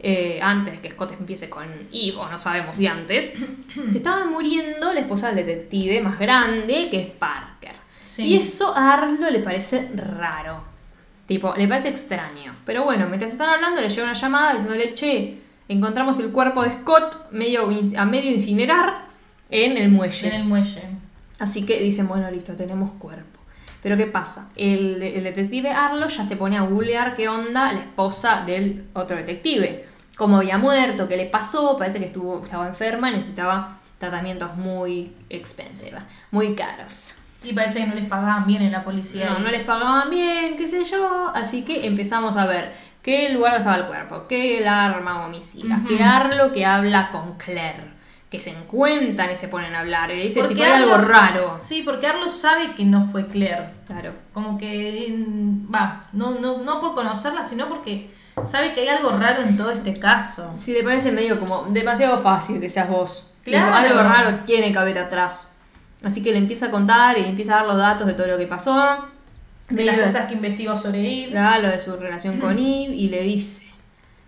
[0.00, 3.32] eh, antes que Scott empiece con Eve, o no sabemos si antes,
[3.90, 7.72] se estaba muriendo la esposa del detective más grande, que es Parker.
[8.02, 8.26] Sí.
[8.26, 10.73] Y eso a Arlo le parece raro.
[11.26, 12.54] Tipo, le parece extraño.
[12.64, 16.72] Pero bueno, mientras están hablando, le llega una llamada diciéndole, che, encontramos el cuerpo de
[16.72, 19.06] Scott medio, a medio incinerar
[19.50, 20.26] en el muelle.
[20.28, 20.82] En el muelle.
[21.38, 23.40] Así que dicen, bueno, listo, tenemos cuerpo.
[23.82, 24.48] Pero ¿qué pasa?
[24.56, 29.16] El, el detective Arlo ya se pone a googlear qué onda la esposa del otro
[29.16, 29.86] detective.
[30.16, 35.12] Cómo había muerto, qué le pasó, parece que estuvo, estaba enferma y necesitaba tratamientos muy
[35.28, 35.98] expensive,
[36.30, 37.16] muy caros.
[37.44, 39.30] Y parece que no les pagaban bien en la policía.
[39.30, 42.72] No, no les pagaban bien, qué sé yo, así que empezamos a ver
[43.02, 45.88] qué lugar estaba el cuerpo, qué el arma homicida, Ujú.
[45.88, 47.92] qué Arlo que habla con Claire,
[48.30, 51.56] que se encuentran y se ponen a hablar, y dice Porque tipo hay algo raro.
[51.60, 53.68] Sí, porque Arlo sabe que no fue Claire.
[53.86, 54.12] Claro.
[54.32, 55.14] Como que
[55.72, 58.10] va, no, no, no por conocerla, sino porque
[58.42, 60.54] sabe que hay algo raro en todo este caso.
[60.56, 63.30] Si le parece medio como demasiado fácil que seas vos.
[63.44, 63.66] Claro.
[63.66, 65.48] Tipo, algo raro tiene que haber atrás.
[66.04, 68.26] Así que le empieza a contar y le empieza a dar los datos de todo
[68.26, 69.06] lo que pasó.
[69.70, 71.32] De las cosas que investigó sobre Eve.
[71.32, 73.66] da lo de su relación con Eve y le dice,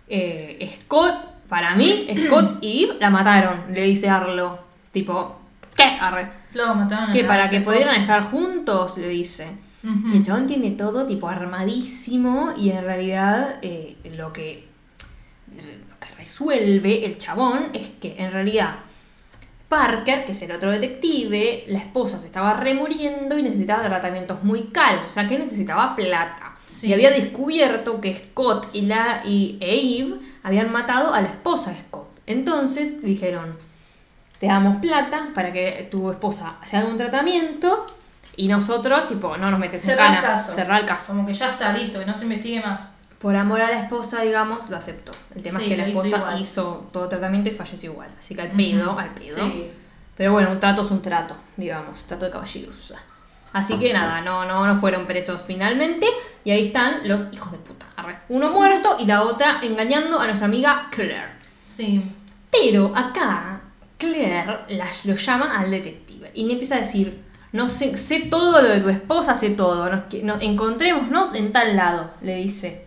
[0.07, 1.13] eh, Scott,
[1.47, 4.59] para mí, Scott y Eve la mataron, le dice Arlo.
[4.91, 5.39] Tipo,
[5.75, 5.83] ¿qué?
[5.83, 6.29] Arre.
[6.53, 9.47] Lo mataron Que para que pudieran estar juntos, le dice.
[9.83, 14.67] Y el chabón tiene todo tipo armadísimo y en realidad eh, lo, que,
[15.55, 18.79] lo que resuelve el chabón es que en realidad
[19.69, 24.65] Parker, que es el otro detective, la esposa se estaba remuriendo y necesitaba tratamientos muy
[24.67, 26.55] caros, o sea que necesitaba plata.
[26.65, 26.87] Sí.
[26.87, 31.77] Y había descubierto que Scott y, la, y Eve habían matado a la esposa de
[31.79, 32.07] Scott.
[32.25, 33.57] Entonces dijeron,
[34.39, 37.85] te damos plata para que tu esposa se haga un tratamiento
[38.35, 40.33] y nosotros, tipo, no nos metes en Cerrar el cana.
[40.35, 40.53] caso.
[40.53, 41.07] Cerrar el caso.
[41.13, 42.96] Como que ya está listo, que no se investigue más.
[43.19, 45.11] Por amor a la esposa, digamos, lo aceptó.
[45.35, 48.09] El tema Sí, es que la hizo esposa hizo todo tratamiento y falleció igual.
[48.17, 49.35] Así que al pedo, al pedo.
[49.35, 49.67] Sí.
[50.15, 52.93] Pero bueno, un trato es un trato, digamos, trato de caballeros.
[53.53, 56.05] Así que nada, no, no, no fueron presos finalmente.
[56.43, 57.85] Y ahí están los hijos de puta.
[57.95, 58.17] Arre.
[58.29, 61.29] Uno muerto y la otra engañando a nuestra amiga Claire.
[61.63, 62.03] Sí.
[62.51, 63.61] Pero acá
[63.97, 67.19] Claire las, lo llama al detective y le empieza a decir,
[67.51, 71.75] no sé, sé todo lo de tu esposa, sé todo, nos, nos- encontrémonos en tal
[71.75, 72.86] lado, le dice.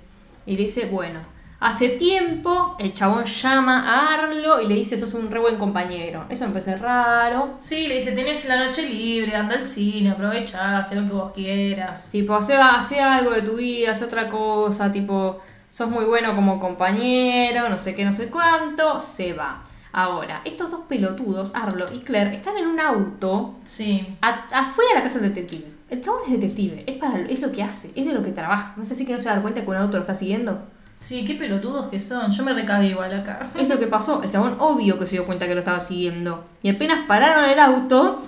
[0.50, 1.20] Y le dice, bueno,
[1.60, 6.26] hace tiempo el chabón llama a Arlo y le dice, sos un re buen compañero.
[6.28, 7.54] Eso me parece raro.
[7.58, 11.32] Sí, le dice, tenés la noche libre, anda al cine, aprovecha, haz lo que vos
[11.32, 12.08] quieras.
[12.10, 15.38] Tipo, hace, hace algo de tu vida, hace otra cosa, tipo,
[15.68, 19.62] sos muy bueno como compañero, no sé qué, no sé cuánto, se va.
[19.92, 24.16] Ahora, estos dos pelotudos, Arlo y Claire, están en un auto Sí.
[24.20, 25.66] a- afuera de la casa del detective.
[25.90, 28.74] El chabón es detective, es, para, es lo que hace, es de lo que trabaja.
[28.76, 30.62] No sé si que no se da cuenta que un auto lo está siguiendo.
[31.00, 32.30] Sí, qué pelotudos que son.
[32.30, 33.50] Yo me recabé igual acá.
[33.58, 34.22] Es lo que pasó.
[34.22, 36.44] El chabón obvio que se dio cuenta que lo estaba siguiendo.
[36.62, 38.22] Y apenas pararon el auto,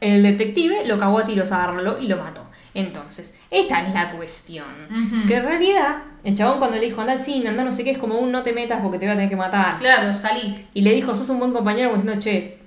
[0.00, 2.42] el detective lo cagó a tiros a y lo mató.
[2.74, 4.66] Entonces, esta es la cuestión.
[5.26, 7.92] Que en realidad, el chabón cuando le dijo anda al cine, anda no sé qué,
[7.92, 9.78] es como un no te metas porque te voy a tener que matar.
[9.78, 10.66] Claro, salí.
[10.74, 12.58] Y le dijo, sos un buen compañero, como diciendo, che,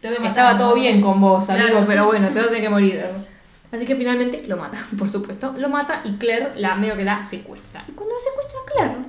[0.00, 2.48] Te voy a matar, estaba todo bien con vos, amigo, pero bueno, te vas a
[2.48, 3.04] tener que morir.
[3.72, 5.54] Así que finalmente lo mata, por supuesto.
[5.58, 7.84] Lo mata y Claire la medio que la secuestra.
[7.88, 9.06] Y cuando la secuestra a Claire,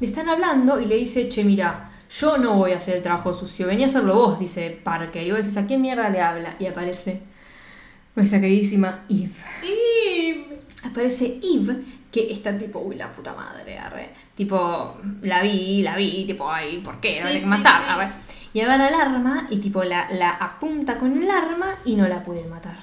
[0.00, 3.32] le están hablando y le dice, che, mira, yo no voy a hacer el trabajo
[3.32, 5.26] sucio, venía a hacerlo vos, dice Parker.
[5.26, 6.56] Y vos decís, ¿a quién mierda le habla?
[6.58, 7.22] Y aparece
[8.16, 9.30] nuestra queridísima Eve.
[9.62, 10.46] Y...
[10.82, 11.76] Aparece Eve,
[12.10, 14.10] que está tipo, uy, la puta madre, arre.
[14.34, 17.14] Tipo, la vi, la vi, tipo, ay, ¿por qué?
[17.14, 17.86] Sí, La tengo que sí, matar, sí.
[17.88, 18.12] arre.
[18.52, 22.22] Y agarra el arma y tipo la, la apunta con el arma y no la
[22.22, 22.76] puede matar.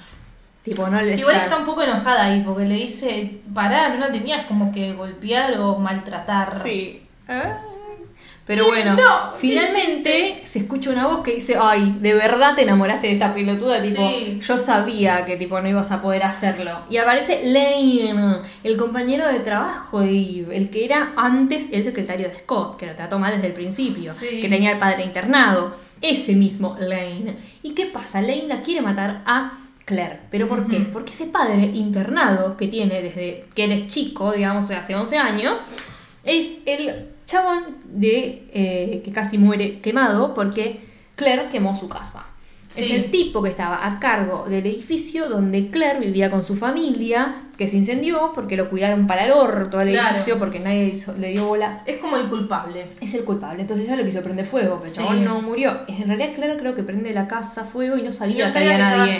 [0.64, 4.10] Tipo, no le Igual está un poco enojada ahí porque le dice, pará, no la
[4.12, 6.58] tenías como que golpear o maltratar.
[6.60, 7.02] Sí.
[7.26, 7.58] Ah.
[8.44, 12.62] Pero bueno, No, ¿qué finalmente se escucha una voz que dice, ay, de verdad te
[12.62, 14.40] enamoraste de esta pelotuda, tipo, Sí.
[14.42, 16.78] yo sabía que tipo no ibas a poder hacerlo.
[16.88, 22.26] Y aparece Lane, el compañero de trabajo de Eve, el que era antes el secretario
[22.28, 24.40] de Scott, que lo trató mal desde el principio, Sí.
[24.40, 25.74] que tenía el padre internado.
[26.00, 27.36] Ese mismo Lane.
[27.62, 28.22] ¿Y qué pasa?
[28.22, 29.52] Lane la quiere matar a
[29.88, 30.20] Claire.
[30.30, 30.80] ¿Pero por qué?
[30.80, 35.70] Porque ese padre internado que tiene desde que eres chico, digamos, hace 11 años,
[36.24, 40.80] es el chabón de eh, que casi muere quemado porque
[41.16, 42.26] Claire quemó su casa.
[42.76, 47.42] Es el tipo que estaba a cargo del edificio donde Claire vivía con su familia,
[47.56, 50.08] que se incendió porque lo cuidaron para el orto al Claro.
[50.10, 51.82] edificio porque nadie hizo- le dio bola.
[51.86, 52.90] Es como el culpable.
[53.00, 54.96] Es el culpable, entonces ella lo quiso prender fuego, pero el Sí.
[55.00, 55.80] chabón no murió.
[55.88, 58.72] En realidad Claire creo que prende la casa fuego y no sabía Y no sabía
[58.72, 59.12] que nadie.
[59.12, 59.16] en-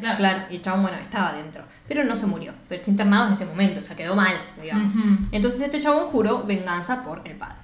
[0.00, 0.16] claro.
[0.16, 1.64] Claro, y el chabón, bueno, estaba dentro.
[1.88, 2.52] Pero no se murió.
[2.68, 4.94] Pero está internado desde ese momento, o sea, quedó mal, digamos.
[5.32, 7.56] Entonces este chabón juró venganza por el padre.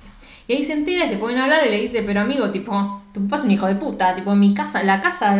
[0.48, 3.22] Y ahí se entera y se a hablar y le dice, pero amigo, tipo, tu
[3.24, 5.36] papá es un hijo de puta, tipo, en mi casa, la casa,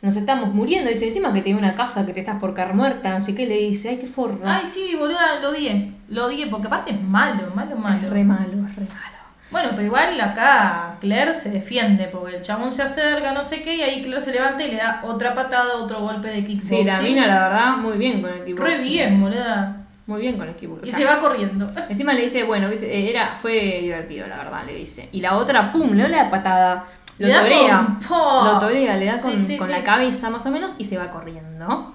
[0.00, 0.88] nos estamos muriendo.
[0.88, 3.46] Dice, encima que tiene una casa que te estás por caer muerta, no sé qué,
[3.48, 4.58] le dice, ay, qué forra.
[4.58, 5.94] Ay, sí, boluda, lo odié.
[6.08, 8.10] Lo odié porque aparte es malo, malo, es malo.
[8.10, 9.12] re malo, es re malo.
[9.50, 13.74] Bueno, pero igual acá Claire se defiende porque el chabón se acerca, no sé qué,
[13.74, 16.78] y ahí Claire se levanta y le da otra patada, otro golpe de kickboxing.
[16.78, 18.62] Sí, la mina, la verdad, muy bien con el equipo.
[18.62, 19.81] Re bien, boluda.
[20.06, 20.78] Muy bien con el equipo.
[20.82, 21.70] Y se va corriendo.
[21.88, 25.08] Encima le dice, bueno, eh, era, fue divertido, la verdad, le dice.
[25.12, 26.84] Y la otra, pum, le da la patada.
[27.18, 27.98] Lo torea.
[28.10, 29.72] Lo torea, le da con, sí, con sí.
[29.72, 31.92] la cabeza más o menos y se va corriendo.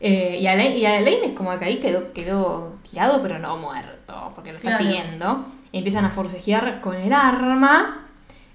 [0.00, 4.32] Eh, y, Alain, y Alain es como que ahí quedó, quedó tirado, pero no muerto,
[4.34, 4.84] porque lo está Claro.
[4.84, 5.46] siguiendo.
[5.70, 8.00] Y empiezan a forcejear con el arma.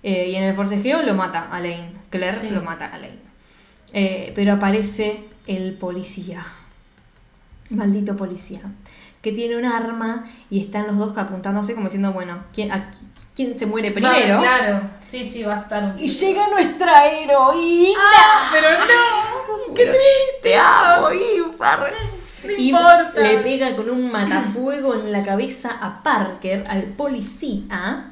[0.04, 1.98] eh, y en el forcejeo lo mata a Alain.
[2.10, 3.20] Claire lo mata a Alain.
[3.94, 6.44] Eh, pero aparece el policía.
[7.70, 8.62] Maldito policía.
[9.22, 12.90] Que tiene un arma y están los dos apuntándose como diciendo, bueno, ¿quién, a-
[13.36, 14.38] quién se muere primero?
[14.38, 14.82] Va, claro.
[15.04, 18.00] Sí, sí, va a estar un Y llega nuestra heroína.
[18.00, 18.50] ¡Ah!
[18.52, 19.74] Pero no.
[19.76, 20.00] ¡Qué triste!
[20.42, 21.10] Te amo.
[21.10, 21.16] No
[22.58, 23.12] Y importa.
[23.22, 28.12] le pega con un matafuego en la cabeza a Parker, al policía,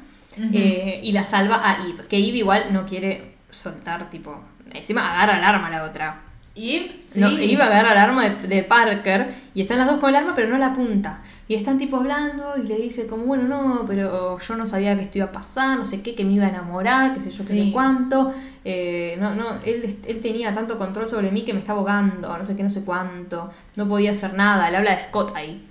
[0.53, 2.05] eh, y la salva a Eve.
[2.09, 4.37] Que Eve igual no quiere soltar, tipo.
[4.73, 6.21] Encima agarra el arma la otra.
[6.57, 7.19] Y sí.
[7.19, 10.33] No, Eve agarra el arma de, de Parker y están las dos con el arma,
[10.35, 11.19] pero no la apunta.
[11.47, 15.03] Y están tipo hablando y le dice como, bueno, no, pero yo no sabía que
[15.03, 17.37] esto iba a pasar, no sé qué, que me iba a enamorar, qué sé yo,
[17.37, 17.65] qué Sí.
[17.67, 18.33] sé cuánto.
[18.65, 22.45] Eh, no, no, él, él tenía tanto control sobre mí que me estaba ahogando, no
[22.45, 23.51] sé qué, no sé cuánto.
[23.75, 24.69] No podía hacer nada.
[24.71, 25.63] Le habla de Scott ahí.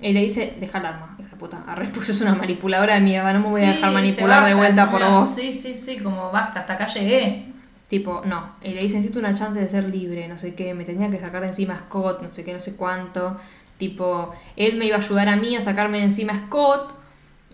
[0.00, 1.58] Y le dice, deja el arma, hija de puta.
[1.66, 4.56] Arre, pues es una manipuladora de mierda, no me voy a dejar manipular de "Basta,
[4.56, 5.30] vuelta por vos.
[5.34, 7.46] Sí, sí, sí, como basta, hasta acá llegué.
[7.88, 8.56] Tipo, no.
[8.62, 10.74] Y le dice, necesito una chance de ser libre, no sé qué.
[10.74, 13.36] Me tenía que sacar de encima a Scott, no sé qué, no sé cuánto.
[13.78, 16.94] Tipo, él me iba a ayudar a mí a sacarme de encima a Scott.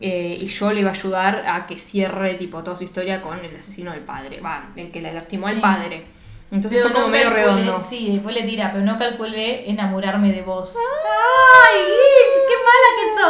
[0.01, 3.39] eh, y yo le iba a ayudar a que cierre, tipo, toda su historia con
[3.44, 4.40] el asesino del padre.
[4.40, 6.05] Va, el que le lastimó al padre.
[6.51, 7.81] Entonces Pero fue como no medio calculé- redondo.
[7.81, 10.77] Sí, después le tira, pero no calculé enamorarme de vos.
[10.77, 11.81] ¡Ay!
[12.48, 13.20] ¡Qué mala que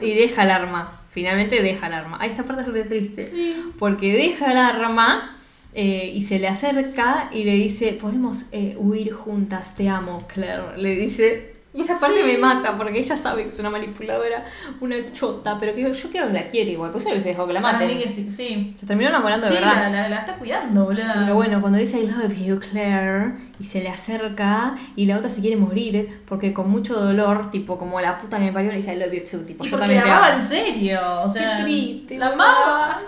[0.00, 0.02] sos!
[0.02, 0.90] Y deja el arma.
[1.10, 2.16] Finalmente deja el arma.
[2.20, 3.24] Ahí esta parte es re triste.
[3.24, 3.72] Sí.
[3.78, 5.35] Porque deja el arma
[5.76, 10.76] eh, y se le acerca y le dice, podemos eh, huir juntas, te amo, Claire.
[10.78, 11.54] Le dice.
[11.74, 12.24] Y esa parte Sí.
[12.24, 14.46] me mata porque ella sabe que es una manipuladora,
[14.80, 16.90] una chota, pero que yo quiero que la quiere igual.
[16.90, 17.88] Pues yo le hubiese dejado que la Para maten.
[17.98, 18.74] mí que sí, sí.
[18.80, 19.74] Se terminó enamorando de verdad.
[19.74, 21.04] la, la- la está cuidando, boludo.
[21.14, 25.28] Pero bueno, cuando dice I love you, Claire, y se le acerca y la otra
[25.28, 28.78] se quiere morir porque con mucho dolor, tipo como la puta que me parió, le
[28.78, 29.44] dice I love you too.
[29.44, 30.98] Tipo, Y yo porque también la te amaba en serio.
[31.24, 32.16] O sea, Qué triste.
[32.16, 33.02] La amaba.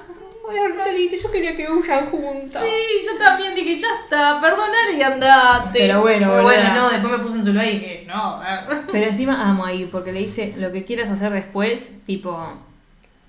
[1.23, 2.62] Yo quería que huyan juntas.
[2.62, 5.79] Sí, yo también dije, ya está, perdonar y andate.
[5.81, 8.41] Pero bueno, Pero bueno, no, después me puse en su lugar y dije, no.
[8.93, 12.53] Pero encima amo ahí, porque le dice lo que quieras hacer después, tipo,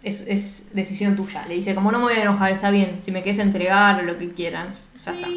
[0.04, 1.46] es, es decisión tuya.
[1.48, 4.04] Le dice, como no me voy a enojar, está bien, si me quieres entregar o
[4.04, 4.74] lo que quieran,
[5.04, 5.28] ya está.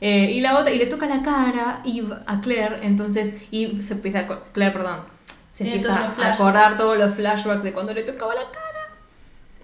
[0.00, 3.94] Eh, y la otra, y le toca la cara Eve a Claire, entonces Eve se
[3.94, 5.00] empieza a, Claire, perdón,
[5.48, 8.65] se empieza a acordar todos los flashbacks de cuando le tocaba la cara.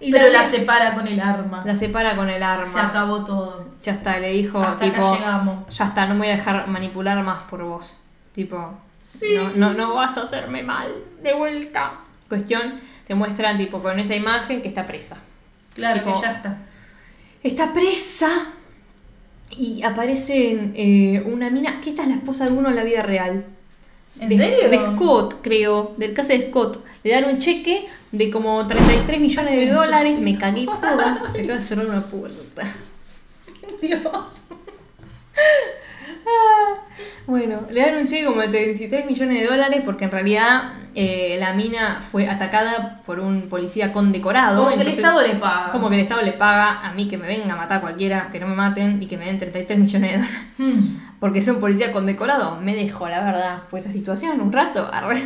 [0.03, 1.63] Y Pero la la, separa con el arma.
[1.65, 2.65] la separa con el arma.
[2.65, 3.65] Se acabó todo.
[3.81, 5.75] Ya está, le dijo, Hasta tipo, acá llegamos.
[5.77, 7.97] ya está, no me voy a dejar manipular más por vos.
[8.33, 9.33] Tipo, Sí.
[9.35, 10.89] no, no, no vas a hacerme mal
[11.21, 11.93] de vuelta.
[12.29, 15.17] Cuestión, te muestran tipo con esa imagen que está presa.
[15.73, 16.57] Claro Tipo, que ya está.
[17.43, 18.29] Está presa
[19.51, 23.03] y aparece eh, una mina, que esta es la esposa de uno en la vida
[23.03, 23.45] real.
[24.19, 24.69] ¿En de, serio?
[24.69, 26.83] De Scott, creo, del caso de Scott.
[27.03, 30.19] Le dan un cheque de como 33 millones de dólares.
[30.19, 31.21] Me cagué toda.
[31.33, 32.63] Se acaba de cerrar una puerta.
[33.81, 34.43] Dios.
[37.25, 41.37] Bueno, le dan un cheque como de 33 millones de dólares porque en realidad eh,
[41.39, 44.63] la mina fue atacada por un policía condecorado.
[44.63, 45.71] Como que el Estado le paga.
[45.71, 48.39] Como que el Estado le paga a mí que me venga a matar cualquiera, que
[48.39, 50.37] no me maten y que me den 33 millones de dólares.
[50.57, 50.97] Hmm.
[51.23, 52.59] Porque es un policía condecorado.
[52.59, 54.89] Me dejó, la verdad, por esa situación un rato.
[54.91, 55.21] arre.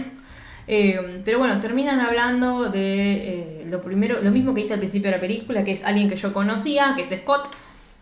[0.68, 5.10] Eh, pero bueno, terminan hablando de eh, lo primero, lo mismo que hice al principio
[5.10, 7.50] de la película, que es alguien que yo conocía, que es Scott.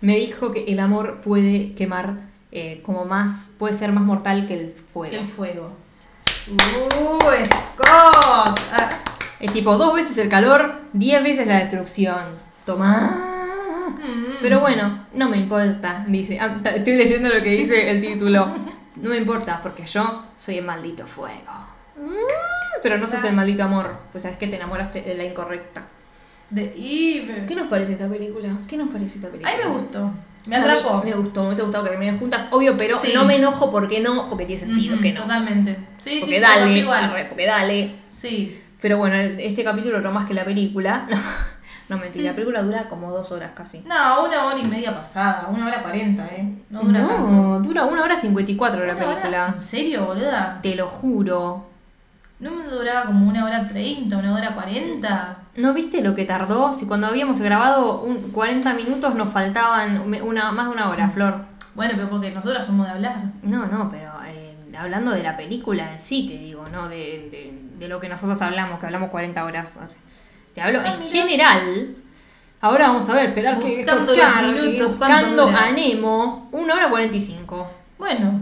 [0.02, 2.18] Me dijo que el amor puede quemar
[2.52, 5.16] eh, como más, puede ser más mortal que el fuego.
[5.16, 5.72] El fuego.
[6.50, 8.60] ¡Uh, Scott!
[8.74, 8.90] Ah,
[9.40, 12.26] Es tipo dos veces el calor, diez veces la destrucción.
[12.66, 13.35] Toma.
[13.90, 14.38] Mm.
[14.42, 16.38] Pero bueno, no me importa, dice.
[16.40, 18.48] Ah, Estoy leyendo lo que dice el título.
[18.98, 21.52] No me importa, porque yo soy el maldito fuego.
[21.98, 25.84] Mm, Pero no sos el maldito amor, pues sabes que te enamoraste de la incorrecta.
[26.50, 26.74] De.
[27.48, 28.50] ¿Qué nos parece esta película?
[28.68, 29.52] ¿Qué nos parece esta película?
[29.52, 30.12] A mí me gustó.
[30.48, 31.02] Me atrapó.
[31.04, 33.12] Me gustó, me hubiese gustado que terminen juntas, obvio, pero Sí.
[33.16, 35.24] no me enojo porque no, porque tiene sentido que no.
[35.24, 35.76] Totalmente.
[35.98, 37.04] Sí, Porque sí, dale, igual.
[37.06, 37.96] arre, porque dale.
[38.12, 38.62] Sí.
[38.80, 41.08] Pero bueno, este capítulo no más que la película.
[41.90, 43.80] No, mentira, la película dura como dos horas casi.
[43.82, 45.48] No, una hora y media pasada.
[45.50, 46.52] Una hora cuarenta, ¿eh?
[46.70, 47.60] No dura no, tanto.
[47.60, 49.52] dura una hora cincuenta y cuatro la película.
[49.54, 50.60] ¿En serio, boluda?
[50.64, 51.68] Te lo juro.
[52.40, 55.38] ¿No me duraba como una hora treinta, una hora cuarenta?
[55.56, 56.74] ¿No viste lo que tardó?
[56.74, 61.46] Si cuando habíamos grabado un 40 minutos nos faltaban una, más de una hora, Flor.
[61.76, 63.18] Bueno, pero porque nosotras somos de hablar.
[63.44, 66.90] No, no, pero eh, hablando de la película en sí, te digo, ¿no?
[66.90, 66.96] De,
[67.32, 69.80] de- de lo que nosotros hablamos, que hablamos 40 horas.
[70.56, 71.96] Te hablo Ah, en general.
[72.62, 75.66] Ahora vamos a ver, esperar que esto cargue, minutos, ¿cuánto buscando dura?
[75.66, 77.72] a Nemo, 1 hora 45.
[78.00, 78.40] Bueno,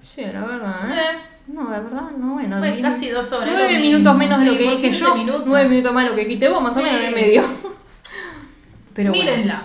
[0.00, 0.94] Sí, la verdad, ¿eh?
[1.00, 2.60] eh, No, la verdad, no, bueno.
[2.62, 5.14] Diez casi dos horas, Nueve minutos menos de Sí, lo que dije 15 yo.
[5.16, 5.42] minutos.
[5.46, 6.84] Nueve minutos más de lo que dijiste vos, más o Sí.
[6.86, 7.42] menos en medio.
[8.94, 9.24] Pero bueno.
[9.24, 9.62] mírenla.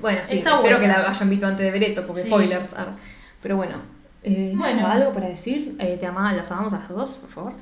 [0.00, 1.02] Bueno, sí, Está espero que buena.
[1.02, 2.28] la hayan visto antes de ver esto, porque Sí.
[2.28, 2.72] spoilers.
[2.74, 2.92] arre.
[3.42, 3.76] Pero bueno.
[4.24, 4.86] Eh, Bueno.
[4.86, 5.76] ¿Algo para decir?
[5.78, 7.52] Eh, te ama, las amamos a las dos, por favor.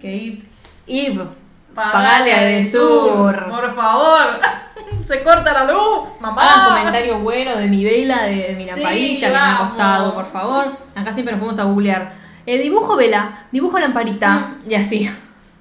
[0.00, 0.40] Que
[0.86, 1.24] Eve,
[1.74, 3.48] pagale a de sur.
[3.48, 4.40] Por favor.
[5.04, 6.08] Se corta la luz.
[6.20, 6.42] Mamá.
[6.42, 10.14] Hagan comentario bueno de mi vela, de, de mi Sí, lamparita que me ha costado,
[10.14, 10.76] por favor.
[10.94, 12.12] Acá siempre nos vamos a googlear.
[12.46, 15.10] Eh, dibujo vela, dibujo lamparita, y así.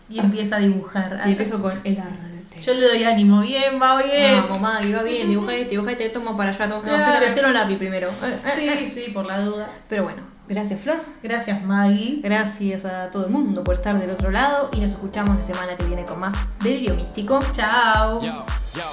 [0.09, 1.21] Y empieza a dibujar.
[1.25, 2.61] Y empiezo con el arte.
[2.61, 3.41] Yo le doy ánimo.
[3.41, 4.43] Bien, va bien.
[4.43, 6.67] Vamos, Maggie, va bien, dibujé, dibujé, te tomo para allá.
[6.67, 7.03] Tomo, no, Claro.
[7.19, 8.09] cero, cero lápiz primero.
[8.09, 8.13] Eh,
[8.45, 8.85] eh, Sí, eh.
[8.85, 9.67] sí, por la duda.
[9.89, 10.21] Pero bueno,
[10.51, 11.01] gracias Flor.
[11.23, 12.19] Gracias, Maggie.
[12.21, 15.75] Gracias a todo el mundo por estar del otro lado y nos escuchamos la semana
[15.77, 17.39] que viene con más Delirio Místico.
[17.51, 18.21] Chao.
[18.21, 18.45] Yo,
[18.75, 18.83] yo,